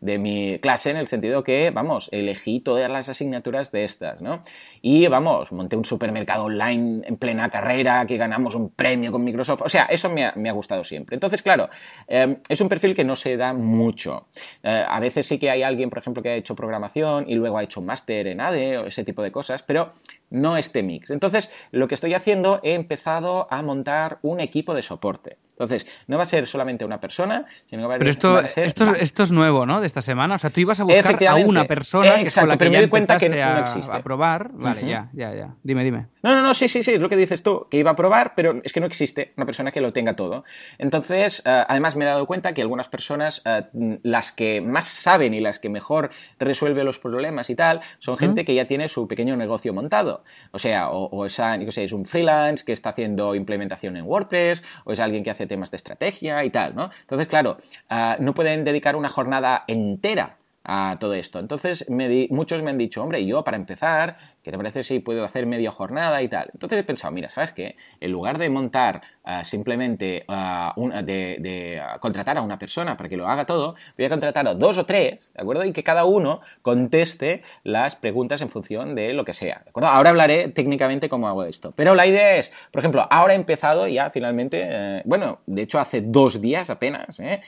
de- 0.00 0.18
mi 0.18 0.58
clase 0.60 0.90
en 0.90 0.96
el 0.96 1.08
sentido 1.08 1.44
que, 1.44 1.70
vamos, 1.70 2.08
elegí 2.12 2.60
todas 2.60 2.90
las 2.90 3.08
asignaturas 3.08 3.70
de 3.70 3.84
estas, 3.84 4.20
¿no? 4.20 4.42
Y 4.80 5.06
vamos, 5.08 5.52
monté 5.52 5.76
un 5.76 5.84
supermercado 5.84 6.44
online 6.44 7.02
en 7.06 7.16
plena 7.16 7.50
carrera, 7.50 8.06
que 8.06 8.16
ganamos 8.16 8.54
un 8.54 8.70
premio 8.70 9.12
con 9.12 9.22
Microsoft, 9.22 9.62
o 9.62 9.68
sea, 9.68 9.84
eso 9.84 10.08
me 10.10 10.24
ha, 10.24 10.52
gustado 10.52 10.84
siempre. 10.84 11.14
Entonces, 11.14 11.42
claro, 11.42 11.68
eh, 12.08 12.38
es 12.48 12.60
un 12.60 12.68
perfil 12.68 12.94
que 12.94 13.04
no 13.04 13.14
se 13.14 13.36
da 13.36 13.52
mucho. 13.52 14.26
Eh, 14.62 14.84
a 14.88 14.98
veces 15.00 15.26
sí 15.26 15.38
que 15.38 15.50
hay 15.50 15.62
alguien, 15.62 15.90
por 15.90 15.98
ejemplo, 15.98 16.22
que 16.22 16.30
ha 16.30 16.34
hecho 16.34 16.56
programación 16.56 17.28
y 17.28 17.34
luego 17.34 17.58
ha 17.58 17.62
hecho 17.62 17.80
un 17.80 17.86
máster 17.86 18.26
en 18.26 18.40
ADE 18.40 18.78
o 18.78 18.86
ese 18.86 19.04
tipo 19.04 19.22
de 19.22 19.25
cosas, 19.32 19.62
pero 19.62 19.92
no 20.30 20.56
este 20.56 20.82
mix. 20.82 21.10
Entonces, 21.10 21.50
lo 21.70 21.88
que 21.88 21.94
estoy 21.94 22.14
haciendo, 22.14 22.60
he 22.62 22.74
empezado 22.74 23.46
a 23.50 23.62
montar 23.62 24.18
un 24.22 24.40
equipo 24.40 24.74
de 24.74 24.82
soporte. 24.82 25.38
Entonces, 25.58 25.86
no 26.06 26.18
va 26.18 26.24
a 26.24 26.26
ser 26.26 26.46
solamente 26.46 26.84
una 26.84 27.00
persona, 27.00 27.46
sino 27.70 27.82
que 27.82 27.88
va 27.88 27.94
a, 27.94 27.98
Pero 27.98 28.10
esto, 28.10 28.36
a 28.36 28.46
ser 28.46 28.66
esto, 28.66 28.94
esto 28.94 29.22
es 29.22 29.32
nuevo, 29.32 29.64
¿no? 29.64 29.80
De 29.80 29.86
esta 29.86 30.02
semana. 30.02 30.34
O 30.34 30.38
sea, 30.38 30.50
tú 30.50 30.60
ibas 30.60 30.80
a 30.80 30.84
buscar 30.84 31.24
a 31.28 31.34
una 31.36 31.64
persona 31.64 32.20
exacto, 32.20 32.42
con 32.42 32.48
la 32.50 32.54
que 32.54 32.58
pero 32.58 32.70
me 32.72 32.80
di 32.82 32.88
cuenta 32.88 33.16
que 33.18 33.28
no 33.30 33.36
a- 33.36 33.60
existe. 33.60 33.90
a 33.96 34.02
probar. 34.02 34.50
Vale, 34.52 34.86
ya, 34.86 35.08
ya, 35.14 35.34
ya. 35.34 35.54
Dime, 35.62 35.82
dime. 35.82 36.08
No, 36.22 36.34
no, 36.34 36.42
no, 36.42 36.52
sí, 36.52 36.68
sí, 36.68 36.82
sí, 36.82 36.92
es 36.94 37.00
lo 37.00 37.08
que 37.08 37.16
dices 37.16 37.42
tú, 37.42 37.66
que 37.70 37.78
iba 37.78 37.92
a 37.92 37.96
probar, 37.96 38.34
pero 38.36 38.60
es 38.64 38.72
que 38.72 38.80
no 38.80 38.86
existe 38.86 39.32
una 39.36 39.46
persona 39.46 39.72
que 39.72 39.80
lo 39.80 39.92
tenga 39.94 40.14
todo. 40.14 40.44
Entonces, 40.78 41.42
eh, 41.46 41.64
además 41.68 41.96
me 41.96 42.04
he 42.04 42.08
dado 42.08 42.26
cuenta 42.26 42.52
que 42.52 42.62
algunas 42.62 42.88
personas, 42.88 43.42
eh, 43.44 43.98
las 44.02 44.32
que 44.32 44.60
más 44.60 44.84
saben 44.86 45.34
y 45.34 45.40
las 45.40 45.58
que 45.58 45.68
mejor 45.68 46.10
resuelven 46.38 46.84
los 46.84 46.98
problemas 46.98 47.48
y 47.50 47.54
tal, 47.54 47.80
son 47.98 48.16
gente 48.18 48.44
que 48.44 48.54
ya 48.54 48.66
tiene 48.66 48.88
su 48.88 49.08
pequeño 49.08 49.36
negocio 49.36 49.72
montado. 49.72 50.22
O 50.50 50.58
sea, 50.58 50.90
o, 50.90 51.06
o 51.06 51.26
es, 51.26 51.40
a- 51.40 51.56
yo 51.56 51.64
qué 51.66 51.72
sé, 51.72 51.84
es 51.84 51.92
un 51.92 52.04
freelance 52.04 52.64
que 52.64 52.72
está 52.72 52.90
haciendo 52.90 53.34
implementación 53.34 53.96
en 53.96 54.04
WordPress, 54.04 54.62
o 54.84 54.92
es 54.92 55.00
alguien 55.00 55.24
que 55.24 55.30
hace 55.30 55.45
temas 55.46 55.70
de 55.70 55.76
estrategia 55.76 56.44
y 56.44 56.50
tal, 56.50 56.74
¿no? 56.74 56.90
Entonces, 57.00 57.26
claro, 57.26 57.56
ah, 57.88 58.16
no 58.20 58.34
pueden 58.34 58.64
dedicar 58.64 58.96
una 58.96 59.08
jornada 59.08 59.62
entera 59.66 60.38
a 60.66 60.96
todo 60.98 61.14
esto. 61.14 61.38
Entonces, 61.38 61.86
muchos 61.88 62.62
me 62.62 62.70
han 62.70 62.78
dicho, 62.78 63.02
hombre, 63.02 63.24
yo 63.24 63.44
para 63.44 63.56
empezar, 63.56 64.16
¿qué 64.46 64.52
te 64.52 64.58
parece 64.58 64.84
si 64.84 65.00
puedo 65.00 65.24
hacer 65.24 65.44
media 65.44 65.72
jornada 65.72 66.22
y 66.22 66.28
tal? 66.28 66.50
Entonces 66.52 66.78
he 66.78 66.84
pensado, 66.84 67.12
mira, 67.12 67.28
¿sabes 67.28 67.50
qué? 67.50 67.74
En 67.98 68.12
lugar 68.12 68.38
de 68.38 68.48
montar 68.48 69.02
ah, 69.24 69.42
simplemente 69.42 70.24
ah, 70.28 70.72
de, 71.02 71.82
ah, 71.82 71.98
contratar 71.98 72.38
a 72.38 72.42
una 72.42 72.56
persona 72.56 72.96
para 72.96 73.08
que 73.08 73.16
lo 73.16 73.26
haga 73.26 73.44
todo, 73.44 73.74
voy 73.98 74.06
a 74.06 74.08
contratar 74.08 74.46
a 74.46 74.54
dos 74.54 74.78
o 74.78 74.86
tres, 74.86 75.32
¿de 75.34 75.42
acuerdo? 75.42 75.64
Y 75.64 75.72
que 75.72 75.82
cada 75.82 76.04
uno 76.04 76.42
conteste 76.62 77.42
las 77.64 77.96
preguntas 77.96 78.40
en 78.40 78.48
función 78.48 78.94
de 78.94 79.14
lo 79.14 79.24
que 79.24 79.32
sea, 79.32 79.62
¿de 79.64 79.70
acuerdo? 79.70 79.88
Ahora 79.88 80.10
hablaré 80.10 80.46
técnicamente 80.50 81.08
cómo 81.08 81.26
hago 81.26 81.42
esto. 81.42 81.72
Pero 81.74 81.96
la 81.96 82.06
idea 82.06 82.36
es, 82.36 82.52
por 82.70 82.78
ejemplo, 82.78 83.04
ahora 83.10 83.32
he 83.32 83.36
empezado 83.36 83.88
ya 83.88 84.10
finalmente, 84.10 84.68
eh, 84.70 85.02
bueno, 85.06 85.40
de 85.46 85.62
hecho 85.62 85.80
hace 85.80 86.02
dos 86.02 86.40
días 86.40 86.70
apenas, 86.70 87.18
¿eh? 87.18 87.40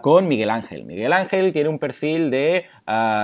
Con 0.00 0.26
Miguel 0.26 0.48
Ángel. 0.48 0.86
Miguel 0.86 1.12
Ángel 1.12 1.52
tiene 1.52 1.68
un 1.68 1.78
perfil 1.78 2.30
de 2.30 2.64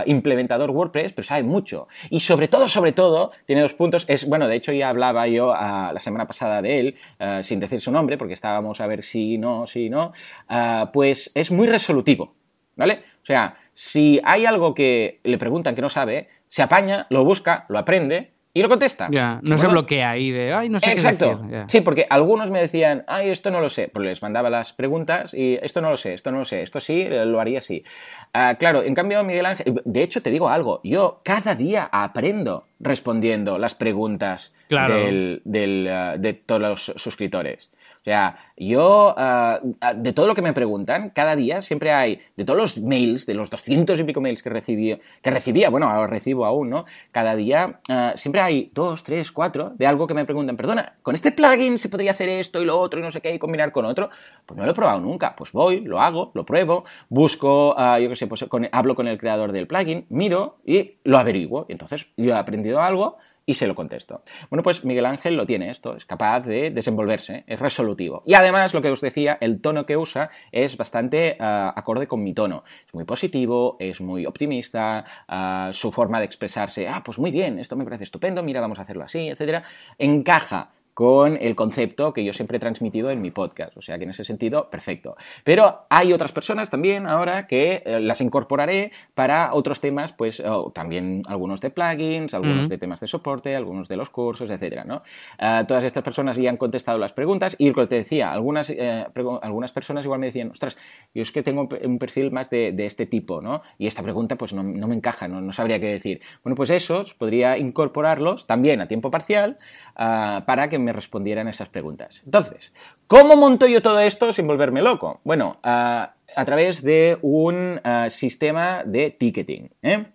implementador 0.05 0.71
WordPress, 0.71 1.15
pero 1.15 1.25
sabe 1.25 1.45
mucho. 1.45 1.89
Y 2.11 2.21
sobre 2.21 2.49
todo, 2.49 2.69
sobre 2.69 2.93
todo, 2.93 3.06
tiene 3.45 3.63
dos 3.63 3.75
puntos. 3.75 4.05
Es, 4.09 4.27
bueno, 4.29 4.49
de 4.49 4.57
hecho 4.57 4.73
ya 4.73 4.89
hablaba 4.89 5.27
yo 5.27 5.53
ah, 5.55 5.91
la 5.93 6.01
semana 6.01 6.27
pasada 6.27 6.63
de 6.63 6.81
él, 6.81 6.97
ah, 7.19 7.43
sin 7.43 7.61
decir 7.61 7.81
su 7.81 7.93
nombre, 7.93 8.19
porque 8.19 8.35
estábamos 8.35 8.81
a 8.81 8.87
ver 8.87 9.03
si 9.03 9.39
no, 9.39 9.67
si 9.67 9.91
no. 9.91 10.13
Ah, 10.49 10.91
pues 10.93 11.31
es 11.35 11.51
muy 11.51 11.67
resolutivo, 11.67 12.35
¿vale? 12.77 13.03
O 13.23 13.27
sea, 13.27 13.57
si 13.73 14.21
hay 14.25 14.47
algo 14.47 14.75
que 14.75 15.21
le 15.25 15.39
preguntan 15.39 15.75
que 15.75 15.83
no 15.83 15.91
sabe, 15.91 16.29
se 16.49 16.63
apaña, 16.63 17.07
lo 17.11 17.25
busca, 17.25 17.67
lo 17.69 17.79
aprende 17.79 18.36
y 18.59 18.63
lo 18.63 18.69
contesta. 18.71 19.09
Ya, 19.11 19.39
no 19.43 19.59
se 19.59 19.67
bloquea 19.67 20.11
ahí 20.11 20.31
de, 20.31 20.55
ay, 20.55 20.69
no 20.71 20.81
sé 20.81 20.91
Exacto. 20.93 21.31
qué 21.31 21.37
decir. 21.37 21.51
Ya. 21.51 21.69
Sí, 21.69 21.81
porque 21.83 22.07
algunos 22.09 22.51
me 22.51 22.61
decían, 22.61 23.05
ay, 23.07 23.29
esto 23.29 23.51
no 23.51 23.61
lo 23.61 23.69
sé. 23.69 23.89
Pues 23.89 24.07
les 24.07 24.23
mandaba 24.23 24.49
las 24.49 24.73
preguntas 24.73 25.35
y 25.35 25.59
esto 25.61 25.83
no 25.83 25.91
lo 25.91 25.97
sé, 25.97 26.15
esto 26.15 26.31
no 26.33 26.39
lo 26.39 26.45
sé, 26.47 26.63
esto 26.63 26.81
sí, 26.81 27.03
eh, 27.03 27.27
lo 27.27 27.39
haría 27.41 27.59
así. 27.59 27.85
Ah, 28.33 28.55
claro, 28.59 28.83
en 28.83 28.95
cambio, 28.95 29.23
Miguel 29.25 29.47
Ángel, 29.47 29.83
de 29.85 30.03
hecho, 30.03 30.23
te 30.23 30.31
digo 30.31 30.49
algo, 30.49 30.81
yo 30.85 31.21
cada 31.23 31.55
día 31.55 31.89
aprendo 31.93 32.65
respondiendo 32.81 33.59
las 33.59 33.75
preguntas 33.75 34.55
Claro. 34.69 34.97
del- 34.97 35.43
del, 35.45 35.89
ah, 35.89 36.17
de 36.19 36.33
todos 36.33 36.61
los 36.61 36.93
suscriptores. 36.97 37.71
O 38.07 38.09
sea, 38.09 38.37
yo, 38.57 39.15
ah, 39.19 39.59
de 39.97 40.13
todo 40.13 40.29
lo 40.29 40.37
que 40.37 40.41
me 40.41 40.53
preguntan, 40.53 41.11
cada 41.11 41.35
día 41.35 41.61
siempre 41.61 41.91
hay, 41.91 42.21
de 42.37 42.45
todos 42.45 42.57
los 42.57 42.79
mails, 42.79 43.27
de 43.27 43.35
los 43.35 43.51
doscientos 43.51 43.99
y 43.99 44.05
pico 44.05 44.21
mails 44.21 44.45
que 44.45 44.49
recibí, 44.49 44.97
que 45.21 45.31
recibía, 45.33 45.71
bueno, 45.71 45.91
ahora 45.91 46.07
recibo 46.07 46.47
aún, 46.47 46.71
¿no? 46.71 46.85
Cada 47.11 47.35
día 47.35 47.81
ah, 47.89 48.13
siempre 48.15 48.43
hay 48.43 48.71
dos, 48.73 49.03
tres, 49.03 49.33
cuatro 49.33 49.73
de 49.75 49.89
algo 49.89 50.07
que 50.07 50.15
me 50.15 50.25
preguntan, 50.25 50.57
perdona, 50.57 50.95
¿con 51.03 51.17
este 51.17 51.33
plugin 51.33 51.79
se 51.79 51.89
podría 51.89 52.13
hacer 52.13 52.29
esto 52.29 52.63
y 52.63 52.65
lo 52.65 52.79
otro 52.79 53.01
y 53.01 53.03
no 53.03 53.11
sé 53.11 53.21
qué 53.21 53.35
y 53.35 53.41
combinar 53.41 53.73
con 53.73 53.85
otro? 53.85 54.09
Pues 54.47 54.57
no 54.57 54.65
lo 54.65 54.71
he 54.71 54.75
probado 54.75 55.01
nunca. 55.01 55.35
Pues 55.35 55.51
voy, 55.51 55.81
lo 55.81 56.01
hago, 56.01 56.31
lo 56.35 56.47
pruebo, 56.47 56.85
busco, 57.09 57.75
ah, 57.77 57.99
yo 57.99 58.09
qué 58.09 58.15
sé, 58.15 58.29
pues 58.29 58.45
con- 58.45 58.69
hablo 58.71 58.95
con 58.95 59.09
el 59.09 59.19
creador 59.19 59.51
del 59.51 59.67
plugin, 59.67 60.07
miro 60.11 60.59
y 60.65 60.99
lo 61.03 61.19
averiguo. 61.19 61.67
Y 61.69 61.73
entonces 61.73 62.07
yo 62.17 62.35
he 62.35 62.39
aprendido 62.39 62.81
algo 62.81 63.17
y 63.47 63.55
se 63.55 63.69
lo 63.69 63.75
contesto. 63.75 64.23
Bueno, 64.51 64.63
pues 64.63 64.85
Miguel 64.85 65.07
Ángel 65.07 65.37
lo 65.37 65.47
tiene 65.47 65.71
esto, 65.71 65.97
es 65.97 66.05
capaz 66.05 66.41
de 66.41 66.71
desenvolverse, 66.71 67.45
es 67.47 67.61
resolutivo. 67.61 68.23
Y 68.27 68.35
además, 68.35 68.75
lo 68.75 68.83
que 68.83 68.91
os 68.91 69.01
decía, 69.01 69.39
el 69.41 69.61
tono 69.61 69.87
que 69.87 69.97
usa 69.97 70.31
es 70.51 70.77
bastante 70.77 71.37
ah, 71.39 71.73
acorde 71.77 72.09
con 72.09 72.23
mi 72.23 72.35
tono. 72.35 72.65
Es 72.87 72.93
muy 72.93 73.05
positivo, 73.05 73.77
es 73.79 74.01
muy 74.01 74.27
optimista, 74.27 75.05
ah, 75.29 75.71
su 75.73 75.93
forma 75.93 76.19
de 76.19 76.27
expresarse, 76.27 76.89
ah, 76.89 77.03
pues 77.05 77.19
muy 77.19 77.31
bien, 77.31 77.61
esto 77.61 77.77
me 77.77 77.85
parece 77.85 78.05
estupendo, 78.05 78.43
mira, 78.43 78.61
vamos 78.61 78.81
a 78.81 78.83
hacerlo 78.83 79.05
así, 79.05 79.29
etcétera, 79.29 79.63
encaja 79.97 80.73
con 80.97 81.37
el 81.43 81.55
concepto 81.55 82.15
que 82.15 82.25
yo 82.25 82.33
siempre 82.33 82.57
he 82.57 82.59
transmitido 82.59 83.11
en 83.11 83.21
mi 83.21 83.31
podcast. 83.31 83.77
O 83.77 83.83
sea 83.83 83.99
que 83.99 84.05
en 84.05 84.11
ese 84.11 84.25
sentido, 84.25 84.71
perfecto. 84.71 85.15
Pero 85.45 85.85
hay 85.91 86.15
otras 86.15 86.33
personas 86.33 86.71
también 86.71 87.07
ahora 87.07 87.47
que 87.47 87.83
eh, 87.85 88.01
las 88.01 88.23
incorporaré 88.23 88.93
para 89.15 89.53
otros 89.53 89.83
temas, 89.83 90.15
pues 90.15 90.41
oh, 90.41 90.73
también 90.75 91.23
algunos 91.27 91.61
de 91.61 91.69
plugins, 91.69 92.33
algunos 92.33 92.71
de 92.71 92.79
temas 92.79 93.01
de 93.01 93.09
soporte, 93.09 93.55
algunos 93.55 93.89
de 93.89 93.97
los 93.99 94.09
cursos, 94.09 94.49
etcétera, 94.49 94.85
¿no? 94.85 95.03
Ah, 95.39 95.67
todas 95.69 95.85
estas 95.85 96.03
personas 96.03 96.39
ya 96.39 96.49
han 96.49 96.57
contestado 96.57 96.97
las 96.97 97.13
preguntas 97.13 97.57
y 97.59 97.69
lo 97.69 97.75
que 97.75 97.87
te 97.89 97.97
decía, 97.97 98.33
algunas, 98.33 98.71
eh, 98.71 99.05
algunas 99.43 99.73
personas 99.73 100.03
igual 100.07 100.21
me 100.21 100.27
decían, 100.29 100.51
ostras, 100.51 100.79
yo 101.15 101.21
es 101.21 101.31
que 101.31 101.43
tengo 101.43 101.69
un 101.83 101.99
perfil 101.99 102.31
más 102.31 102.49
de, 102.49 102.73
de 102.73 102.87
este 102.87 103.05
tipo, 103.05 103.43
¿no? 103.43 103.61
Y 103.77 103.87
esta 103.87 104.03
pregunta 104.03 104.37
pues 104.37 104.55
no, 104.55 104.63
no 104.63 104.89
me 104.89 104.95
encaja, 104.95 105.29
no, 105.29 105.43
no 105.43 105.53
sabría 105.53 105.79
qué 105.79 105.89
decir. 105.89 106.23
Bueno, 106.43 106.57
pues 106.57 106.71
esos 106.71 107.13
podría 107.13 107.59
incorporarlos 107.59 108.47
también 108.47 108.81
a 108.81 108.89
tiempo 108.89 109.11
parcial 109.11 109.59
ah, 109.95 110.45
para 110.47 110.71
que 110.71 110.86
me 110.87 110.93
respondieran 110.93 111.49
esas 111.49 111.69
preguntas. 111.69 112.23
Entonces, 112.25 112.73
¿cómo 113.07 113.37
monto 113.37 113.67
yo 113.67 113.83
todo 113.83 114.01
esto 114.01 114.33
sin 114.33 114.47
volverme 114.47 114.81
loco? 114.81 115.21
Bueno, 115.25 115.59
a 115.63 116.15
través 116.45 116.83
de 116.83 117.19
un 117.23 117.81
sistema 118.09 118.83
de 118.85 119.11
ticketing, 119.11 119.71
¿eh? 119.83 120.07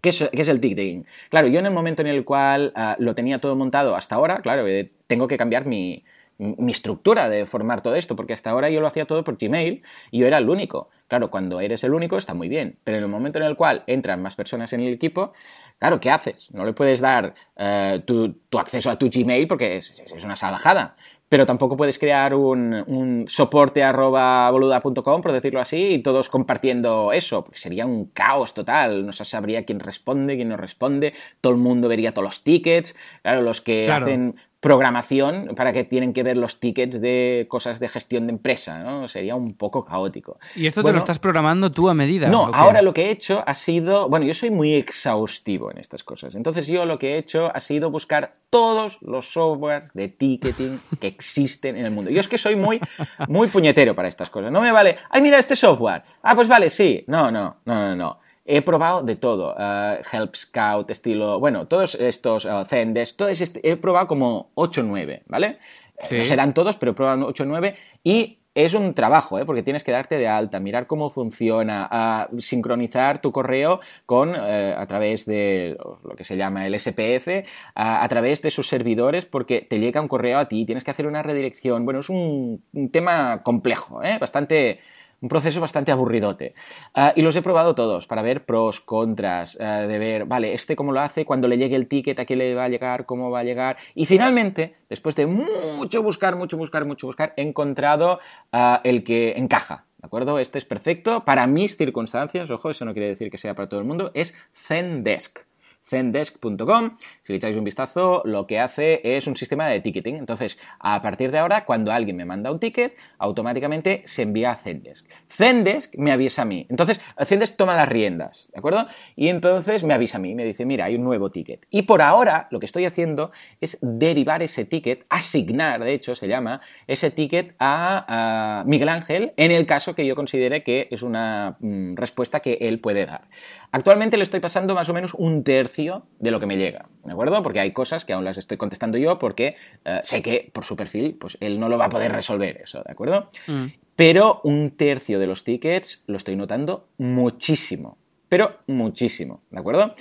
¿Qué 0.00 0.10
es, 0.10 0.48
el 0.48 0.60
ticketing? 0.60 1.06
Claro, 1.30 1.46
yo 1.46 1.58
en 1.58 1.64
el 1.64 1.72
momento 1.72 2.02
en 2.02 2.08
el 2.08 2.26
cual 2.26 2.74
lo 2.98 3.14
tenía 3.14 3.38
todo 3.38 3.56
montado 3.56 3.96
hasta 3.96 4.14
ahora, 4.14 4.42
claro, 4.42 4.66
eh, 4.68 4.92
tengo 5.06 5.26
que 5.26 5.38
cambiar 5.38 5.64
mi, 5.64 6.04
mi 6.38 6.72
estructura 6.72 7.28
de 7.28 7.46
formar 7.46 7.80
todo 7.80 7.94
esto, 7.94 8.16
porque 8.16 8.32
hasta 8.32 8.50
ahora 8.50 8.68
yo 8.70 8.80
lo 8.80 8.86
hacía 8.86 9.06
todo 9.06 9.22
por 9.24 9.38
Gmail 9.38 9.82
y 10.10 10.18
yo 10.18 10.26
era 10.26 10.38
el 10.38 10.48
único. 10.48 10.90
Claro, 11.08 11.30
cuando 11.30 11.60
eres 11.60 11.84
el 11.84 11.94
único 11.94 12.16
está 12.16 12.34
muy 12.34 12.48
bien, 12.48 12.76
pero 12.84 12.96
en 12.96 13.04
el 13.04 13.08
momento 13.08 13.38
en 13.38 13.44
el 13.44 13.56
cual 13.56 13.84
entran 13.86 14.20
más 14.20 14.36
personas 14.36 14.72
en 14.72 14.80
el 14.80 14.92
equipo, 14.92 15.32
claro, 15.78 16.00
¿qué 16.00 16.10
haces? 16.10 16.48
No 16.52 16.64
le 16.64 16.72
puedes 16.72 17.00
dar 17.00 17.34
eh, 17.56 18.02
tu, 18.06 18.32
tu 18.48 18.58
acceso 18.58 18.90
a 18.90 18.98
tu 18.98 19.08
Gmail 19.10 19.46
porque 19.46 19.76
es, 19.78 20.00
es 20.00 20.24
una 20.24 20.36
salajada. 20.36 20.96
Pero 21.28 21.46
tampoco 21.46 21.76
puedes 21.76 21.98
crear 21.98 22.34
un, 22.34 22.74
un 22.86 23.24
soporte 23.26 23.82
arroba 23.82 24.48
boluda.com, 24.50 25.20
por 25.22 25.32
decirlo 25.32 25.58
así, 25.60 25.94
y 25.94 25.98
todos 25.98 26.28
compartiendo 26.28 27.12
eso, 27.12 27.42
porque 27.42 27.58
sería 27.58 27.86
un 27.86 28.04
caos 28.06 28.54
total. 28.54 29.04
No 29.06 29.10
se 29.12 29.24
sabría 29.24 29.64
quién 29.64 29.80
responde, 29.80 30.36
quién 30.36 30.50
no 30.50 30.56
responde, 30.56 31.14
todo 31.40 31.52
el 31.54 31.58
mundo 31.58 31.88
vería 31.88 32.12
todos 32.12 32.24
los 32.26 32.44
tickets. 32.44 32.94
Claro, 33.22 33.40
los 33.42 33.60
que 33.62 33.84
Claro. 33.86 34.04
hacen 34.04 34.36
programación 34.64 35.52
para 35.56 35.74
que 35.74 35.84
tienen 35.84 36.14
que 36.14 36.22
ver 36.22 36.38
los 36.38 36.58
tickets 36.58 36.98
de 36.98 37.44
cosas 37.50 37.80
de 37.80 37.88
gestión 37.90 38.26
de 38.26 38.32
empresa, 38.32 38.78
¿no? 38.78 39.08
Sería 39.08 39.36
un 39.36 39.52
poco 39.52 39.84
caótico. 39.84 40.38
¿Y 40.56 40.66
esto 40.66 40.82
te 40.82 40.90
lo 40.90 40.96
estás 40.96 41.18
programando 41.18 41.70
tú 41.70 41.90
a 41.90 41.94
medida? 41.94 42.30
No, 42.30 42.50
ahora 42.50 42.80
lo 42.80 42.94
que 42.94 43.08
he 43.08 43.10
hecho 43.10 43.44
ha 43.46 43.52
sido, 43.52 44.08
bueno, 44.08 44.24
yo 44.24 44.32
soy 44.32 44.48
muy 44.48 44.72
exhaustivo 44.72 45.70
en 45.70 45.76
estas 45.76 46.02
cosas, 46.02 46.34
entonces 46.34 46.66
yo 46.66 46.86
lo 46.86 46.98
que 46.98 47.12
he 47.12 47.18
hecho 47.18 47.54
ha 47.54 47.60
sido 47.60 47.90
buscar 47.90 48.32
todos 48.48 49.02
los 49.02 49.30
softwares 49.30 49.92
de 49.92 50.08
ticketing 50.08 50.80
que 50.98 51.08
existen 51.08 51.76
en 51.76 51.84
el 51.84 51.90
mundo. 51.90 52.10
Yo 52.10 52.20
es 52.20 52.28
que 52.28 52.38
soy 52.38 52.56
muy, 52.56 52.80
muy 53.28 53.48
puñetero 53.48 53.94
para 53.94 54.08
estas 54.08 54.30
cosas. 54.30 54.50
No 54.50 54.62
me 54.62 54.72
vale, 54.72 54.96
ay, 55.10 55.20
mira 55.20 55.38
este 55.38 55.56
software. 55.56 56.04
Ah, 56.22 56.34
pues 56.34 56.48
vale, 56.48 56.70
sí. 56.70 57.04
No, 57.06 57.30
no, 57.30 57.56
no, 57.66 57.74
no, 57.74 57.96
no. 57.96 58.23
He 58.44 58.62
probado 58.62 59.02
de 59.02 59.16
todo. 59.16 59.54
Uh, 59.54 60.02
Help 60.12 60.34
Scout, 60.36 60.90
estilo. 60.90 61.40
Bueno, 61.40 61.66
todos 61.66 61.94
estos 61.94 62.44
uh, 62.44 62.64
Zendesk, 62.66 63.16
todo 63.16 63.28
este, 63.28 63.60
he 63.68 63.76
probado 63.76 64.06
como 64.06 64.50
8 64.54 64.80
o 64.82 64.84
9, 64.84 65.22
¿vale? 65.26 65.58
Sí. 66.02 66.18
No 66.18 66.24
serán 66.24 66.52
todos, 66.52 66.76
pero 66.76 66.92
he 66.92 66.94
probado 66.94 67.26
8 67.26 67.42
o 67.42 67.46
9 67.46 67.74
y 68.02 68.38
es 68.54 68.74
un 68.74 68.94
trabajo, 68.94 69.38
¿eh? 69.38 69.44
porque 69.44 69.62
tienes 69.62 69.82
que 69.82 69.90
darte 69.90 70.16
de 70.16 70.28
alta, 70.28 70.60
mirar 70.60 70.86
cómo 70.86 71.10
funciona, 71.10 72.28
sincronizar 72.38 73.20
tu 73.20 73.32
correo 73.32 73.80
con 74.06 74.34
eh, 74.36 74.74
a 74.76 74.86
través 74.86 75.26
de 75.26 75.76
lo 76.04 76.14
que 76.14 76.24
se 76.24 76.36
llama 76.36 76.66
el 76.66 76.78
SPF, 76.78 77.46
a, 77.74 78.04
a, 78.04 78.08
través 78.08 78.42
de 78.42 78.50
sus 78.52 78.68
servidores, 78.68 79.26
porque 79.26 79.60
te 79.60 79.80
llega 79.80 80.00
un 80.00 80.08
correo 80.08 80.38
a 80.38 80.46
ti, 80.46 80.64
tienes 80.64 80.84
que 80.84 80.92
hacer 80.92 81.06
una 81.08 81.22
redirección. 81.22 81.84
Bueno, 81.84 82.00
es 82.00 82.08
un, 82.08 82.62
un 82.72 82.90
tema 82.90 83.42
complejo, 83.42 84.02
¿eh? 84.04 84.18
bastante 84.20 84.78
un 85.24 85.28
proceso 85.28 85.58
bastante 85.58 85.90
aburridote. 85.90 86.54
Uh, 86.94 87.12
y 87.16 87.22
los 87.22 87.34
he 87.34 87.40
probado 87.40 87.74
todos 87.74 88.06
para 88.06 88.20
ver 88.20 88.44
pros, 88.44 88.80
contras, 88.80 89.56
uh, 89.56 89.88
de 89.88 89.98
ver, 89.98 90.26
vale, 90.26 90.52
este 90.52 90.76
cómo 90.76 90.92
lo 90.92 91.00
hace, 91.00 91.24
cuando 91.24 91.48
le 91.48 91.56
llegue 91.56 91.76
el 91.76 91.88
ticket, 91.88 92.20
a 92.20 92.26
qué 92.26 92.36
le 92.36 92.54
va 92.54 92.64
a 92.64 92.68
llegar, 92.68 93.06
cómo 93.06 93.30
va 93.30 93.40
a 93.40 93.44
llegar. 93.44 93.78
Y 93.94 94.04
finalmente, 94.04 94.74
después 94.90 95.16
de 95.16 95.26
mucho 95.26 96.02
buscar, 96.02 96.36
mucho 96.36 96.58
buscar, 96.58 96.84
mucho 96.84 97.06
buscar, 97.06 97.32
he 97.38 97.42
encontrado 97.42 98.18
uh, 98.52 98.76
el 98.84 99.02
que 99.02 99.32
encaja. 99.38 99.86
¿De 99.96 100.06
acuerdo? 100.06 100.38
Este 100.38 100.58
es 100.58 100.66
perfecto 100.66 101.24
para 101.24 101.46
mis 101.46 101.78
circunstancias. 101.78 102.50
Ojo, 102.50 102.68
eso 102.68 102.84
no 102.84 102.92
quiere 102.92 103.08
decir 103.08 103.30
que 103.30 103.38
sea 103.38 103.54
para 103.54 103.70
todo 103.70 103.80
el 103.80 103.86
mundo. 103.86 104.10
Es 104.12 104.34
Zendesk 104.54 105.38
zendesk.com. 105.86 106.96
Si 107.22 107.32
le 107.32 107.36
echáis 107.36 107.56
un 107.56 107.64
vistazo, 107.64 108.22
lo 108.24 108.46
que 108.46 108.58
hace 108.58 109.00
es 109.16 109.26
un 109.26 109.36
sistema 109.36 109.68
de 109.68 109.80
ticketing. 109.80 110.16
Entonces, 110.16 110.58
a 110.78 111.00
partir 111.02 111.30
de 111.30 111.38
ahora, 111.38 111.64
cuando 111.64 111.92
alguien 111.92 112.16
me 112.16 112.24
manda 112.24 112.50
un 112.50 112.58
ticket, 112.58 112.96
automáticamente 113.18 114.02
se 114.06 114.22
envía 114.22 114.52
a 114.52 114.56
Zendesk. 114.56 115.06
Zendesk 115.30 115.94
me 115.96 116.12
avisa 116.12 116.42
a 116.42 116.44
mí. 116.44 116.66
Entonces, 116.70 117.00
Zendesk 117.24 117.56
toma 117.56 117.74
las 117.74 117.88
riendas, 117.88 118.48
¿de 118.52 118.58
acuerdo? 118.58 118.86
Y 119.16 119.28
entonces 119.28 119.84
me 119.84 119.94
avisa 119.94 120.18
a 120.18 120.20
mí, 120.20 120.34
me 120.34 120.44
dice, 120.44 120.64
mira, 120.64 120.86
hay 120.86 120.96
un 120.96 121.04
nuevo 121.04 121.30
ticket. 121.30 121.66
Y 121.70 121.82
por 121.82 122.02
ahora, 122.02 122.48
lo 122.50 122.60
que 122.60 122.66
estoy 122.66 122.86
haciendo 122.86 123.30
es 123.60 123.78
derivar 123.82 124.42
ese 124.42 124.64
ticket, 124.64 125.04
asignar, 125.08 125.82
de 125.84 125.92
hecho, 125.92 126.14
se 126.14 126.28
llama, 126.28 126.60
ese 126.86 127.10
ticket 127.10 127.54
a, 127.58 128.62
Miguel 128.66 128.88
Ángel, 128.88 129.32
en 129.36 129.50
el 129.50 129.66
caso 129.66 129.94
que 129.94 130.06
yo 130.06 130.16
considere 130.16 130.62
que 130.62 130.88
es 130.90 131.02
una 131.02 131.56
mm, 131.60 131.96
respuesta 131.96 132.40
que 132.40 132.58
él 132.60 132.80
puede 132.80 133.06
dar. 133.06 133.28
Actualmente 133.70 134.16
le 134.16 134.22
estoy 134.22 134.40
pasando 134.40 134.74
más 134.74 134.88
o 134.88 134.94
menos 134.94 135.14
un 135.14 135.42
tercio 135.44 135.73
de 135.76 136.30
lo 136.30 136.40
que 136.40 136.46
me 136.46 136.56
llega, 136.56 136.86
¿de 137.04 137.12
acuerdo? 137.12 137.42
Porque 137.42 137.60
hay 137.60 137.72
cosas 137.72 138.04
que 138.04 138.12
aún 138.12 138.24
las 138.24 138.38
estoy 138.38 138.56
contestando 138.56 138.96
yo 138.98 139.18
porque 139.18 139.56
uh, 139.84 139.98
sé 140.02 140.22
que 140.22 140.50
por 140.52 140.64
su 140.64 140.76
perfil, 140.76 141.16
pues 141.18 141.36
él 141.40 141.58
no 141.58 141.68
lo 141.68 141.78
va 141.78 141.86
a 141.86 141.88
poder 141.88 142.12
resolver 142.12 142.60
eso, 142.62 142.82
¿de 142.84 142.92
acuerdo? 142.92 143.30
Mm. 143.46 143.66
Pero 143.96 144.40
un 144.44 144.70
tercio 144.76 145.18
de 145.18 145.26
los 145.26 145.44
tickets 145.44 146.04
lo 146.06 146.16
estoy 146.16 146.36
notando 146.36 146.88
muchísimo, 146.98 147.98
pero 148.28 148.58
muchísimo, 148.66 149.40
¿de 149.50 149.60
acuerdo? 149.60 149.94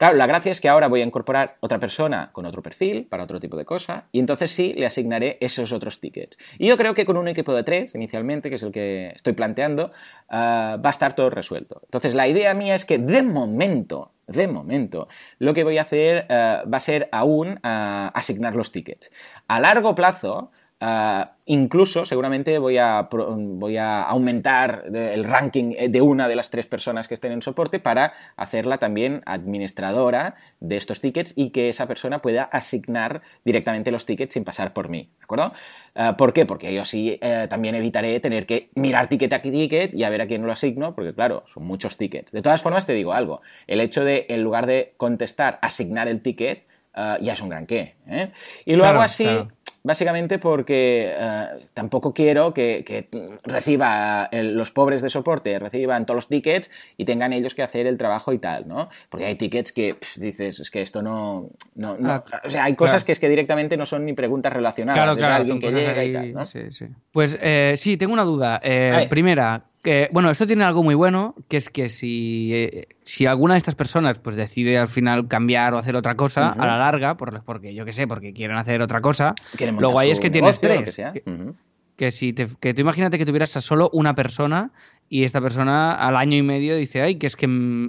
Claro, 0.00 0.16
la 0.16 0.26
gracia 0.26 0.50
es 0.50 0.62
que 0.62 0.68
ahora 0.70 0.88
voy 0.88 1.02
a 1.02 1.04
incorporar 1.04 1.58
otra 1.60 1.78
persona 1.78 2.30
con 2.32 2.46
otro 2.46 2.62
perfil 2.62 3.04
para 3.04 3.24
otro 3.24 3.38
tipo 3.38 3.58
de 3.58 3.66
cosa 3.66 4.06
y 4.12 4.18
entonces 4.18 4.50
sí 4.50 4.72
le 4.72 4.86
asignaré 4.86 5.36
esos 5.42 5.72
otros 5.72 6.00
tickets. 6.00 6.38
Y 6.56 6.68
yo 6.68 6.78
creo 6.78 6.94
que 6.94 7.04
con 7.04 7.18
un 7.18 7.28
equipo 7.28 7.52
de 7.52 7.64
tres, 7.64 7.94
inicialmente, 7.94 8.48
que 8.48 8.56
es 8.56 8.62
el 8.62 8.72
que 8.72 9.12
estoy 9.14 9.34
planteando, 9.34 9.90
uh, 10.30 10.80
va 10.80 10.80
a 10.84 10.90
estar 10.90 11.12
todo 11.12 11.28
resuelto. 11.28 11.82
Entonces 11.84 12.14
la 12.14 12.26
idea 12.26 12.54
mía 12.54 12.76
es 12.76 12.86
que 12.86 12.96
de 12.96 13.22
momento, 13.22 14.12
de 14.30 14.48
momento, 14.48 15.08
lo 15.38 15.52
que 15.54 15.64
voy 15.64 15.78
a 15.78 15.82
hacer 15.82 16.26
uh, 16.28 16.70
va 16.70 16.76
a 16.76 16.80
ser 16.80 17.08
aún 17.12 17.58
uh, 17.64 18.10
asignar 18.14 18.54
los 18.54 18.70
tickets. 18.70 19.10
A 19.48 19.60
largo 19.60 19.94
plazo, 19.94 20.52
Uh, 20.82 21.28
incluso 21.44 22.06
seguramente 22.06 22.58
voy 22.58 22.78
a, 22.78 23.06
voy 23.10 23.76
a 23.76 24.02
aumentar 24.02 24.84
el 24.90 25.24
ranking 25.24 25.74
de 25.90 26.00
una 26.00 26.26
de 26.26 26.36
las 26.36 26.48
tres 26.48 26.66
personas 26.66 27.06
que 27.06 27.12
estén 27.12 27.32
en 27.32 27.42
soporte 27.42 27.80
para 27.80 28.14
hacerla 28.36 28.78
también 28.78 29.20
administradora 29.26 30.36
de 30.60 30.78
estos 30.78 31.02
tickets 31.02 31.34
y 31.36 31.50
que 31.50 31.68
esa 31.68 31.86
persona 31.86 32.22
pueda 32.22 32.44
asignar 32.44 33.20
directamente 33.44 33.90
los 33.90 34.06
tickets 34.06 34.32
sin 34.32 34.44
pasar 34.44 34.72
por 34.72 34.88
mí, 34.88 35.10
¿de 35.18 35.24
acuerdo? 35.24 35.52
Uh, 35.94 36.16
¿Por 36.16 36.32
qué? 36.32 36.46
Porque 36.46 36.72
yo 36.72 36.80
así 36.80 37.20
uh, 37.20 37.46
también 37.48 37.74
evitaré 37.74 38.18
tener 38.20 38.46
que 38.46 38.70
mirar 38.74 39.08
ticket 39.08 39.34
a 39.34 39.42
ticket 39.42 39.94
y 39.94 40.04
a 40.04 40.08
ver 40.08 40.22
a 40.22 40.26
quién 40.26 40.46
lo 40.46 40.52
asigno, 40.52 40.94
porque 40.94 41.12
claro, 41.12 41.44
son 41.46 41.64
muchos 41.64 41.98
tickets. 41.98 42.32
De 42.32 42.40
todas 42.40 42.62
formas, 42.62 42.86
te 42.86 42.94
digo 42.94 43.12
algo, 43.12 43.42
el 43.66 43.80
hecho 43.80 44.02
de, 44.02 44.24
en 44.30 44.42
lugar 44.42 44.64
de 44.64 44.94
contestar, 44.96 45.58
asignar 45.60 46.08
el 46.08 46.22
ticket, 46.22 46.64
ya 46.94 47.32
es 47.32 47.40
un 47.42 47.50
gran 47.50 47.66
qué. 47.66 47.96
¿eh? 48.06 48.30
Y 48.64 48.72
lo 48.72 48.84
claro, 48.84 48.98
hago 48.98 49.02
así... 49.02 49.24
Claro 49.24 49.48
básicamente 49.82 50.38
porque 50.38 51.14
uh, 51.18 51.58
tampoco 51.74 52.12
quiero 52.12 52.52
que, 52.52 52.84
que 52.84 53.08
reciba 53.44 54.28
el, 54.30 54.54
los 54.54 54.70
pobres 54.70 55.02
de 55.02 55.10
soporte, 55.10 55.58
reciban 55.58 56.06
todos 56.06 56.16
los 56.16 56.28
tickets 56.28 56.70
y 56.96 57.04
tengan 57.04 57.32
ellos 57.32 57.54
que 57.54 57.62
hacer 57.62 57.86
el 57.86 57.96
trabajo 57.96 58.32
y 58.32 58.38
tal, 58.38 58.68
¿no? 58.68 58.88
Porque 59.08 59.26
hay 59.26 59.36
tickets 59.36 59.72
que 59.72 59.94
pff, 59.94 60.18
dices, 60.18 60.60
es 60.60 60.70
que 60.70 60.82
esto 60.82 61.02
no... 61.02 61.48
no, 61.74 61.96
no 61.98 62.10
ah, 62.10 62.24
o 62.44 62.50
sea, 62.50 62.64
hay 62.64 62.74
cosas 62.74 62.96
claro. 62.96 63.06
que 63.06 63.12
es 63.12 63.18
que 63.18 63.28
directamente 63.28 63.76
no 63.76 63.86
son 63.86 64.04
ni 64.04 64.12
preguntas 64.12 64.52
relacionadas. 64.52 65.02
Claro, 65.02 65.16
claro, 65.16 65.34
alguien 65.36 65.58
que 65.58 65.70
llega 65.70 66.00
ahí, 66.00 66.10
y 66.10 66.12
tal, 66.12 66.32
¿no? 66.32 66.46
sí, 66.46 66.70
sí. 66.70 66.86
Pues 67.12 67.38
eh, 67.40 67.74
sí, 67.76 67.96
tengo 67.96 68.12
una 68.12 68.24
duda. 68.24 68.60
Eh, 68.62 69.06
primera, 69.08 69.62
que, 69.82 70.10
bueno, 70.12 70.30
esto 70.30 70.46
tiene 70.46 70.64
algo 70.64 70.82
muy 70.82 70.94
bueno, 70.94 71.34
que 71.48 71.56
es 71.56 71.70
que 71.70 71.88
si, 71.88 72.50
eh, 72.52 72.88
si 73.04 73.26
alguna 73.26 73.54
de 73.54 73.58
estas 73.58 73.74
personas 73.74 74.18
pues 74.18 74.36
decide 74.36 74.78
al 74.78 74.88
final 74.88 75.26
cambiar 75.28 75.72
o 75.74 75.78
hacer 75.78 75.96
otra 75.96 76.16
cosa, 76.16 76.50
uh 76.54 76.58
-huh. 76.58 76.62
a 76.62 76.66
la 76.66 76.78
larga, 76.78 77.16
por, 77.16 77.42
porque 77.44 77.74
yo 77.74 77.84
qué 77.84 77.92
sé, 77.92 78.06
porque 78.06 78.32
quieren 78.32 78.56
hacer 78.56 78.82
otra 78.82 79.00
cosa, 79.00 79.34
lo 79.78 79.90
guay 79.90 80.10
es 80.10 80.20
que 80.20 80.30
tienes 80.30 80.60
tres. 80.60 80.96
Que, 80.96 81.22
que, 81.24 81.30
uh 81.30 81.32
-huh. 81.32 81.54
que, 81.96 82.10
si 82.10 82.32
te, 82.32 82.46
que 82.60 82.74
tú 82.74 82.82
imagínate 82.82 83.16
que 83.16 83.24
tuvieras 83.26 83.56
a 83.56 83.60
solo 83.60 83.88
una 83.92 84.14
persona 84.14 84.72
y 85.12 85.24
esta 85.24 85.40
persona 85.40 85.92
al 85.92 86.16
año 86.16 86.36
y 86.36 86.42
medio 86.42 86.76
dice, 86.76 87.02
ay, 87.02 87.16
que 87.16 87.26
es 87.26 87.34
que 87.34 87.46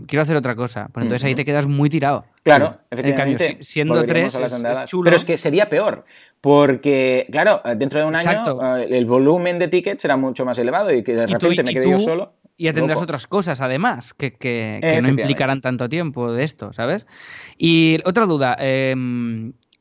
quiero 0.07 0.24
hacer 0.24 0.36
otra 0.36 0.55
cosa. 0.55 0.89
Pues 0.91 1.03
entonces 1.03 1.22
uh 1.22 1.26
-huh. 1.26 1.30
ahí 1.30 1.36
te 1.36 1.45
quedas 1.45 1.67
muy 1.67 1.88
tirado. 1.88 2.26
Claro, 2.41 2.80
efectivamente. 2.89 3.43
En 3.43 3.49
cambio, 3.49 3.63
siendo 3.63 4.03
tres, 4.05 4.34
es, 4.34 4.51
es 4.51 4.86
chulo. 4.86 5.03
Pero 5.03 5.17
es 5.17 5.24
que 5.24 5.38
sería 5.38 5.69
peor, 5.69 6.03
porque, 6.41 7.28
claro, 7.32 7.61
dentro 7.78 7.99
de 7.99 8.07
un 8.07 8.15
Exacto. 8.15 8.59
año 8.59 8.84
uh, 8.84 8.93
el 8.93 9.05
volumen 9.05 9.59
de 9.59 9.67
tickets 9.67 10.01
será 10.01 10.17
mucho 10.17 10.45
más 10.45 10.57
elevado 10.57 10.91
y 10.91 11.03
que 11.03 11.13
de 11.13 11.28
repente 11.28 11.55
tú, 11.57 11.63
me 11.63 11.74
quede 11.74 11.91
yo 11.91 11.99
solo. 11.99 12.34
Y 12.57 12.65
ya 12.65 12.74
tendrás 12.74 12.95
loco. 12.95 13.03
otras 13.03 13.28
cosas, 13.28 13.61
además, 13.61 14.15
que, 14.15 14.34
que, 14.34 14.80
que 14.82 15.01
no 15.03 15.09
implicarán 15.09 15.61
tanto 15.61 15.88
tiempo 15.89 16.34
de 16.34 16.43
esto, 16.43 16.74
¿sabes? 16.74 17.05
Y 17.55 17.99
otra 18.03 18.26
duda, 18.26 18.55
eh, 18.59 18.95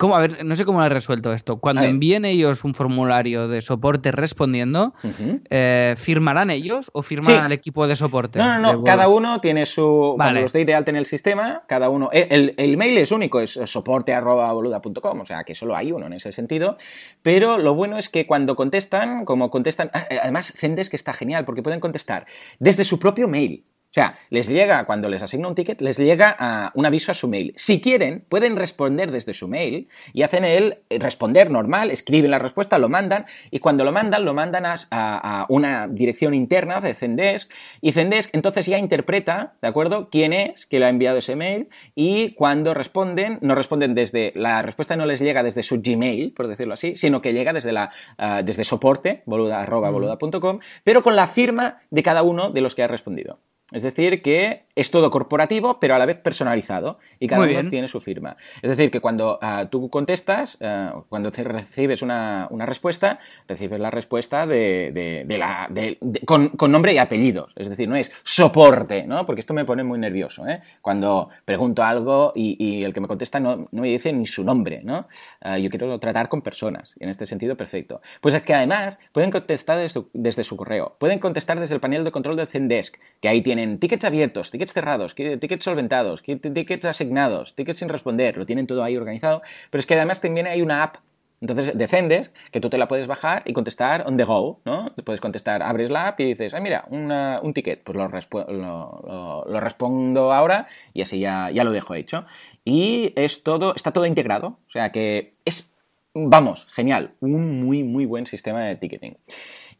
¿Cómo? 0.01 0.17
A 0.17 0.21
ver, 0.21 0.47
no 0.47 0.55
sé 0.55 0.65
cómo 0.65 0.81
lo 0.81 0.87
he 0.87 0.89
resuelto 0.89 1.31
esto. 1.35 1.59
Cuando 1.59 1.83
envíen 1.83 2.25
ellos 2.25 2.65
un 2.65 2.73
formulario 2.73 3.49
de 3.49 3.61
soporte 3.61 4.13
respondiendo, 4.13 4.95
uh 5.03 5.09
-huh. 5.09 5.43
eh, 5.51 5.95
¿firmarán 5.99 6.49
ellos 6.49 6.91
o 6.95 7.03
firmarán 7.03 7.41
sí. 7.41 7.47
el 7.47 7.53
equipo 7.53 7.87
de 7.87 7.97
soporte? 7.97 8.39
No, 8.39 8.59
no, 8.59 8.73
no. 8.73 8.83
Cada 8.83 9.09
uno 9.09 9.43
tiene 9.43 9.67
su. 9.67 10.15
Vale. 10.17 10.31
Cuando 10.31 10.41
los 10.41 10.53
de 10.55 10.75
alta 10.75 10.91
en 10.91 10.97
el 10.97 11.05
sistema, 11.05 11.65
cada 11.69 11.91
uno. 11.91 12.09
Eh, 12.15 12.29
el, 12.31 12.55
el 12.57 12.79
mail 12.79 12.97
es 12.97 13.13
único, 13.13 13.41
es 13.41 13.61
soporte.boluda.com, 13.63 15.21
o 15.21 15.27
sea 15.27 15.45
que 15.45 15.55
solo 15.55 15.77
hay 15.77 15.93
uno 15.93 16.07
en 16.07 16.15
ese 16.15 16.33
sentido. 16.33 16.77
Pero 17.21 17.59
lo 17.59 17.75
bueno 17.75 17.99
es 17.99 18.09
que 18.09 18.27
cuando 18.27 18.57
contestan, 18.57 19.27
como 19.27 19.51
contestan. 19.51 19.91
Ah, 19.93 20.07
además, 20.23 20.51
Zendesk 20.57 20.95
está 20.95 21.13
genial 21.13 21.45
porque 21.45 21.63
pueden 21.63 21.81
contestar 21.81 22.25
desde 22.59 22.85
su 22.85 22.99
propio 22.99 23.29
mail. 23.29 23.67
O 23.91 23.93
sea, 23.93 24.21
les 24.31 24.47
llega, 24.49 24.85
cuando 24.85 25.09
les 25.09 25.21
asigna 25.21 25.49
un 25.49 25.57
ticket, 25.57 25.81
les 25.81 25.99
llega 25.99 26.37
uh, 26.39 26.79
un 26.79 26.87
aviso 26.87 27.11
a 27.11 27.15
su 27.17 27.27
mail. 27.27 27.53
Si 27.57 27.81
quieren, 27.81 28.25
pueden 28.29 28.55
responder 28.55 29.11
desde 29.11 29.35
su 29.35 29.49
mail 29.49 29.89
y 30.13 30.23
hacen 30.23 30.45
el 30.45 30.79
eh, 30.91 31.01
responder 31.01 31.51
normal, 31.51 31.91
escriben 31.91 32.31
la 32.31 32.39
respuesta, 32.39 32.79
lo 32.79 32.89
mandan 32.89 33.27
y 33.51 33.59
cuando 33.59 33.83
lo 33.83 33.91
mandan, 33.91 34.25
lo 34.25 34.33
mandan 34.33 34.65
a, 34.65 34.77
a, 34.93 35.41
a 35.41 35.47
una 35.49 35.89
dirección 35.89 36.35
interna 36.35 36.81
de 36.81 36.95
Zendesk 36.95 37.51
y 37.81 37.91
Zendesk 37.91 38.33
entonces 38.33 38.67
ya 38.67 38.79
interpreta, 38.79 39.55
¿de 39.61 39.67
acuerdo?, 39.67 40.09
quién 40.09 40.33
es 40.33 40.67
que 40.67 40.79
le 40.79 40.85
ha 40.85 40.89
enviado 40.89 41.19
ese 41.19 41.35
mail 41.35 41.69
y 41.97 42.35
cuando 42.35 42.75
responden, 42.75 43.39
no 43.41 43.57
responden 43.57 43.97
desde, 43.97 44.33
la 44.37 44.63
respuesta 44.63 44.95
no 44.95 45.05
les 45.05 45.19
llega 45.19 45.43
desde 45.43 45.65
su 45.65 45.83
Gmail, 45.83 46.33
por 46.33 46.47
decirlo 46.47 46.75
así, 46.75 46.95
sino 46.95 47.21
que 47.21 47.33
llega 47.33 47.53
desde, 47.53 47.73
la, 47.73 47.91
uh, 48.21 48.45
desde 48.45 48.63
soporte, 48.63 49.25
boluda, 49.27 49.67
boluda.com, 49.67 50.61
pero 50.85 51.03
con 51.03 51.17
la 51.17 51.27
firma 51.27 51.81
de 51.91 52.05
cada 52.05 52.23
uno 52.23 52.53
de 52.53 52.61
los 52.61 52.77
que 52.77 52.85
ha 52.85 52.87
respondido. 52.87 53.41
Es 53.73 53.83
decir, 53.83 54.23
que 54.23 54.65
es 54.81 54.91
todo 54.91 55.11
corporativo, 55.11 55.79
pero 55.81 55.95
a 55.95 55.99
la 55.99 56.07
vez 56.07 56.17
personalizado 56.19 56.99
y 57.19 57.27
cada 57.27 57.43
Muy 57.43 57.51
uno 57.53 57.61
bien. 57.61 57.71
tiene 57.71 57.89
su 57.89 58.01
firma. 58.01 58.37
Es 58.63 58.71
decir, 58.71 58.91
que 58.91 59.01
cuando 59.01 59.39
ah, 59.43 59.67
tú 59.71 59.89
contestas, 59.91 60.59
ah, 60.63 61.03
cuando 61.09 61.31
te 61.31 61.45
recibes 61.45 62.03
una, 62.03 62.47
una 62.51 62.67
respuesta, 62.67 63.19
recibes 63.49 63.81
la 63.81 63.91
respuesta 63.91 64.47
de, 64.47 64.91
de- 64.93 65.25
de 65.27 65.39
la, 65.39 65.67
de- 65.71 65.99
con, 66.27 66.49
con 66.51 66.73
nombre 66.73 66.93
y 66.93 66.99
apellidos. 66.99 67.53
Es 67.57 67.69
decir, 67.69 67.89
no 67.89 67.97
es 67.97 68.11
soporte, 68.23 69.07
¿no? 69.07 69.27
Porque 69.27 69.41
esto 69.41 69.55
me 69.55 69.65
pone 69.65 69.85
muy 69.85 69.99
nervioso, 69.99 70.47
¿eh? 70.49 70.61
Cuando 70.81 71.29
pregunto 71.45 71.83
algo 71.83 72.33
y, 72.35 72.57
y 72.59 72.85
el 72.85 72.93
que 72.95 73.01
me 73.01 73.09
contesta 73.09 73.39
no, 73.41 73.69
no 73.71 73.83
me 73.83 73.89
dice 73.89 74.13
ni 74.13 74.27
su 74.27 74.45
nombre, 74.45 74.81
¿no? 74.83 75.07
Ah, 75.41 75.59
yo 75.59 75.69
quiero 75.71 75.99
tratar 75.99 76.29
con 76.29 76.43
personas 76.43 76.95
y 76.99 77.05
en 77.05 77.11
este 77.11 77.27
sentido 77.27 77.57
perfecto. 77.57 78.01
Pues 78.21 78.35
es 78.35 78.43
que 78.43 78.55
además 78.55 78.99
pueden 79.13 79.31
contestar 79.31 79.77
desde 79.79 79.89
su, 79.91 80.11
desde 80.13 80.45
su 80.45 80.57
correo, 80.57 80.97
pueden 80.99 81.19
contestar 81.19 81.61
desde 81.61 81.75
el 81.75 81.81
panel 81.81 82.05
de 82.05 82.11
control 82.13 82.37
del 82.37 82.47
Zendesk, 82.49 82.97
que 83.21 83.29
ahí 83.29 83.41
tienen 83.43 83.79
tickets 83.79 84.05
abiertos, 84.05 84.51
tickets 84.51 84.70
cerrados, 84.73 85.15
tickets 85.15 85.65
solventados, 85.65 86.23
tickets 86.23 86.85
asignados, 86.85 87.55
tickets 87.55 87.79
sin 87.79 87.89
responder, 87.89 88.37
lo 88.37 88.47
tienen 88.47 88.67
todo 88.67 88.83
ahí 88.83 88.97
organizado, 88.97 89.43
pero 89.71 89.81
es 89.81 89.87
que 89.87 89.95
además 89.95 90.21
también 90.21 90.47
hay 90.47 90.63
una 90.63 90.83
app 90.83 90.97
entonces, 91.43 91.77
de 91.77 91.89
Zendesk, 91.89 92.35
que 92.51 92.61
tú 92.61 92.69
te 92.69 92.77
la 92.77 92.87
puedes 92.87 93.07
bajar 93.07 93.43
y 93.47 93.55
contestar 93.55 94.05
on 94.07 94.19
the 94.19 94.25
go, 94.25 94.61
¿no? 94.67 94.93
Puedes 95.07 95.23
contestar, 95.23 95.63
abres 95.63 95.89
la 95.89 96.09
app 96.09 96.21
y 96.21 96.27
dices, 96.27 96.53
ah, 96.53 96.61
mira, 96.61 96.85
una- 96.91 97.41
un 97.43 97.55
ticket, 97.55 97.83
pues 97.83 97.97
lo- 97.97 98.09
lo- 98.09 99.45
lo 99.49 99.61
respondo 99.61 100.35
ahora 100.35 100.67
y 100.93 101.01
así 101.01 101.19
ya, 101.19 101.51
ya 101.51 101.65
lo 101.65 101.71
dejo 101.73 101.95
hecho. 101.95 102.27
Y 102.63 103.15
es 103.17 103.43
todo, 103.43 103.75
está 103.75 103.91
todo 103.91 104.05
integrado, 104.05 104.59
o 104.67 104.71
sea 104.71 104.93
que 104.93 105.33
es, 105.47 105.75
vamos, 106.13 106.67
genial, 106.75 107.15
un 107.21 107.65
muy, 107.65 107.85
muy 107.85 108.05
buen 108.05 108.27
sistema 108.27 108.63
de 108.67 108.77
ticketing. 108.77 109.17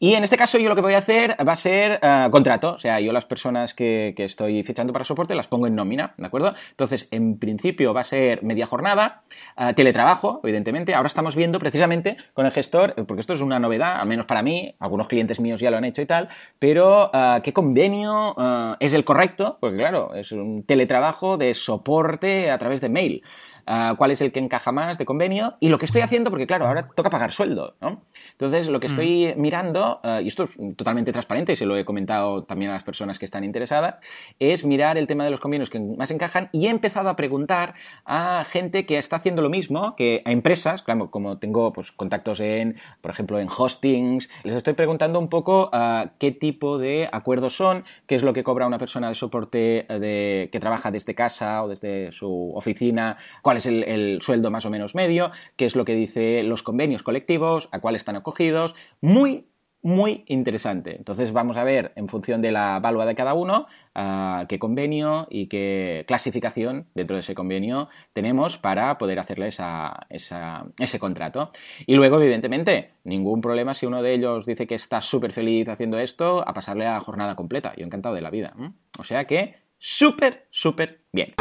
Y 0.03 0.15
en 0.15 0.23
este 0.23 0.35
caso 0.35 0.57
yo 0.57 0.67
lo 0.67 0.73
que 0.73 0.81
voy 0.81 0.95
a 0.95 0.97
hacer 0.97 1.37
va 1.47 1.53
a 1.53 1.55
ser 1.55 1.99
eh, 2.01 2.27
contrato, 2.31 2.73
o 2.73 2.77
sea, 2.79 2.99
yo 2.99 3.13
las 3.13 3.25
personas 3.25 3.75
que, 3.75 4.15
que 4.17 4.23
estoy 4.23 4.63
fichando 4.63 4.91
para 4.91 5.05
soporte 5.05 5.35
las 5.35 5.47
pongo 5.47 5.67
en 5.67 5.75
nómina, 5.75 6.15
¿de 6.17 6.25
acuerdo? 6.25 6.55
Entonces, 6.71 7.07
en 7.11 7.37
principio 7.37 7.93
va 7.93 8.01
a 8.01 8.03
ser 8.03 8.41
media 8.41 8.65
jornada, 8.65 9.21
eh, 9.59 9.73
teletrabajo, 9.75 10.39
evidentemente. 10.43 10.95
Ahora 10.95 11.05
estamos 11.05 11.35
viendo 11.35 11.59
precisamente 11.59 12.17
con 12.33 12.47
el 12.47 12.51
gestor, 12.51 12.95
eh, 12.97 13.03
porque 13.03 13.21
esto 13.21 13.33
es 13.33 13.41
una 13.41 13.59
novedad, 13.59 14.01
al 14.01 14.07
menos 14.07 14.25
para 14.25 14.41
mí, 14.41 14.73
algunos 14.79 15.07
clientes 15.07 15.39
míos 15.39 15.59
ya 15.61 15.69
lo 15.69 15.77
han 15.77 15.85
hecho 15.85 16.01
y 16.01 16.07
tal, 16.07 16.29
pero 16.57 17.11
¿qué 17.43 17.53
convenio 17.53 18.35
es 18.79 18.93
el 18.93 19.05
correcto? 19.05 19.59
Porque 19.61 19.77
claro, 19.77 20.15
es 20.15 20.31
un 20.31 20.63
teletrabajo 20.63 21.37
de 21.37 21.53
soporte 21.53 22.49
a 22.49 22.57
través 22.57 22.81
de 22.81 22.89
mail. 22.89 23.21
Ah, 23.65 23.95
cuál 23.97 24.11
es 24.11 24.21
el 24.21 24.31
que 24.31 24.39
encaja 24.39 24.71
más 24.71 24.97
de 24.97 25.05
convenio 25.05 25.55
y 25.59 25.69
lo 25.69 25.77
que 25.77 25.85
estoy 25.85 26.01
haciendo, 26.01 26.29
porque 26.29 26.47
claro, 26.47 26.67
ahora 26.67 26.87
toca 26.87 27.09
pagar 27.09 27.31
sueldo, 27.31 27.75
¿no? 27.81 28.03
Entonces, 28.31 28.67
lo 28.67 28.79
que 28.79 28.87
estoy 28.87 29.33
mirando, 29.37 29.99
ah, 30.03 30.21
y 30.21 30.27
esto 30.27 30.43
es 30.43 30.51
totalmente 30.75 31.11
transparente 31.11 31.53
y 31.53 31.55
se 31.55 31.65
lo 31.65 31.77
he 31.77 31.85
comentado 31.85 32.43
también 32.43 32.71
a 32.71 32.73
las 32.73 32.83
personas 32.83 33.19
que 33.19 33.25
están 33.25 33.43
interesadas, 33.43 33.95
es 34.39 34.65
mirar 34.65 34.97
el 34.97 35.07
tema 35.07 35.23
de 35.23 35.31
los 35.31 35.39
convenios 35.39 35.69
que 35.69 35.79
más 35.79 36.11
encajan 36.11 36.49
y 36.51 36.67
he 36.67 36.69
empezado 36.69 37.09
a 37.09 37.15
preguntar 37.15 37.75
a 38.05 38.43
gente 38.47 38.85
que 38.85 38.97
está 38.97 39.17
haciendo 39.17 39.41
lo 39.41 39.49
mismo, 39.49 39.95
que 39.95 40.21
a 40.25 40.31
empresas, 40.31 40.81
claro, 40.81 41.11
como 41.11 41.37
tengo 41.37 41.73
pues, 41.73 41.91
contactos 41.91 42.39
en, 42.39 42.77
por 43.01 43.11
ejemplo, 43.11 43.39
en 43.39 43.47
hostings, 43.49 44.29
les 44.43 44.55
estoy 44.55 44.73
preguntando 44.73 45.19
un 45.19 45.29
poco 45.29 45.69
ah, 45.73 46.11
qué 46.17 46.31
tipo 46.31 46.77
de 46.77 47.09
acuerdos 47.11 47.55
son, 47.55 47.83
qué 48.07 48.15
es 48.15 48.23
lo 48.23 48.33
que 48.33 48.43
cobra 48.43 48.67
una 48.67 48.77
persona 48.77 49.09
de 49.09 49.15
soporte 49.15 49.85
eh, 49.87 49.99
de, 49.99 50.49
que 50.51 50.59
trabaja 50.59 50.91
desde 50.91 51.15
casa 51.15 51.63
o 51.63 51.67
desde 51.67 52.11
su 52.11 52.51
oficina, 52.55 53.17
cuál 53.41 53.60
es 53.61 53.67
el, 53.67 53.83
el 53.83 54.21
sueldo 54.21 54.51
más 54.51 54.65
o 54.65 54.69
menos 54.69 54.95
medio, 54.95 55.31
qué 55.55 55.65
es 55.65 55.75
lo 55.75 55.85
que 55.85 55.95
dice 55.95 56.43
los 56.43 56.63
convenios 56.63 57.03
colectivos, 57.03 57.69
a 57.71 57.79
cuál 57.79 57.95
están 57.95 58.15
acogidos. 58.15 58.75
Muy, 58.99 59.45
muy 59.83 60.23
interesante. 60.27 60.95
Entonces 60.95 61.31
vamos 61.33 61.57
a 61.57 61.63
ver 61.63 61.91
en 61.95 62.07
función 62.07 62.41
de 62.43 62.51
la 62.51 62.79
valua 62.79 63.05
de 63.07 63.15
cada 63.15 63.33
uno 63.33 63.65
ah, 63.95 64.45
qué 64.47 64.59
convenio 64.59 65.25
y 65.31 65.47
qué 65.47 66.03
clasificación 66.07 66.85
dentro 66.93 67.15
de 67.15 67.21
ese 67.21 67.33
convenio 67.33 67.89
tenemos 68.13 68.59
para 68.59 68.97
poder 68.99 69.17
hacerle 69.19 69.47
esa- 69.47 70.05
ese 70.09 70.99
contrato. 70.99 71.49
Y 71.87 71.95
luego, 71.95 72.21
evidentemente, 72.21 72.91
ningún 73.03 73.41
problema 73.41 73.73
si 73.73 73.87
uno 73.87 74.03
de 74.03 74.13
ellos 74.13 74.45
dice 74.45 74.67
que 74.67 74.75
está 74.75 75.01
súper 75.01 75.31
feliz 75.31 75.67
haciendo 75.67 75.97
esto, 75.97 76.47
a 76.47 76.53
pasarle 76.53 76.85
a 76.85 76.99
jornada 76.99 77.35
completa. 77.35 77.73
Yo 77.75 77.83
encantado 77.85 78.13
de 78.13 78.21
la 78.21 78.29
vida. 78.29 78.53
O 78.99 79.03
sea 79.03 79.25
que 79.25 79.55
súper, 79.79 80.45
súper 80.51 81.01
bien. 81.11 81.33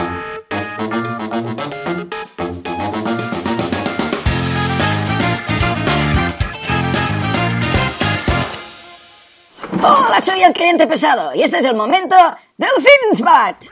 Hola, 9.82 10.20
soy 10.20 10.42
el 10.42 10.52
cliente 10.52 10.86
pesado 10.86 11.34
y 11.34 11.42
este 11.42 11.58
es 11.58 11.64
el 11.64 11.74
momento 11.74 12.14
del 12.58 12.68
Finsbat. 13.08 13.64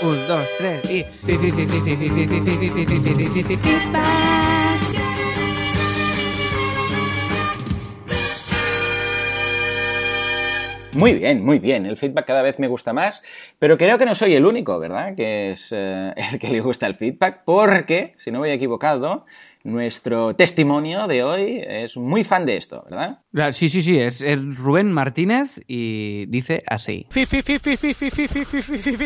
Un, 0.00 0.26
dos, 0.26 0.48
tres 0.56 0.90
y. 0.90 1.04
Muy 10.94 11.14
bien, 11.14 11.44
muy 11.44 11.58
bien. 11.58 11.84
El 11.84 11.96
feedback 11.96 12.26
cada 12.26 12.42
vez 12.42 12.58
me 12.58 12.66
gusta 12.66 12.94
más, 12.94 13.22
pero 13.58 13.76
creo 13.76 13.98
que 13.98 14.06
no 14.06 14.14
soy 14.14 14.34
el 14.34 14.46
único, 14.46 14.78
¿verdad? 14.78 15.14
Que 15.14 15.52
es 15.52 15.68
eh, 15.70 16.14
el 16.32 16.38
que 16.38 16.48
le 16.48 16.60
gusta 16.60 16.86
el 16.86 16.94
feedback, 16.94 17.42
porque, 17.44 18.14
si 18.16 18.30
no 18.30 18.38
voy 18.38 18.50
equivocado, 18.50 19.26
nuestro 19.64 20.34
testimonio 20.34 21.06
de 21.06 21.22
hoy 21.22 21.62
es 21.66 21.96
muy 21.96 22.24
fan 22.24 22.46
de 22.46 22.56
esto, 22.56 22.84
¿verdad? 22.88 23.20
Sí, 23.50 23.68
sí, 23.68 23.82
sí, 23.82 24.00
es, 24.00 24.24
Rubén 24.56 24.90
Martínez 24.90 25.60
y 25.66 26.24
dice 26.26 26.62
así. 26.66 27.06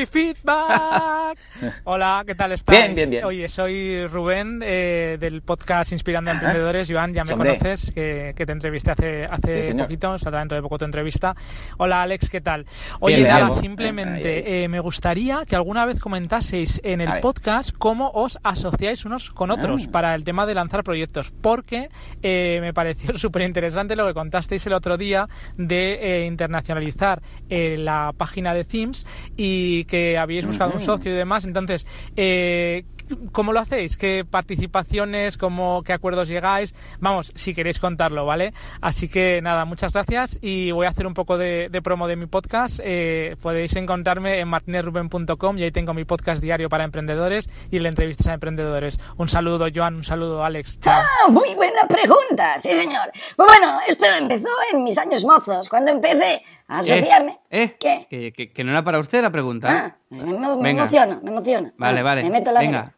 Feedback. 0.06 1.38
Hola, 1.82 2.22
¿qué 2.24 2.36
tal 2.36 2.52
estás? 2.52 2.76
Bien, 2.76 2.94
bien, 2.94 3.10
bien. 3.10 3.24
Oye, 3.24 3.48
soy 3.48 4.06
Rubén 4.06 4.60
eh, 4.62 5.16
del 5.18 5.42
podcast 5.42 5.90
Inspirando 5.90 6.30
a 6.30 6.34
Emprendedores. 6.34 6.88
Joan, 6.88 7.12
ya 7.12 7.24
me 7.24 7.36
conoces, 7.36 7.90
que, 7.90 8.32
que, 8.36 8.46
te 8.46 8.52
entrevisté 8.52 8.92
hace, 8.92 9.24
hace 9.24 9.64
sí, 9.64 9.74
poquito, 9.74 10.12
o 10.12 10.30
dentro 10.30 10.54
de 10.54 10.62
poco 10.62 10.78
te 10.78 10.84
entrevista. 10.84 11.34
Hola, 11.78 12.02
Alex, 12.02 12.30
¿qué 12.30 12.40
tal? 12.40 12.64
Oye, 13.00 13.16
bien, 13.16 13.28
nada, 13.28 13.50
simplemente 13.50 14.42
bien, 14.42 14.54
eh, 14.54 14.68
me 14.68 14.78
gustaría 14.78 15.44
que 15.46 15.56
alguna 15.56 15.84
vez 15.84 15.98
comentaseis 15.98 16.80
en 16.84 17.00
el 17.00 17.18
podcast 17.18 17.74
cómo 17.76 18.12
os 18.14 18.38
asociáis 18.44 19.04
unos 19.04 19.30
con 19.30 19.50
otros 19.50 19.86
ah. 19.88 19.90
para 19.90 20.14
el 20.14 20.22
tema 20.22 20.46
de 20.46 20.54
lanzar 20.54 20.84
proyectos, 20.84 21.32
porque 21.32 21.90
eh, 22.22 22.58
me 22.60 22.72
pareció 22.72 23.18
súper 23.18 23.42
interesante 23.42 23.96
lo 23.96 24.06
que 24.06 24.12
contasteis 24.22 24.64
el 24.66 24.72
otro 24.72 24.96
día 24.96 25.28
de 25.56 25.94
eh, 26.00 26.26
internacionalizar 26.26 27.20
eh, 27.50 27.76
la 27.76 28.14
página 28.16 28.54
de 28.54 28.62
Themes 28.62 29.04
y 29.36 29.84
que 29.86 30.16
habíais 30.16 30.46
buscado 30.46 30.72
un 30.72 30.80
socio 30.80 31.10
y 31.12 31.16
demás. 31.16 31.44
Entonces, 31.44 31.86
eh, 32.14 32.84
¿cómo 33.32 33.52
lo 33.52 33.60
hacéis? 33.60 33.96
¿Qué 33.96 34.24
participaciones? 34.28 35.36
¿Cómo, 35.36 35.82
¿Qué 35.84 35.92
acuerdos 35.92 36.28
llegáis? 36.28 36.74
Vamos, 37.00 37.32
si 37.34 37.54
queréis 37.54 37.78
contarlo, 37.78 38.26
¿vale? 38.26 38.52
Así 38.80 39.08
que 39.08 39.40
nada, 39.42 39.64
muchas 39.64 39.92
gracias 39.92 40.38
y 40.42 40.70
voy 40.72 40.86
a 40.86 40.90
hacer 40.90 41.06
un 41.06 41.14
poco 41.14 41.38
de, 41.38 41.68
de 41.70 41.82
promo 41.82 42.08
de 42.08 42.16
mi 42.16 42.26
podcast. 42.26 42.80
Eh, 42.82 43.36
podéis 43.42 43.74
encontrarme 43.76 44.38
en 44.40 44.48
martinezruben.com 44.48 45.58
y 45.58 45.62
ahí 45.64 45.70
tengo 45.70 45.94
mi 45.94 46.04
podcast 46.04 46.42
diario 46.42 46.68
para 46.68 46.84
emprendedores 46.84 47.48
y 47.70 47.78
le 47.78 47.88
entrevistas 47.88 48.28
a 48.28 48.34
emprendedores. 48.34 48.98
Un 49.16 49.28
saludo, 49.28 49.66
Joan, 49.74 49.96
un 49.96 50.04
saludo, 50.04 50.44
Alex. 50.44 50.80
Chao. 50.80 51.00
Ah, 51.02 51.30
muy 51.30 51.54
buena 51.54 51.82
pregunta, 51.88 52.58
sí 52.58 52.70
señor. 52.74 53.10
Pues 53.36 53.48
bueno, 53.48 53.78
esto 53.88 54.04
empezó 54.18 54.48
en 54.72 54.82
mis 54.84 54.98
años 54.98 55.24
mozos, 55.24 55.68
cuando 55.68 55.90
empecé 55.90 56.42
a 56.68 56.78
asociarme. 56.78 57.38
¿Eh? 57.50 57.76
¿Qué? 57.78 58.06
Que, 58.08 58.32
que- 58.32 58.52
que 58.52 58.64
no 58.64 58.70
era 58.72 58.82
para 58.84 58.98
usted 58.98 59.22
la 59.22 59.30
pregunta. 59.30 59.68
Ah, 59.70 59.96
pues 60.08 60.22
me, 60.22 60.32
me 60.32 60.48
Venga. 60.56 60.82
emociono, 60.82 61.20
me 61.22 61.30
emociono. 61.30 61.72
Vale, 61.78 62.02
vale. 62.02 62.22
Me 62.24 62.30
meto 62.30 62.50
la 62.52 62.60
Venga. 62.60 62.94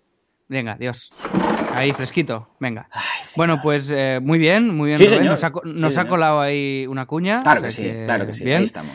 Venga, 0.46 0.76
Dios. 0.78 1.10
Ahí, 1.74 1.90
fresquito. 1.92 2.48
Venga. 2.60 2.88
Bueno, 3.34 3.60
pues 3.62 3.90
eh, 3.90 4.20
muy 4.22 4.38
bien, 4.38 4.68
muy 4.76 4.88
bien. 4.88 4.98
Sí, 4.98 5.08
señor. 5.08 5.24
Nos 5.24 5.42
ha, 5.42 5.50
co- 5.50 5.62
nos 5.64 5.92
Sí, 5.92 5.98
ha 5.98 6.02
señor. 6.02 6.08
colado 6.08 6.40
ahí 6.40 6.86
una 6.88 7.06
cuña. 7.06 7.40
Claro 7.42 7.62
que 7.62 7.70
sí, 7.72 7.90
claro 8.04 8.26
que 8.26 8.34
sí. 8.34 8.44
bien. 8.44 8.58
Ahí 8.58 8.64
estamos. 8.64 8.94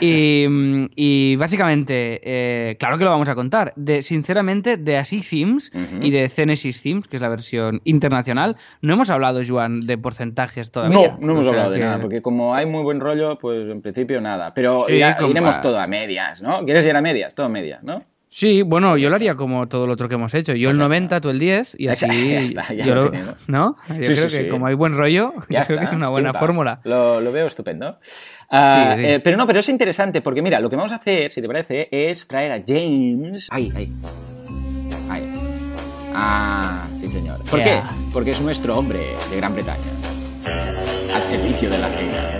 Y, 0.00 0.46
mm, 0.48 0.84
y 0.94 1.36
básicamente, 1.36 2.20
eh, 2.22 2.76
claro 2.78 2.98
que 2.98 3.04
lo 3.04 3.10
vamos 3.10 3.28
a 3.28 3.34
contar. 3.34 3.72
De, 3.74 4.02
sinceramente, 4.02 4.76
de 4.76 4.98
Así 4.98 5.22
Themes 5.22 5.72
y 6.00 6.10
de 6.10 6.28
Genesis 6.28 6.82
Themes, 6.82 7.08
que 7.08 7.16
es 7.16 7.22
la 7.22 7.28
versión 7.30 7.80
internacional, 7.84 8.56
no 8.82 8.92
hemos 8.92 9.10
hablado, 9.10 9.40
Joan, 9.46 9.80
de 9.80 9.98
porcentajes 9.98 10.70
todavía. 10.70 11.16
No, 11.18 11.18
no 11.18 11.32
hemos 11.32 11.40
O 11.40 11.42
sea 11.44 11.52
hablado 11.52 11.70
de 11.72 11.78
nada, 11.80 11.98
porque 12.00 12.22
como 12.22 12.54
hay 12.54 12.66
muy 12.66 12.82
buen 12.84 13.00
rollo, 13.00 13.38
pues 13.38 13.68
en 13.68 13.80
principio 13.82 14.20
nada. 14.20 14.54
Pero 14.54 14.80
Sí, 14.86 14.92
irá- 14.94 15.16
como- 15.16 15.30
iremos 15.30 15.60
todo 15.62 15.80
a 15.80 15.86
medias, 15.88 16.42
¿no? 16.42 16.64
¿Quieres 16.64 16.84
ir 16.86 16.94
a 16.94 17.00
medias? 17.00 17.34
Todo 17.34 17.46
a 17.46 17.48
medias, 17.48 17.82
¿no? 17.82 18.04
Sí, 18.32 18.62
bueno, 18.62 18.96
yo 18.96 19.08
lo 19.10 19.16
haría 19.16 19.34
como 19.34 19.66
todo 19.68 19.88
lo 19.88 19.94
otro 19.94 20.08
que 20.08 20.14
hemos 20.14 20.32
hecho. 20.34 20.52
Yo 20.54 20.68
Pues 20.68 20.74
el 20.74 20.78
ya 20.78 20.84
90, 20.84 21.20
tú 21.20 21.30
el 21.30 21.38
10 21.40 21.74
y 21.80 21.88
así. 21.88 22.04
está, 22.06 22.14
ya 22.14 22.40
está, 22.40 22.72
ya 22.74 22.84
yo 22.86 22.94
lo. 22.94 23.12
¿No? 23.48 23.76
Yo 23.88 23.94
Sí, 23.96 24.00
creo 24.04 24.28
sí, 24.30 24.36
que 24.36 24.42
sí. 24.44 24.48
como 24.48 24.66
hay 24.66 24.74
buen 24.74 24.94
rollo, 24.94 25.34
Ya 25.48 25.60
yo 25.62 25.66
creo 25.66 25.78
que 25.80 25.84
es 25.86 25.92
una 25.92 26.08
buena 26.10 26.32
fórmula. 26.32 26.80
Lo, 26.84 27.20
lo 27.20 27.32
veo 27.32 27.48
estupendo. 27.48 27.98
Ah, 28.48 28.94
eh, 28.98 29.20
pero 29.22 29.36
no, 29.36 29.46
pero 29.48 29.58
es 29.60 29.68
interesante 29.68 30.20
porque 30.22 30.42
mira, 30.42 30.60
lo 30.60 30.70
que 30.70 30.76
vamos 30.76 30.92
a 30.92 30.96
hacer, 30.96 31.32
si 31.32 31.40
te 31.42 31.48
parece, 31.48 31.88
es 31.90 32.26
traer 32.28 32.52
a 32.52 32.60
James. 32.66 33.48
Ahí, 33.50 33.72
ahí. 33.74 33.92
Ahí. 35.08 35.32
Ah, 36.14 36.88
sí, 36.92 37.08
señor. 37.08 37.44
¿Por 37.50 37.60
Yeah. 37.64 37.82
qué? 37.96 38.10
Porque 38.12 38.30
es 38.30 38.40
nuestro 38.40 38.78
hombre 38.78 39.16
de 39.28 39.36
Gran 39.36 39.54
Bretaña. 39.54 39.90
Al 41.14 41.22
servicio 41.24 41.68
de 41.68 41.78
la 41.78 41.88
reina. 41.88 42.30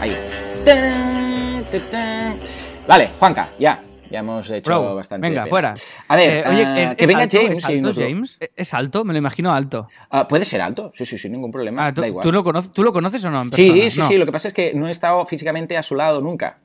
Ahí. 0.00 0.16
Vale, 2.86 3.10
Juanca, 3.18 3.50
ya. 3.58 3.82
Ya 4.10 4.20
hemos 4.20 4.48
hecho 4.50 4.70
Bro, 4.70 4.94
bastante. 4.96 5.26
venga, 5.28 5.46
fuera. 5.46 5.74
A 6.08 6.14
ver, 6.16 6.30
Eh, 6.30 6.44
oye, 6.48 6.62
ah, 6.64 6.82
¿es, 6.90 6.94
que 6.94 7.04
es 7.04 7.08
venga 7.08 7.22
alto, 7.22 7.36
James. 7.40 7.58
¿Es 7.58 7.64
alto, 7.64 7.86
nos 7.88 7.98
James? 7.98 8.36
¿Es- 8.38 8.50
¿Es 8.54 8.74
alto? 8.74 9.04
Me 9.04 9.12
lo 9.12 9.18
imagino 9.18 9.52
alto. 9.52 9.88
Ah, 10.10 10.28
puede 10.28 10.44
ser 10.44 10.60
alto, 10.60 10.92
sí, 10.94 11.04
sí, 11.04 11.18
sin 11.18 11.32
ningún 11.32 11.50
problema. 11.50 11.86
Ah, 11.86 11.94
¿tú, 11.94 12.02
da 12.02 12.06
igual. 12.06 12.22
¿tú 12.22 12.30
lo 12.30 12.44
conoces, 12.44 12.70
¿Tú 12.70 12.82
lo 12.84 12.92
conoces 12.92 13.24
o 13.24 13.30
no? 13.30 13.42
en 13.42 13.52
Sí, 13.52 13.90
sí, 13.90 13.98
No. 13.98 14.06
sí. 14.08 14.16
Lo 14.18 14.26
que 14.26 14.30
pasa 14.32 14.48
es 14.48 14.54
que 14.54 14.72
no 14.74 14.86
he 14.86 14.90
estado 14.92 15.24
físicamente 15.26 15.76
a 15.76 15.82
su 15.82 15.96
lado 15.96 16.20
nunca. 16.20 16.58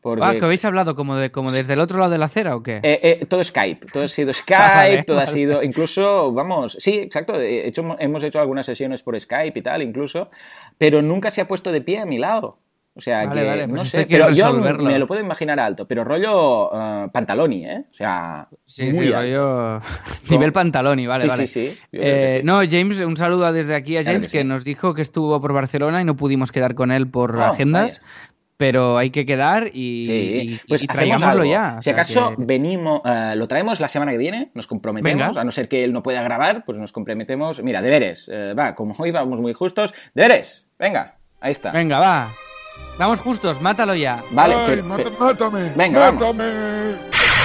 Porque 0.00 0.24
Ah, 0.24 0.32
¿que 0.32 0.44
habéis 0.44 0.64
hablado 0.64 0.94
como, 0.94 1.16
de, 1.16 1.30
como 1.32 1.50
desde 1.50 1.72
el 1.72 1.80
otro 1.80 1.98
lado 1.98 2.10
de 2.10 2.18
la 2.18 2.26
acera 2.26 2.54
o 2.56 2.62
qué? 2.62 2.76
Eh, 2.82 3.00
eh, 3.20 3.26
todo 3.26 3.42
Skype, 3.42 3.86
todo 3.86 4.04
ha 4.04 4.08
sido 4.08 4.32
Skype, 4.34 4.62
Vale, 4.62 5.02
todo 5.04 5.16
ha 5.18 5.24
vale. 5.24 5.32
sido, 5.32 5.62
incluso, 5.62 6.32
vamos, 6.32 6.76
sí, 6.78 6.96
exacto, 6.98 7.36
de 7.38 7.66
hecho, 7.68 7.96
hemos 8.00 8.22
hecho 8.22 8.38
algunas 8.40 8.66
sesiones 8.66 9.02
por 9.02 9.18
Skype 9.18 9.58
y 9.58 9.62
tal, 9.62 9.80
incluso, 9.82 10.28
pero 10.76 11.02
nunca 11.02 11.30
se 11.30 11.40
ha 11.40 11.48
puesto 11.48 11.70
de 11.72 11.80
pie 11.80 12.00
a 12.00 12.06
mi 12.06 12.18
lado. 12.18 12.58
O 12.94 13.00
sea, 13.00 13.24
Vale, 13.24 13.40
que 13.40 13.46
vale, 13.46 13.68
pues 13.68 13.80
no 13.80 13.84
sé, 13.86 14.06
pero 14.06 14.28
yo 14.30 14.46
resolverlo. 14.48 14.84
me 14.84 14.98
lo 14.98 15.06
puedo 15.06 15.22
imaginar 15.22 15.58
alto, 15.58 15.88
pero 15.88 16.04
rollo 16.04 16.70
eh, 16.74 17.08
pantaloni, 17.10 17.64
¿eh? 17.64 17.84
O 17.90 17.94
sea, 17.94 18.48
Sí, 18.66 18.84
muy 18.84 19.06
sí, 19.06 19.10
rollo... 19.10 19.80
Nivel 20.30 20.52
pantaloni, 20.52 21.06
vale, 21.06 21.22
Sí, 21.22 21.28
vale. 21.28 21.46
sí, 21.46 21.68
sí, 21.70 21.78
Eh, 21.92 22.36
sí. 22.40 22.46
No, 22.46 22.60
James, 22.70 23.00
un 23.00 23.16
saludo 23.16 23.50
desde 23.50 23.74
aquí 23.74 23.96
a 23.96 24.02
Claro 24.02 24.18
James, 24.18 24.30
que 24.32 24.44
nos 24.44 24.62
dijo 24.64 24.92
que 24.92 25.00
estuvo 25.00 25.40
por 25.40 25.54
Barcelona 25.54 26.02
y 26.02 26.04
no 26.04 26.16
pudimos 26.16 26.52
quedar 26.52 26.74
con 26.74 26.92
él 26.92 27.08
por 27.08 27.34
Oh, 27.38 27.42
agendas, 27.42 28.00
vaya. 28.00 28.12
pero 28.58 28.98
hay 28.98 29.08
que 29.08 29.24
quedar 29.24 29.68
y, 29.68 30.04
Sí, 30.06 30.12
y- 30.12 30.60
pues 30.68 30.82
y 30.82 30.86
traigámoslo 30.86 31.46
ya. 31.46 31.78
Si 31.80 31.88
acaso 31.88 32.34
que- 32.36 32.44
venimos, 32.44 33.00
eh, 33.06 33.32
lo 33.36 33.48
traemos 33.48 33.80
la 33.80 33.88
semana 33.88 34.12
que 34.12 34.18
viene, 34.18 34.50
nos 34.52 34.66
comprometemos, 34.66 35.28
Venga. 35.28 35.40
a 35.40 35.44
no 35.44 35.50
ser 35.50 35.66
que 35.66 35.82
él 35.82 35.94
no 35.94 36.02
pueda 36.02 36.20
grabar, 36.22 36.62
pues 36.66 36.76
nos 36.76 36.92
comprometemos. 36.92 37.62
Mira, 37.62 37.80
deberes, 37.80 38.28
va, 38.30 38.74
como 38.74 38.94
hoy 38.98 39.12
vamos 39.12 39.40
muy 39.40 39.54
justos, 39.54 39.94
deberes, 40.14 40.68
venga, 40.78 41.14
ahí 41.40 41.52
está. 41.52 41.72
Venga, 41.72 41.98
va. 41.98 42.28
Vamos 42.98 43.20
justos, 43.20 43.60
mátalo 43.60 43.94
ya. 43.94 44.22
Vale, 44.30 44.54
Ay, 44.54 44.62
pero- 44.68 44.84
mata- 44.84 45.02
pero- 45.04 45.18
mátame. 45.18 45.72
Venga, 45.74 45.98
vamos. 46.00 46.20
mátame. 46.20 46.44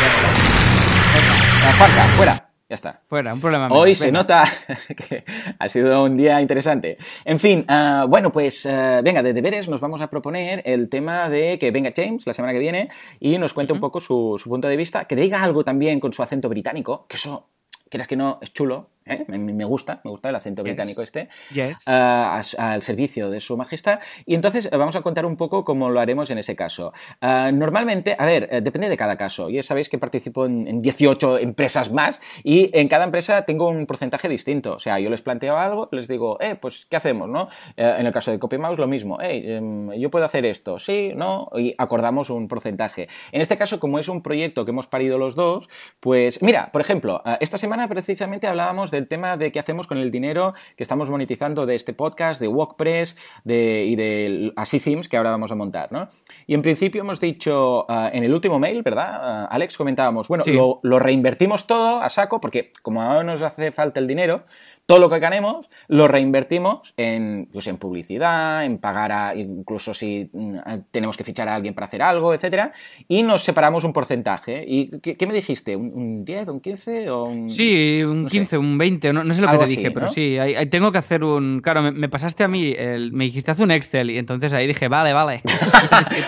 ya 0.01 0.07
está. 0.09 1.77
Juanca, 1.77 2.07
fuera, 2.15 2.49
ya 2.69 2.75
está. 2.75 3.01
Fuera, 3.07 3.33
un 3.33 3.41
problema 3.41 3.67
menos. 3.67 3.81
Hoy 3.83 3.95
se 3.95 4.05
Venga. 4.05 4.19
nota 4.19 4.43
que 5.09 5.23
ha 5.57 5.69
sido 5.69 6.03
un 6.03 6.15
día 6.17 6.41
interesante. 6.41 6.97
En 7.25 7.39
fin, 7.39 7.65
ah, 7.67 8.05
bueno, 8.07 8.31
pues 8.31 8.65
ah, 8.65 9.01
venga, 9.03 9.23
de 9.23 9.33
deberes 9.33 9.67
nos 9.69 9.81
vamos 9.81 10.01
a 10.01 10.09
proponer 10.09 10.61
el 10.65 10.89
tema 10.89 11.27
de 11.29 11.57
que 11.57 11.71
venga 11.71 11.91
James 11.95 12.25
la 12.27 12.33
semana 12.33 12.53
que 12.53 12.59
viene 12.59 12.89
y 13.19 13.37
nos 13.37 13.53
cuente 13.53 13.73
un 13.73 13.79
poco 13.79 13.99
su, 13.99 14.39
su 14.41 14.49
punto 14.49 14.67
de 14.67 14.77
vista, 14.77 15.05
que 15.05 15.15
diga 15.15 15.41
algo 15.41 15.63
también 15.63 15.99
con 15.99 16.13
su 16.13 16.21
acento 16.21 16.49
británico, 16.49 17.05
que 17.07 17.15
eso, 17.17 17.47
quieras 17.89 18.07
que 18.07 18.15
no, 18.15 18.37
es 18.41 18.53
chulo, 18.53 18.89
¿eh? 19.09 19.25
me, 19.27 19.65
gusta, 19.65 20.01
me 20.03 20.11
gusta 20.11 20.29
el 20.29 20.35
acento 20.35 20.63
Yes. 20.63 20.71
británico 20.73 21.01
este. 21.01 21.29
Yes. 21.51 21.83
a- 21.87 22.41
al 22.57 22.81
servicio 22.81 23.29
de 23.29 23.39
su 23.39 23.55
majestad. 23.57 23.99
Y 24.25 24.35
entonces 24.35 24.69
eh, 24.71 24.77
vamos 24.77 24.95
a 24.95 25.01
contar 25.01 25.25
un 25.25 25.35
poco 25.37 25.63
cómo 25.63 25.89
lo 25.89 25.99
haremos 25.99 26.29
en 26.29 26.37
ese 26.37 26.55
caso. 26.55 26.93
Normalmente, 27.21 28.15
a 28.17 28.25
ver, 28.25 28.47
eh, 28.51 28.61
depende 28.61 28.89
de 28.89 28.97
cada 28.97 29.17
caso. 29.17 29.49
Ya 29.49 29.63
sabéis 29.63 29.89
que 29.89 29.97
participo 29.97 30.45
en, 30.45 30.67
en 30.67 30.81
18 30.81 31.39
empresas 31.39 31.91
más 31.91 32.19
y 32.43 32.69
en 32.77 32.87
cada 32.87 33.05
empresa 33.05 33.43
tengo 33.43 33.67
un 33.69 33.85
porcentaje 33.85 34.27
distinto. 34.29 34.73
O 34.73 34.79
sea, 34.79 34.99
yo 34.99 35.09
les 35.09 35.21
planteo 35.21 35.57
algo, 35.57 35.89
les 35.91 36.07
digo, 36.07 36.37
eh, 36.41 36.55
pues, 36.55 36.85
¿qué 36.89 36.95
hacemos? 36.97 37.29
¿no? 37.29 37.49
Eh, 37.75 37.95
en 37.99 38.05
el 38.05 38.13
caso 38.13 38.31
de 38.31 38.39
CopyMouse, 38.39 38.79
lo 38.79 38.87
mismo. 38.87 39.17
Hey, 39.21 39.43
em, 39.45 39.91
yo 39.93 40.09
puedo 40.09 40.25
hacer 40.25 40.45
esto, 40.45 40.79
sí, 40.79 41.11
no, 41.15 41.49
y 41.55 41.73
acordamos 41.77 42.29
un 42.29 42.47
porcentaje. 42.47 43.07
En 43.31 43.41
este 43.41 43.57
caso, 43.57 43.79
como 43.79 43.99
es 43.99 44.07
un 44.09 44.21
proyecto 44.21 44.65
que 44.65 44.71
hemos 44.71 44.87
parido 44.87 45.17
los 45.17 45.35
dos, 45.35 45.69
pues, 45.99 46.41
mira, 46.41 46.69
por 46.71 46.81
ejemplo, 46.81 47.21
esta 47.39 47.57
semana 47.57 47.87
precisamente 47.87 48.47
hablábamos 48.47 48.91
del 48.97 49.07
tema 49.07 49.37
de 49.37 49.51
qué 49.51 49.59
hacemos 49.59 49.87
con 49.87 49.97
el 49.97 50.11
dinero 50.11 50.53
que 50.75 50.83
estamos 50.83 51.09
monetizando 51.09 51.65
de 51.65 51.75
este 51.75 51.93
podcast, 51.93 52.41
de 52.41 52.47
WordPress 52.47 53.17
de, 53.43 53.85
y 53.85 53.95
de 53.95 54.51
Así 54.55 54.79
Themes 54.79 55.07
que 55.07 55.17
ahora 55.17 55.31
vamos 55.31 55.51
a 55.51 55.55
montar, 55.55 55.91
¿no? 55.91 56.09
Y 56.45 56.53
en 56.53 56.61
principio 56.61 57.01
hemos 57.01 57.19
dicho 57.19 57.85
ah, 57.89 58.09
en 58.11 58.23
el 58.23 58.33
último 58.33 58.59
mail, 58.59 58.81
¿verdad? 58.83 59.09
Ah, 59.11 59.45
Alex, 59.51 59.77
comentábamos, 59.77 60.27
bueno, 60.27 60.43
Sí. 60.43 60.53
lo, 60.53 60.79
lo 60.83 60.99
reinvertimos 60.99 61.67
todo 61.67 62.01
a 62.01 62.09
saco 62.09 62.39
porque 62.41 62.71
como 62.81 63.01
ahora 63.01 63.23
nos 63.23 63.41
hace 63.41 63.71
falta 63.71 63.99
el 63.99 64.07
dinero, 64.07 64.43
todo 64.87 64.99
lo 64.99 65.09
que 65.09 65.19
ganemos 65.19 65.69
lo 65.89 66.07
reinvertimos 66.07 66.93
en, 66.97 67.49
pues, 67.51 67.67
en 67.67 67.77
publicidad, 67.77 68.63
en 68.65 68.77
pagar 68.79 69.11
a, 69.11 69.35
incluso 69.35 69.93
si 69.93 70.29
mm, 70.33 70.55
tenemos 70.91 71.17
que 71.17 71.23
fichar 71.25 71.49
a 71.49 71.55
alguien 71.55 71.73
para 71.73 71.87
hacer 71.87 72.01
algo, 72.01 72.33
etcétera, 72.33 72.71
y 73.07 73.21
nos 73.21 73.43
separamos 73.43 73.83
un 73.83 73.91
porcentaje. 73.93 74.63
¿Y 74.65 74.99
qué, 75.01 75.15
qué 75.17 75.27
me 75.27 75.33
dijiste? 75.33 75.75
¿Un, 75.75 75.91
un 75.93 76.25
10, 76.25 76.47
un 76.47 76.59
15 76.61 77.09
o 77.09 77.25
un...? 77.25 77.49
Sí, 77.49 78.01
un 78.03 78.23
no 78.23 78.29
sé. 78.29 78.37
15, 78.37 78.57
un 78.57 78.77
20, 78.77 79.11
no, 79.13 79.23
no 79.25 79.33
sé 79.33 79.41
lo 79.41 79.51
que 79.51 79.57
te 79.57 79.63
así, 79.65 79.75
dije, 79.75 79.91
pero 79.91 80.07
sí, 80.07 80.39
ahí 80.39 80.65
tengo 80.67 80.91
que 80.91 80.97
hacer 80.99 81.23
un... 81.23 81.59
Claro, 81.61 81.81
me, 81.81 81.91
me 81.91 82.07
pasaste 82.07 82.45
a 82.45 82.47
mí, 82.47 82.73
el- 82.77 83.11
me 83.11 83.25
dijiste 83.25 83.51
haz 83.51 83.59
un 83.59 83.71
Excel 83.71 84.09
y 84.09 84.17
entonces 84.17 84.53
ahí 84.53 84.67
dije, 84.67 84.87
vale, 84.87 85.11
vale. 85.13 85.41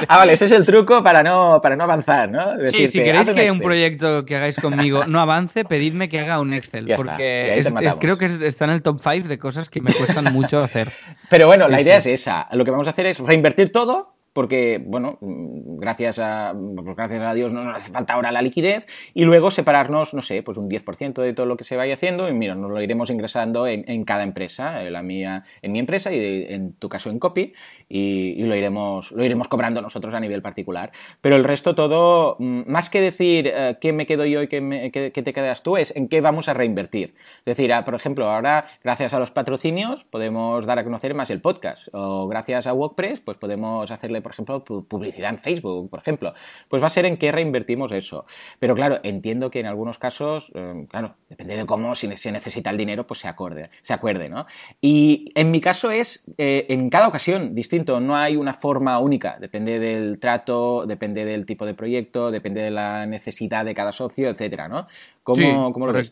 Ah, 0.07 0.17
vale, 0.17 0.33
ese 0.33 0.45
es 0.45 0.51
el 0.51 0.65
truco 0.65 1.03
para 1.03 1.23
no, 1.23 1.59
para 1.61 1.75
no 1.75 1.83
avanzar, 1.83 2.29
¿no? 2.29 2.53
Sí, 2.55 2.61
Decirte, 2.61 2.87
si 2.87 3.03
queréis 3.03 3.29
que 3.29 3.51
un 3.51 3.59
proyecto 3.59 4.25
que 4.25 4.35
hagáis 4.35 4.57
conmigo 4.57 5.05
no 5.05 5.19
avance, 5.21 5.63
pedidme 5.65 6.09
que 6.09 6.19
haga 6.19 6.39
un 6.39 6.53
Excel, 6.53 6.85
Ya 6.87 6.95
porque 6.95 7.57
es- 7.57 7.67
es- 7.67 7.93
creo 7.99 8.17
que 8.17 8.25
es- 8.25 8.41
está 8.49 8.65
en 8.65 8.71
el 8.71 8.81
top 8.81 8.99
5 9.01 9.27
de 9.27 9.39
cosas 9.39 9.69
que 9.69 9.81
me 9.81 9.93
cuestan 9.93 10.31
mucho 10.33 10.59
hacer. 10.59 10.91
Pero 11.29 11.47
bueno, 11.47 11.67
la 11.67 11.81
idea 11.81 12.01
sí. 12.01 12.11
es 12.11 12.21
esa. 12.21 12.47
Lo 12.51 12.65
que 12.65 12.71
vamos 12.71 12.87
a 12.87 12.91
hacer 12.91 13.05
es 13.05 13.19
reinvertir 13.19 13.71
todo. 13.71 14.18
Porque, 14.33 14.81
bueno, 14.85 15.17
gracias 15.21 16.19
a, 16.19 16.53
gracias 16.55 17.21
a 17.21 17.33
Dios 17.33 17.53
no 17.53 17.63
nos 17.63 17.77
hace 17.77 17.91
falta 17.91 18.13
ahora 18.13 18.31
la 18.31 18.41
liquidez 18.41 18.85
y 19.13 19.25
luego 19.25 19.51
separarnos, 19.51 20.13
no 20.13 20.21
sé, 20.21 20.43
pues 20.43 20.57
un 20.57 20.69
10% 20.69 21.21
de 21.21 21.33
todo 21.33 21.45
lo 21.45 21.57
que 21.57 21.63
se 21.63 21.75
vaya 21.75 21.95
haciendo 21.95 22.29
y 22.29 22.33
mira, 22.33 22.55
nos 22.55 22.69
lo 22.71 22.81
iremos 22.81 23.09
ingresando 23.09 23.67
en, 23.67 24.03
cada 24.03 24.23
empresa, 24.23 24.83
en 24.83 24.93
la 24.93 25.03
mía, 25.03 25.43
en 25.61 25.71
mi 25.71 25.79
empresa 25.79 26.11
y 26.13 26.45
en 26.49 26.73
tu 26.73 26.89
caso 26.89 27.09
en 27.09 27.19
Copy 27.19 27.53
y, 27.87 28.43
lo, 28.43 28.55
iremos, 28.55 29.11
lo 29.11 29.23
iremos 29.25 29.47
cobrando 29.47 29.81
nosotros 29.81 30.13
a 30.13 30.19
nivel 30.19 30.41
particular. 30.41 30.91
Pero 31.21 31.35
el 31.35 31.43
resto 31.43 31.75
todo, 31.75 32.35
mm, 32.39 32.61
más 32.67 32.89
que 32.89 33.01
decir 33.01 33.51
eh, 33.53 33.77
qué 33.81 33.93
me 33.93 34.05
quedo 34.05 34.25
yo 34.25 34.43
y 34.43 34.47
qué, 34.47 34.61
me- 34.61 34.91
qué 34.91 35.11
te 35.11 35.33
quedas 35.33 35.63
tú, 35.63 35.77
es 35.77 35.95
en 35.95 36.07
qué 36.07 36.21
vamos 36.21 36.49
a 36.49 36.53
reinvertir. 36.53 37.15
Es 37.39 37.45
decir, 37.45 37.73
ah, 37.73 37.83
por 37.85 37.95
ejemplo, 37.95 38.29
ahora 38.29 38.65
gracias 38.83 39.13
a 39.13 39.19
los 39.19 39.31
patrocinios 39.31 40.03
podemos 40.05 40.65
dar 40.65 40.79
a 40.79 40.83
conocer 40.83 41.13
más 41.13 41.29
el 41.31 41.41
podcast 41.41 41.87
o 41.93 42.27
gracias 42.27 42.67
a 42.67 42.73
WordPress 42.73 43.21
pues 43.21 43.37
podemos 43.37 43.89
hacerle, 43.91 44.18
por 44.21 44.31
ejemplo, 44.31 44.63
pu- 44.63 44.85
publicidad 44.87 45.29
en 45.29 45.37
Facebook, 45.39 45.89
por 45.89 45.99
ejemplo. 45.99 46.33
Pues 46.67 46.81
va 46.81 46.87
a 46.87 46.89
ser 46.89 47.05
en 47.05 47.17
qué 47.17 47.31
reinvertimos 47.31 47.91
eso. 47.91 48.25
Pero 48.59 48.75
claro, 48.75 48.99
entiendo 49.03 49.49
que 49.51 49.59
en 49.59 49.65
algunos 49.65 49.99
casos, 49.99 50.51
eh, 50.55 50.85
claro, 50.89 51.15
depende 51.29 51.55
de 51.55 51.65
cómo, 51.65 51.95
si 51.95 52.15
se 52.15 52.31
necesita 52.31 52.69
el 52.69 52.77
dinero, 52.77 53.05
pues 53.07 53.19
se 53.21 53.27
acorde, 53.27 53.69
se 53.81 53.93
acuerde, 53.93 54.29
¿no? 54.29 54.45
Y 54.81 55.31
en 55.35 55.51
mi 55.51 55.61
caso 55.61 55.91
es 55.91 56.23
eh, 56.37 56.65
en 56.69 56.89
cada 56.89 57.07
ocasión 57.07 57.55
distinto, 57.55 57.99
no 57.99 58.15
hay 58.15 58.35
una 58.35 58.53
forma 58.53 58.99
única, 58.99 59.37
depende 59.39 59.79
del 59.79 60.19
trato, 60.19 60.85
depende 60.85 61.25
del 61.25 61.45
tipo 61.45 61.65
de 61.65 61.73
proyecto, 61.73 62.31
depende 62.31 62.61
de 62.61 62.71
la 62.71 63.05
necesidad 63.05 63.65
de 63.65 63.73
cada 63.75 63.91
socio, 63.91 64.29
etcétera, 64.29 64.67
¿no? 64.67 64.87
¿Cómo, 65.23 65.67
Sí, 65.67 65.73
cómo 65.73 65.85
lo 65.87 65.93
ves? 65.93 66.09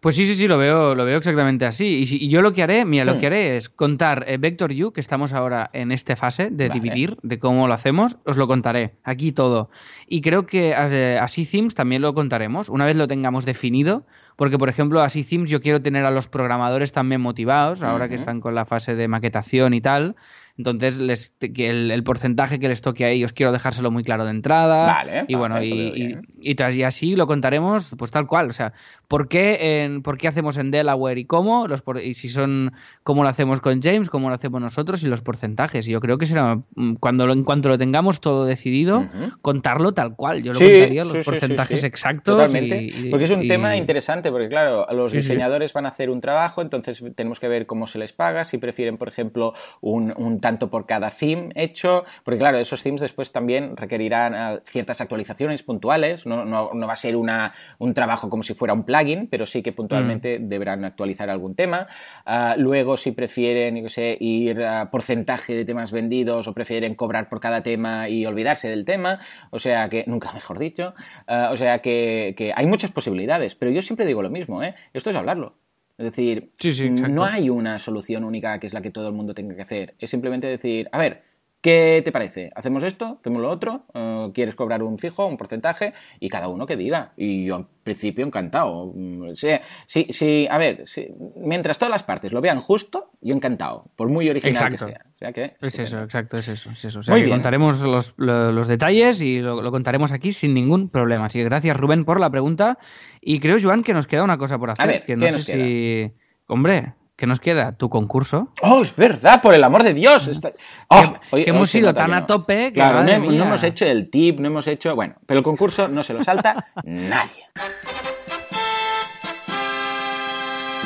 Pues 0.00 0.14
sí, 0.14 0.24
sí, 0.26 0.36
sí, 0.36 0.46
lo 0.46 0.58
veo, 0.58 0.94
lo 0.94 1.04
veo 1.04 1.18
exactamente 1.18 1.66
así. 1.66 1.98
Y, 1.98 2.06
si- 2.06 2.24
y 2.24 2.28
yo 2.28 2.40
lo 2.40 2.52
que 2.52 2.62
haré, 2.62 2.84
mira, 2.84 3.04
lo 3.04 3.14
Hmm. 3.14 3.18
que 3.18 3.26
haré 3.26 3.56
es 3.56 3.68
contar 3.68 4.24
eh, 4.28 4.36
Vector 4.38 4.70
U, 4.72 4.92
que 4.92 5.00
estamos 5.00 5.32
ahora 5.32 5.70
en 5.72 5.90
esta 5.90 6.14
fase 6.14 6.50
de 6.50 6.68
Vale. 6.68 6.80
dividir, 6.80 7.16
de 7.22 7.40
cómo 7.40 7.66
lo 7.66 7.74
hacemos, 7.74 8.16
os 8.24 8.36
lo 8.36 8.46
contaré, 8.46 8.94
aquí 9.02 9.32
todo. 9.32 9.70
Y 10.06 10.20
creo 10.20 10.46
que 10.46 10.70
eh, 10.70 11.18
así 11.20 11.44
Themes 11.44 11.74
también 11.74 12.02
lo 12.02 12.14
contaremos, 12.14 12.68
una 12.68 12.84
vez 12.84 12.94
lo 12.96 13.08
tengamos 13.08 13.44
definido, 13.44 14.06
porque 14.36 14.56
por 14.56 14.68
ejemplo, 14.68 15.00
así 15.02 15.24
Themes 15.24 15.50
yo 15.50 15.60
quiero 15.60 15.82
tener 15.82 16.04
a 16.04 16.12
los 16.12 16.28
programadores 16.28 16.92
también 16.92 17.20
motivados, 17.20 17.82
ahora 17.82 18.08
que 18.08 18.14
están 18.14 18.40
con 18.40 18.54
la 18.54 18.66
fase 18.66 18.94
de 18.94 19.08
maquetación 19.08 19.74
y 19.74 19.80
tal. 19.80 20.14
Entonces, 20.58 20.98
les, 20.98 21.30
que 21.38 21.70
el, 21.70 21.90
el 21.90 22.02
porcentaje 22.02 22.58
que 22.58 22.68
les 22.68 22.82
toque 22.82 23.04
a 23.04 23.08
ellos 23.10 23.32
quiero 23.32 23.52
dejárselo 23.52 23.90
muy 23.90 24.02
claro 24.02 24.24
de 24.24 24.32
entrada. 24.32 24.86
Vale, 24.92 25.24
y 25.28 25.34
bueno, 25.36 25.54
vale, 25.54 25.66
y, 25.66 25.72
veo 26.14 26.20
y- 26.40 26.78
y 26.78 26.82
así 26.82 27.14
lo 27.16 27.26
contaremos 27.28 27.92
pues 27.96 28.10
tal 28.10 28.26
cual. 28.26 28.50
O 28.50 28.52
sea, 28.52 28.72
¿por 29.06 29.28
qué, 29.28 29.84
en, 29.84 30.02
por 30.02 30.18
qué 30.18 30.28
hacemos 30.28 30.56
en 30.58 30.70
Delaware 30.70 31.18
y 31.18 31.24
cómo? 31.24 31.68
Los 31.68 31.82
por- 31.82 32.02
y 32.02 32.14
si 32.16 32.28
son 32.28 32.72
cómo 33.04 33.22
lo 33.22 33.28
hacemos 33.28 33.60
con 33.60 33.80
James, 33.80 34.10
cómo 34.10 34.28
lo 34.28 34.34
hacemos 34.34 34.60
nosotros 34.60 35.02
y 35.04 35.08
los 35.08 35.22
porcentajes. 35.22 35.86
Y 35.88 35.92
yo 35.92 36.00
creo 36.00 36.18
que 36.18 36.26
será 36.26 36.56
mm, 36.74 36.94
cuando 36.94 37.26
lo, 37.26 37.32
en 37.32 37.44
cuanto 37.44 37.68
lo 37.68 37.78
tengamos 37.78 38.20
todo 38.20 38.44
decidido, 38.44 39.06
contarlo 39.42 39.92
tal 39.92 40.16
cual. 40.16 40.42
Yo 40.42 40.52
lo 40.52 40.58
Sí, 40.58 40.64
contaría 40.68 41.04
los 41.04 41.18
sí, 41.18 41.22
porcentajes 41.24 41.80
sí. 41.80 41.86
exactos. 41.86 42.36
Totalmente. 42.36 43.08
porque 43.10 43.24
es 43.26 43.30
un 43.30 43.46
tema 43.46 43.76
interesante, 43.76 44.30
porque 44.32 44.48
claro, 44.48 44.86
los 44.92 45.12
diseñadores 45.12 45.72
van 45.72 45.86
a 45.86 45.90
hacer 45.90 46.10
un 46.10 46.20
trabajo, 46.20 46.62
entonces 46.62 47.02
tenemos 47.14 47.38
que 47.40 47.46
ver 47.48 47.66
cómo 47.66 47.86
se 47.86 47.98
les 47.98 48.12
paga, 48.12 48.42
si 48.44 48.58
prefieren, 48.58 48.96
por 48.98 49.08
ejemplo, 49.08 49.54
un, 49.80 50.12
un 50.16 50.40
tanto 50.48 50.70
por 50.70 50.86
cada 50.86 51.10
theme 51.10 51.50
hecho, 51.54 52.04
porque 52.24 52.38
claro, 52.38 52.56
esos 52.56 52.82
themes 52.82 53.02
después 53.02 53.32
también 53.32 53.76
requerirán 53.76 54.34
ah, 54.34 54.60
ciertas 54.64 54.98
actualizaciones 55.02 55.62
puntuales, 55.62 56.24
no, 56.24 56.46
no- 56.46 56.70
no 56.72 56.86
va 56.86 56.94
a 56.94 56.96
ser 56.96 57.16
una, 57.16 57.52
un 57.78 57.92
trabajo 57.92 58.30
como 58.30 58.42
si 58.42 58.54
fuera 58.54 58.72
un 58.72 58.82
plugin, 58.84 59.26
pero 59.28 59.44
sí 59.44 59.62
que 59.62 59.72
puntualmente 59.72 60.38
Mm. 60.38 60.48
deberán 60.48 60.84
actualizar 60.86 61.28
algún 61.28 61.54
tema. 61.54 61.86
Ah, 62.24 62.54
luego, 62.56 62.96
si 62.96 63.12
prefieren, 63.12 63.76
yo 63.82 63.90
sé, 63.90 64.16
ir 64.20 64.62
a 64.62 64.90
porcentaje 64.90 65.54
de 65.54 65.66
temas 65.66 65.92
vendidos 65.92 66.48
o 66.48 66.54
prefieren 66.54 66.94
cobrar 66.94 67.28
por 67.28 67.40
cada 67.40 67.62
tema 67.62 68.08
y 68.08 68.24
olvidarse 68.24 68.70
del 68.70 68.86
tema, 68.86 69.18
o 69.50 69.58
sea 69.58 69.90
que, 69.90 70.04
nunca 70.06 70.32
mejor 70.32 70.58
dicho, 70.58 70.94
ah, 71.26 71.50
o 71.52 71.56
sea 71.58 71.80
que, 71.80 72.34
que 72.38 72.52
hay 72.56 72.66
muchas 72.66 72.90
posibilidades, 72.90 73.54
pero 73.54 73.70
yo 73.70 73.82
siempre 73.82 74.06
digo 74.06 74.22
lo 74.22 74.30
mismo, 74.30 74.62
¿eh? 74.62 74.74
Esto 74.94 75.10
es 75.10 75.16
hablarlo. 75.16 75.56
Es 75.98 76.04
decir, 76.04 76.50
Sí, 76.54 76.72
sí, 76.72 76.86
exacto. 76.86 77.12
no 77.12 77.24
hay 77.24 77.50
una 77.50 77.78
solución 77.80 78.22
única 78.24 78.58
que 78.60 78.68
es 78.68 78.72
la 78.72 78.80
que 78.80 78.90
todo 78.90 79.08
el 79.08 79.14
mundo 79.14 79.34
tenga 79.34 79.54
que 79.56 79.62
hacer. 79.62 79.94
Es 79.98 80.08
simplemente 80.10 80.46
decir, 80.46 80.88
a 80.92 80.98
ver, 80.98 81.22
¿qué 81.60 82.00
te 82.04 82.12
parece? 82.12 82.48
¿Hacemos 82.54 82.82
esto? 82.82 83.18
¿Hacemos 83.20 83.42
lo 83.42 83.50
otro? 83.50 83.84
Eh, 83.94 84.30
¿Quieres 84.34 84.54
cobrar 84.54 84.82
un 84.82 84.98
fijo, 84.98 85.26
un 85.26 85.36
porcentaje? 85.36 85.92
Y 86.20 86.28
cada 86.28 86.48
uno 86.48 86.66
que 86.66 86.76
diga. 86.76 87.12
Y 87.16 87.44
yo, 87.46 87.56
en 87.56 87.66
principio, 87.82 88.24
encantado. 88.24 88.92
Mm, 88.94 89.34
Sí, 89.34 89.48
sí, 89.86 90.06
sí, 90.10 90.46
a 90.50 90.58
ver, 90.58 90.82
sí, 90.86 91.08
mientras 91.36 91.78
todas 91.78 91.90
las 91.90 92.02
partes 92.04 92.32
lo 92.32 92.40
vean 92.40 92.60
justo, 92.60 93.10
yo 93.20 93.34
encantado. 93.34 93.90
Por 93.96 94.10
muy 94.10 94.28
original 94.28 94.52
Exacto. 94.72 94.86
que 94.86 94.92
sea. 94.92 95.04
O 95.14 95.18
sea 95.18 95.32
que, 95.32 95.56
Es 95.60 95.78
eso, 95.78 96.00
exacto, 96.02 96.38
es 96.38 96.48
eso. 96.48 96.70
Es 96.70 96.84
eso. 96.84 97.00
O 97.00 97.02
sea, 97.02 97.12
Muy 97.14 97.22
bien. 97.22 97.34
contaremos 97.34 97.80
los, 97.82 98.14
lo- 98.18 98.52
los 98.52 98.68
detalles 98.68 99.20
y 99.20 99.40
lo, 99.40 99.60
lo 99.62 99.70
contaremos 99.72 100.12
aquí 100.12 100.32
sin 100.32 100.54
ningún 100.54 100.88
problema. 100.90 101.26
Así 101.26 101.38
que 101.38 101.44
gracias, 101.44 101.76
Rubén, 101.76 102.04
por 102.04 102.20
la 102.20 102.30
pregunta. 102.30 102.78
Y 103.20 103.40
creo, 103.40 103.58
Joan, 103.60 103.82
que 103.82 103.94
nos 103.94 104.06
queda 104.06 104.22
una 104.22 104.38
cosa 104.38 104.58
por 104.58 104.70
hacer. 104.70 104.86
ver, 104.86 105.00
que 105.00 105.06
¿qué 105.06 105.16
no 105.16 105.26
nos 105.30 105.42
sé 105.42 105.54
si. 105.54 106.12
Hombre, 106.46 106.94
¿qué 107.18 107.26
nos 107.26 107.40
queda? 107.40 107.72
Tu 107.72 107.90
concurso. 107.90 108.52
¡Oh, 108.62 108.80
es 108.80 108.96
verdad! 108.96 109.42
¡Por 109.42 109.52
el 109.52 109.62
amor 109.64 109.82
de 109.82 109.92
Dios! 109.92 110.28
Está- 110.28 110.52
Oh, 110.88 110.96
hoy- 111.32 111.44
que 111.44 111.50
hoy 111.50 111.56
hemos 111.56 111.74
ido 111.74 111.92
tan 111.92 112.14
a 112.14 112.20
no. 112.20 112.26
tope 112.26 112.68
que, 112.68 112.72
Claro, 112.74 113.02
no, 113.04 113.18
no 113.18 113.44
hemos 113.44 113.62
hecho 113.64 113.84
el 113.84 114.08
tip, 114.08 114.40
no 114.40 114.46
hemos 114.46 114.66
hecho... 114.68 114.94
Bueno, 114.94 115.16
pero 115.26 115.38
el 115.38 115.44
concurso 115.44 115.88
no 115.88 116.02
se 116.02 116.14
lo 116.14 116.22
salta 116.24 116.64
nadie. 116.84 117.44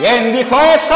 ¿Quién 0.01 0.33
dijo 0.37 0.59
eso? 0.61 0.95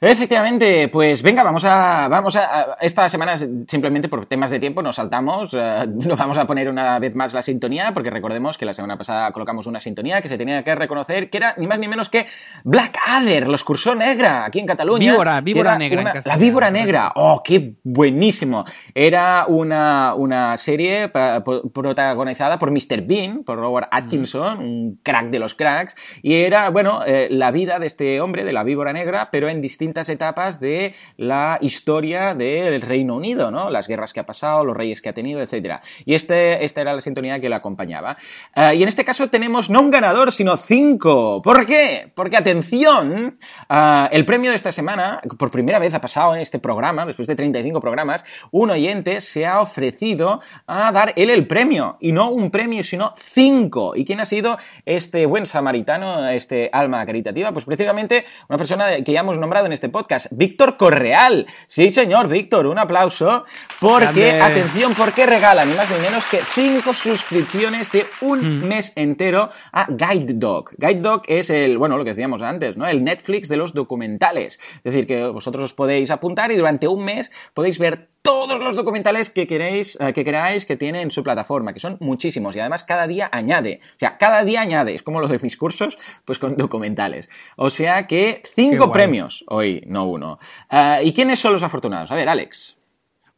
Efectivamente, 0.00 0.86
pues 0.86 1.24
venga, 1.24 1.42
vamos 1.42 1.64
a, 1.64 2.06
vamos 2.08 2.36
a, 2.36 2.76
esta 2.80 3.08
semana 3.08 3.36
simplemente 3.66 4.08
por 4.08 4.26
temas 4.26 4.48
de 4.48 4.60
tiempo 4.60 4.80
nos 4.80 4.94
saltamos, 4.94 5.52
eh, 5.54 5.86
no 6.06 6.14
vamos 6.14 6.38
a 6.38 6.46
poner 6.46 6.68
una 6.68 7.00
vez 7.00 7.16
más 7.16 7.32
la 7.34 7.42
sintonía, 7.42 7.90
porque 7.92 8.08
recordemos 8.08 8.56
que 8.56 8.64
la 8.64 8.74
semana 8.74 8.96
pasada 8.96 9.32
colocamos 9.32 9.66
una 9.66 9.80
sintonía 9.80 10.22
que 10.22 10.28
se 10.28 10.38
tenía 10.38 10.62
que 10.62 10.74
reconocer, 10.76 11.30
que 11.30 11.38
era 11.38 11.54
ni 11.56 11.66
más 11.66 11.80
ni 11.80 11.88
menos 11.88 12.08
que 12.10 12.26
Blackadder, 12.62 13.48
los 13.48 13.64
Cursó 13.64 13.96
Negra, 13.96 14.44
aquí 14.44 14.60
en 14.60 14.66
Cataluña. 14.66 15.10
Víbora, 15.12 15.40
víbora 15.40 15.76
negra 15.78 15.94
en 15.96 16.00
una- 16.06 16.10
la 16.10 16.14
castellano, 16.14 16.40
víbora 16.42 16.70
negra, 16.70 17.12
oh, 17.16 17.42
qué 17.42 17.74
buenísimo. 17.82 18.64
Era 18.94 19.46
una, 19.48 20.14
una 20.14 20.56
serie 20.58 21.08
pa- 21.08 21.42
protagonizada 21.42 22.56
por 22.60 22.70
Mr. 22.70 23.02
Bean, 23.02 23.42
por 23.42 23.58
Robert 23.58 23.88
Atkinson, 23.90 24.60
un 24.60 25.00
crack 25.02 25.30
de 25.30 25.40
los 25.40 25.56
cracks, 25.56 25.96
y 26.22 26.34
era, 26.34 26.70
bueno, 26.70 27.00
eh, 27.04 27.26
la 27.32 27.50
vida 27.50 27.80
de 27.80 27.88
este 27.88 28.20
hombre, 28.20 28.44
de 28.44 28.52
la 28.52 28.62
víbora 28.62 28.92
negra, 28.92 29.30
pero 29.32 29.48
en 29.48 29.60
etapas 30.08 30.60
de 30.60 30.94
la 31.16 31.58
historia 31.60 32.34
del 32.34 32.80
Reino 32.80 33.16
Unido, 33.16 33.50
¿no? 33.50 33.70
Las 33.70 33.88
guerras 33.88 34.12
que 34.12 34.20
ha 34.20 34.26
pasado, 34.26 34.64
los 34.64 34.76
reyes 34.76 35.02
que 35.02 35.08
ha 35.08 35.12
tenido, 35.12 35.40
etcétera. 35.40 35.80
Y 36.04 36.14
este, 36.14 36.64
esta 36.64 36.80
era 36.80 36.92
la 36.92 37.00
sintonía 37.00 37.40
que 37.40 37.48
la 37.48 37.56
acompañaba. 37.56 38.16
Eh, 38.54 38.76
y 38.76 38.82
en 38.82 38.88
este 38.88 39.04
caso 39.04 39.28
tenemos 39.28 39.70
no 39.70 39.80
un 39.80 39.90
ganador, 39.90 40.32
sino 40.32 40.56
cinco. 40.56 41.42
¿Por 41.42 41.66
qué? 41.66 42.12
Porque, 42.14 42.36
atención, 42.36 43.38
ah, 43.68 44.08
el 44.12 44.24
premio 44.24 44.50
de 44.50 44.56
esta 44.56 44.72
semana, 44.72 45.20
por 45.38 45.50
primera 45.50 45.78
vez 45.78 45.94
ha 45.94 46.00
pasado 46.00 46.34
en 46.34 46.40
este 46.40 46.58
programa, 46.58 47.06
después 47.06 47.26
de 47.28 47.34
35 47.34 47.80
programas, 47.80 48.24
un 48.50 48.70
oyente 48.70 49.20
se 49.20 49.46
ha 49.46 49.60
ofrecido 49.60 50.40
a 50.66 50.92
dar 50.92 51.12
él 51.16 51.30
el 51.30 51.46
premio. 51.46 51.96
Y 52.00 52.12
no 52.12 52.30
un 52.30 52.50
premio, 52.50 52.84
sino 52.84 53.14
cinco. 53.16 53.96
¿Y 53.96 54.04
quién 54.04 54.20
ha 54.20 54.24
sido 54.24 54.58
este 54.84 55.26
buen 55.26 55.46
samaritano, 55.46 56.28
este 56.28 56.70
alma 56.72 57.04
caritativa? 57.06 57.52
Pues 57.52 57.64
precisamente 57.64 58.24
una 58.48 58.58
persona 58.58 59.02
que 59.02 59.12
ya 59.12 59.20
hemos 59.20 59.38
nombrado 59.38 59.66
en 59.66 59.72
este 59.78 59.88
podcast, 59.88 60.26
Víctor 60.32 60.76
Correal. 60.76 61.46
Sí, 61.68 61.90
señor, 61.90 62.26
Víctor, 62.26 62.66
un 62.66 62.80
aplauso. 62.80 63.44
Porque, 63.80 64.32
atención, 64.32 64.92
porque 64.94 65.24
regala 65.24 65.64
ni 65.64 65.74
más 65.74 65.88
ni 65.88 65.98
menos 66.00 66.26
que 66.26 66.38
cinco 66.38 66.92
suscripciones 66.92 67.92
de 67.92 68.04
un 68.20 68.66
mes 68.66 68.92
entero 68.96 69.50
a 69.70 69.86
Guide 69.88 70.34
Dog. 70.34 70.70
Guide 70.76 71.00
Dog 71.00 71.22
es 71.28 71.50
el, 71.50 71.78
bueno, 71.78 71.96
lo 71.96 72.02
que 72.02 72.10
decíamos 72.10 72.42
antes, 72.42 72.76
¿no? 72.76 72.88
El 72.88 73.04
Netflix 73.04 73.48
de 73.48 73.56
los 73.56 73.72
documentales. 73.72 74.58
Es 74.78 74.82
decir, 74.82 75.06
que 75.06 75.28
vosotros 75.28 75.62
os 75.66 75.74
podéis 75.74 76.10
apuntar 76.10 76.50
y 76.50 76.56
durante 76.56 76.88
un 76.88 77.04
mes 77.04 77.30
podéis 77.54 77.78
ver 77.78 78.08
todos 78.28 78.60
los 78.60 78.76
documentales 78.76 79.30
que 79.30 79.46
queréis, 79.46 79.96
eh, 80.00 80.12
que 80.12 80.22
queráis 80.22 80.66
que 80.66 80.76
tiene 80.76 81.00
en 81.00 81.10
su 81.10 81.22
plataforma, 81.22 81.72
que 81.72 81.80
son 81.80 81.96
muchísimos 82.00 82.54
y 82.54 82.60
además 82.60 82.84
cada 82.84 83.06
día 83.06 83.30
añade. 83.32 83.80
O 83.96 83.98
sea, 83.98 84.18
cada 84.18 84.44
día 84.44 84.60
añade, 84.60 84.94
es 84.94 85.02
como 85.02 85.20
lo 85.22 85.28
de 85.28 85.38
mis 85.38 85.56
cursos, 85.56 85.96
pues 86.26 86.38
con 86.38 86.54
documentales. 86.54 87.30
O 87.56 87.70
sea 87.70 88.06
que 88.06 88.42
cinco 88.54 88.92
premios 88.92 89.46
hoy, 89.48 89.82
no 89.86 90.04
uno. 90.04 90.38
Ah, 90.68 91.00
¿Y 91.02 91.14
quiénes 91.14 91.38
son 91.38 91.54
los 91.54 91.62
afortunados? 91.62 92.10
A 92.10 92.16
ver, 92.16 92.28
Alex. 92.28 92.76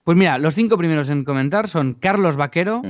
Pues 0.02 0.16
mira, 0.18 0.38
los 0.38 0.56
cinco 0.56 0.76
primeros 0.76 1.08
en 1.08 1.22
comentar 1.24 1.68
son 1.68 1.94
Carlos 1.94 2.36
Vaquero. 2.36 2.82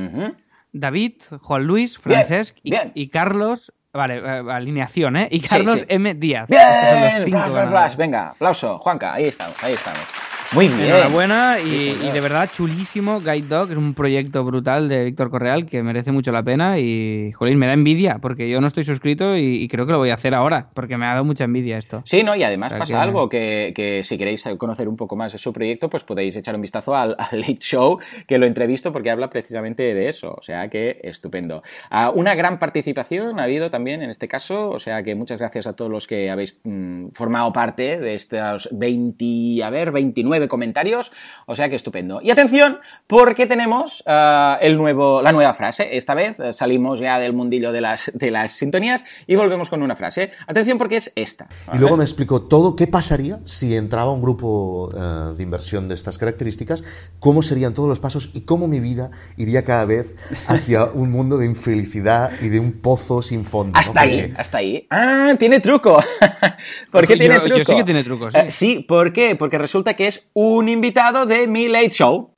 David, 0.72 1.14
Juan 1.42 1.64
Luis, 1.64 2.02
Bien, 2.02 2.24
Francesc 2.24 2.56
y, 2.62 2.70
bien. 2.70 2.92
y 2.94 3.08
Carlos. 3.08 3.74
Vale, 3.92 4.18
eh, 4.18 4.42
alineación, 4.50 5.16
¿eh? 5.18 5.28
Y 5.30 5.40
Carlos 5.40 5.80
sí. 5.80 5.86
M. 5.88 6.14
Díaz. 6.14 6.48
Estos 6.48 6.64
son 6.64 7.00
los 7.00 7.10
Bien, 7.10 7.24
cinco 7.24 7.30
Blas, 7.30 7.30
Blas, 7.30 7.54
ganadores. 7.54 7.70
Blas. 7.72 7.96
venga, 7.98 8.28
aplauso, 8.30 8.78
Juanca, 8.78 9.12
ahí 9.12 9.24
estamos, 9.24 9.62
ahí 9.62 9.74
estamos. 9.74 10.29
Muy 10.52 10.66
bien. 10.66 10.80
Enhorabuena 10.86 11.58
y, 11.60 11.68
Sí, 11.70 11.92
señor. 11.94 12.04
y 12.06 12.10
de 12.12 12.20
verdad 12.20 12.50
chulísimo 12.52 13.20
Guide 13.20 13.42
Dog, 13.48 13.70
es 13.70 13.76
un 13.78 13.94
proyecto 13.94 14.42
brutal 14.44 14.88
de 14.88 15.04
Víctor 15.04 15.30
Correal 15.30 15.64
que 15.66 15.80
merece 15.84 16.10
mucho 16.10 16.32
la 16.32 16.42
pena 16.42 16.78
y, 16.80 17.30
jolín, 17.36 17.56
me 17.56 17.68
da 17.68 17.72
envidia 17.72 18.18
porque 18.20 18.50
yo 18.50 18.60
no 18.60 18.66
estoy 18.66 18.82
suscrito 18.84 19.36
y, 19.36 19.62
y 19.62 19.68
creo 19.68 19.86
que 19.86 19.92
lo 19.92 19.98
voy 19.98 20.10
a 20.10 20.14
hacer 20.14 20.34
ahora 20.34 20.70
porque 20.74 20.98
me 20.98 21.06
ha 21.06 21.10
dado 21.10 21.24
mucha 21.24 21.44
envidia 21.44 21.78
esto. 21.78 22.02
Sí, 22.04 22.24
¿no? 22.24 22.34
Y 22.34 22.42
además 22.42 22.68
O 22.68 22.70
sea 22.70 22.78
pasa 22.80 22.94
que- 22.94 23.00
algo 23.00 23.28
que, 23.28 23.72
que 23.76 24.02
si 24.02 24.18
queréis 24.18 24.42
conocer 24.58 24.88
un 24.88 24.96
poco 24.96 25.14
más 25.14 25.30
de 25.32 25.38
su 25.38 25.52
proyecto, 25.52 25.88
pues 25.88 26.02
podéis 26.02 26.34
echar 26.34 26.56
un 26.56 26.62
vistazo 26.62 26.96
al, 26.96 27.14
al 27.16 27.40
Late 27.40 27.58
Show, 27.60 28.00
que 28.26 28.38
lo 28.38 28.46
entrevisto 28.46 28.92
porque 28.92 29.10
habla 29.10 29.30
precisamente 29.30 29.94
de 29.94 30.08
eso. 30.08 30.34
O 30.36 30.42
sea 30.42 30.68
que 30.68 30.98
estupendo. 31.04 31.62
Ah, 31.90 32.10
una 32.12 32.34
gran 32.34 32.58
participación 32.58 33.38
ha 33.38 33.44
habido 33.44 33.70
también 33.70 34.02
en 34.02 34.10
este 34.10 34.26
caso. 34.26 34.70
O 34.70 34.80
sea 34.80 35.04
que 35.04 35.14
muchas 35.14 35.38
gracias 35.38 35.68
a 35.68 35.74
todos 35.74 35.92
los 35.92 36.08
que 36.08 36.28
habéis 36.28 36.58
mm, 36.64 37.10
formado 37.12 37.52
parte 37.52 38.00
de 38.00 38.14
estos 38.14 38.68
20, 38.72 39.62
a 39.62 39.70
ver, 39.70 39.92
29 39.92 40.39
comentarios. 40.48 41.12
O 41.46 41.54
sea 41.54 41.68
que 41.68 41.76
estupendo. 41.76 42.20
Y 42.22 42.30
atención, 42.30 42.78
porque 43.06 43.46
tenemos 43.46 44.02
ah, 44.06 44.58
el 44.60 44.76
nuevo, 44.76 45.22
la 45.22 45.32
nueva 45.32 45.54
frase. 45.54 45.96
Esta 45.96 46.14
vez 46.14 46.38
eh, 46.40 46.52
salimos 46.52 47.00
ya 47.00 47.18
del 47.18 47.32
mundillo 47.32 47.72
de 47.72 47.80
las, 47.80 48.10
de 48.14 48.30
las 48.30 48.52
sintonías 48.52 49.04
y 49.26 49.36
volvemos 49.36 49.68
con 49.68 49.82
una 49.82 49.96
frase. 49.96 50.30
Atención 50.46 50.78
porque 50.78 50.96
es 50.96 51.12
esta. 51.16 51.48
Y 51.72 51.78
luego 51.78 51.96
me 51.96 52.04
explicó 52.04 52.42
todo 52.42 52.76
qué 52.76 52.86
pasaría 52.86 53.38
si 53.44 53.76
entraba 53.76 54.10
un 54.12 54.22
grupo 54.22 54.90
eh, 54.96 55.34
de 55.36 55.42
inversión 55.42 55.88
de 55.88 55.94
estas 55.94 56.18
características, 56.18 56.82
cómo 57.18 57.42
serían 57.42 57.74
todos 57.74 57.88
los 57.88 58.00
pasos 58.00 58.30
y 58.34 58.42
cómo 58.42 58.68
mi 58.68 58.80
vida 58.80 59.10
iría 59.36 59.64
cada 59.64 59.84
vez 59.84 60.14
hacia 60.46 60.84
un 60.84 61.10
mundo 61.10 61.38
de 61.38 61.46
infelicidad 61.46 62.32
y 62.40 62.48
de 62.48 62.60
un 62.60 62.72
pozo 62.80 63.22
sin 63.22 63.44
fondo. 63.44 63.72
¿no? 63.72 63.78
Hasta 63.78 64.00
ahí, 64.02 64.20
Porque- 64.22 64.40
hasta 64.40 64.58
ahí. 64.58 64.86
Ah, 64.90 65.34
tiene 65.38 65.60
truco. 65.60 66.02
¿Por 66.90 67.06
qué 67.06 67.14
Yo- 67.14 67.18
tiene 67.18 67.34
yo 67.36 67.44
truco? 67.44 67.64
sí 67.64 67.76
que 67.76 67.84
tiene 67.84 68.04
truco, 68.04 68.30
sí. 68.30 68.38
Eh, 68.38 68.50
sí, 68.50 68.84
¿por 68.88 69.12
qué? 69.12 69.36
Porque 69.36 69.58
resulta 69.58 69.94
que 69.94 70.06
es 70.06 70.22
un 70.32 70.68
invitado 70.68 71.26
de 71.26 71.46
mi 71.46 71.68
Late 71.68 71.90
Show. 71.90 72.30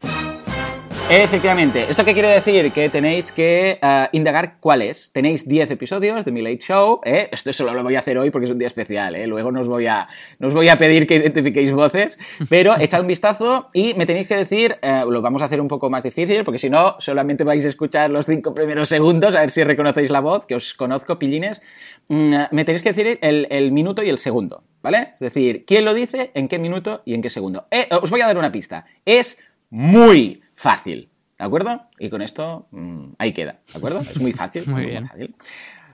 Efectivamente. 1.14 1.84
¿Esto 1.90 2.06
qué 2.06 2.14
quiere 2.14 2.30
decir? 2.30 2.72
Que 2.72 2.88
tenéis 2.88 3.32
que 3.32 3.78
eh, 3.82 4.08
indagar 4.12 4.56
cuál 4.60 4.80
es. 4.80 5.10
Tenéis 5.12 5.46
10 5.46 5.70
episodios 5.72 6.24
de 6.24 6.32
mi 6.32 6.40
Late 6.40 6.60
Show. 6.60 7.02
¿eh? 7.04 7.28
Esto 7.30 7.52
solo 7.52 7.74
lo 7.74 7.82
voy 7.82 7.96
a 7.96 7.98
hacer 7.98 8.16
hoy 8.16 8.30
porque 8.30 8.46
es 8.46 8.50
un 8.50 8.56
día 8.56 8.66
especial. 8.66 9.14
¿eh? 9.14 9.26
Luego 9.26 9.52
no 9.52 9.60
os, 9.60 9.68
voy 9.68 9.86
a, 9.86 10.08
no 10.38 10.48
os 10.48 10.54
voy 10.54 10.70
a 10.70 10.78
pedir 10.78 11.06
que 11.06 11.16
identifiquéis 11.16 11.70
voces. 11.74 12.16
Pero 12.48 12.74
echad 12.80 13.02
un 13.02 13.08
vistazo 13.08 13.68
y 13.74 13.92
me 13.92 14.06
tenéis 14.06 14.26
que 14.26 14.36
decir, 14.36 14.78
eh, 14.80 15.02
lo 15.06 15.20
vamos 15.20 15.42
a 15.42 15.44
hacer 15.44 15.60
un 15.60 15.68
poco 15.68 15.90
más 15.90 16.02
difícil 16.02 16.44
porque 16.44 16.58
si 16.58 16.70
no, 16.70 16.96
solamente 16.98 17.44
vais 17.44 17.66
a 17.66 17.68
escuchar 17.68 18.08
los 18.08 18.24
5 18.24 18.54
primeros 18.54 18.88
segundos 18.88 19.34
a 19.34 19.40
ver 19.40 19.50
si 19.50 19.62
reconocéis 19.64 20.10
la 20.10 20.20
voz, 20.20 20.46
que 20.46 20.54
os 20.54 20.72
conozco, 20.72 21.18
pillines. 21.18 21.60
Mm, 22.08 22.36
me 22.52 22.64
tenéis 22.64 22.82
que 22.82 22.94
decir 22.94 23.18
el, 23.20 23.48
el 23.50 23.70
minuto 23.70 24.02
y 24.02 24.08
el 24.08 24.16
segundo. 24.16 24.64
¿Vale? 24.80 25.10
Es 25.12 25.20
decir, 25.20 25.66
quién 25.66 25.84
lo 25.84 25.92
dice, 25.92 26.30
en 26.32 26.48
qué 26.48 26.58
minuto 26.58 27.02
y 27.04 27.12
en 27.12 27.20
qué 27.20 27.28
segundo. 27.28 27.66
Eh, 27.70 27.86
os 28.00 28.10
voy 28.10 28.22
a 28.22 28.26
dar 28.26 28.38
una 28.38 28.50
pista. 28.50 28.86
Es 29.04 29.36
muy 29.68 30.42
fácil. 30.62 31.08
¿De 31.38 31.44
acuerdo? 31.44 31.82
Y 31.98 32.08
con 32.08 32.22
esto 32.22 32.68
mm, 32.70 33.14
ahí 33.18 33.32
queda. 33.32 33.56
¿De 33.72 33.78
acuerdo? 33.78 34.00
Es 34.00 34.20
muy 34.20 34.32
fácil. 34.32 34.64
Muy 34.68 34.86
bien. 34.86 35.08
fácil. 35.08 35.34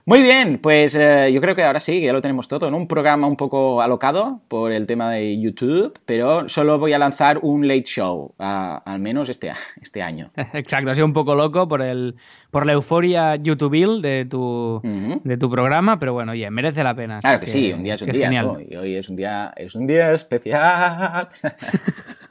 Muy 0.05 0.23
bien, 0.23 0.57
pues 0.57 0.95
eh, 0.95 1.29
yo 1.31 1.39
creo 1.39 1.55
que 1.55 1.63
ahora 1.63 1.79
sí, 1.79 1.99
que 1.99 2.07
ya 2.07 2.13
lo 2.13 2.21
tenemos 2.21 2.47
todo, 2.47 2.71
¿no? 2.71 2.77
Un 2.77 2.87
programa 2.87 3.27
un 3.27 3.35
poco 3.35 3.79
alocado 3.79 4.41
por 4.47 4.71
el 4.71 4.87
tema 4.87 5.11
de 5.11 5.39
YouTube, 5.39 5.99
pero 6.05 6.49
solo 6.49 6.79
voy 6.79 6.93
a 6.93 6.97
lanzar 6.97 7.37
un 7.43 7.67
late 7.67 7.83
show, 7.83 8.33
al 8.39 8.99
menos 8.99 9.29
este, 9.29 9.51
este 9.79 10.01
año. 10.01 10.31
Exacto, 10.53 10.89
ha 10.89 10.95
sido 10.95 11.05
un 11.05 11.13
poco 11.13 11.35
loco 11.35 11.67
por 11.67 11.83
el 11.83 12.15
por 12.49 12.65
la 12.65 12.71
euforia 12.71 13.35
YouTube 13.35 14.01
de 14.01 14.25
tu 14.25 14.81
de 15.23 15.37
tu 15.37 15.49
programa, 15.49 15.99
pero 15.99 16.13
bueno, 16.13 16.31
oye, 16.31 16.49
merece 16.49 16.83
la 16.83 16.95
pena. 16.95 17.19
Claro 17.19 17.39
que, 17.41 17.47
sí, 17.47 17.71
un 17.71 17.83
día 17.83 17.93
es 17.93 18.01
un 18.01 18.09
día. 18.09 18.31
Y 18.67 18.75
hoy 18.77 18.95
es 18.95 19.09
un 19.09 19.15
día, 19.15 19.53
es 19.55 19.75
un 19.75 19.85
día 19.85 20.13
especial. 20.13 21.29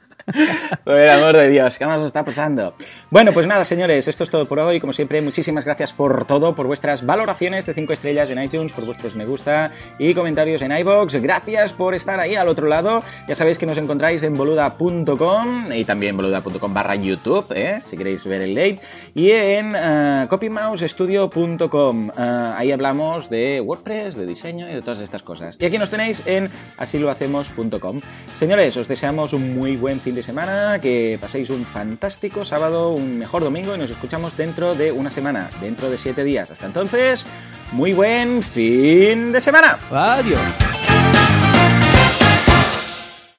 Por 0.83 0.97
el 0.97 1.09
amor 1.09 1.35
de 1.35 1.49
Dios, 1.49 1.77
¿qué 1.77 1.85
nos 1.85 2.05
está 2.05 2.23
pasando? 2.23 2.73
Bueno, 3.09 3.33
pues 3.33 3.47
nada, 3.47 3.65
señores, 3.65 4.07
esto 4.07 4.23
es 4.23 4.29
todo 4.29 4.45
por 4.45 4.59
hoy. 4.59 4.79
Como 4.79 4.93
siempre, 4.93 5.21
muchísimas 5.21 5.65
gracias 5.65 5.93
por 5.93 6.25
todo, 6.25 6.55
por 6.55 6.67
vuestras 6.67 7.05
valoraciones 7.05 7.65
de 7.65 7.73
5 7.73 7.93
estrellas 7.93 8.29
en 8.29 8.41
iTunes, 8.41 8.73
por 8.73 8.85
vuestros 8.85 9.15
me 9.15 9.25
gusta 9.25 9.71
y 9.97 10.13
comentarios 10.13 10.61
en 10.61 10.71
iBox. 10.71 11.15
Gracias 11.15 11.73
por 11.73 11.95
estar 11.95 12.19
ahí 12.19 12.35
al 12.35 12.47
otro 12.47 12.67
lado. 12.67 13.03
Ya 13.27 13.35
sabéis 13.35 13.57
que 13.57 13.65
nos 13.65 13.77
encontráis 13.77 14.23
en 14.23 14.33
boluda.com 14.33 15.71
y 15.71 15.85
también 15.85 16.15
boluda.com 16.15 16.73
barra 16.73 16.95
YouTube, 16.95 17.45
¿eh? 17.55 17.81
si 17.89 17.97
queréis 17.97 18.25
ver 18.25 18.41
el 18.41 18.53
late. 18.53 18.79
Y 19.13 19.31
en 19.31 19.75
uh, 19.75 20.27
copymousestudio.com. 20.27 22.09
Uh, 22.09 22.13
ahí 22.55 22.71
hablamos 22.71 23.29
de 23.29 23.61
WordPress, 23.61 24.15
de 24.15 24.25
diseño 24.25 24.69
y 24.69 24.73
de 24.73 24.81
todas 24.81 24.99
estas 24.99 25.23
cosas. 25.23 25.57
Y 25.59 25.65
aquí 25.65 25.77
nos 25.77 25.89
tenéis 25.89 26.21
en 26.25 26.49
asilohacemos.com. 26.77 28.01
Señores, 28.37 28.77
os 28.77 28.87
deseamos 28.87 29.33
un 29.33 29.55
muy 29.55 29.75
buen 29.75 29.99
fin 29.99 30.15
semana, 30.23 30.79
que 30.79 31.17
paséis 31.19 31.49
un 31.49 31.65
fantástico 31.65 32.45
sábado, 32.45 32.91
un 32.91 33.17
mejor 33.17 33.43
domingo 33.43 33.75
y 33.75 33.77
nos 33.77 33.89
escuchamos 33.89 34.35
dentro 34.37 34.75
de 34.75 34.91
una 34.91 35.11
semana, 35.11 35.49
dentro 35.61 35.89
de 35.89 35.97
siete 35.97 36.23
días. 36.23 36.51
Hasta 36.51 36.65
entonces, 36.65 37.25
muy 37.71 37.93
buen 37.93 38.41
fin 38.41 39.31
de 39.31 39.41
semana. 39.41 39.79
Adiós. 39.91 40.78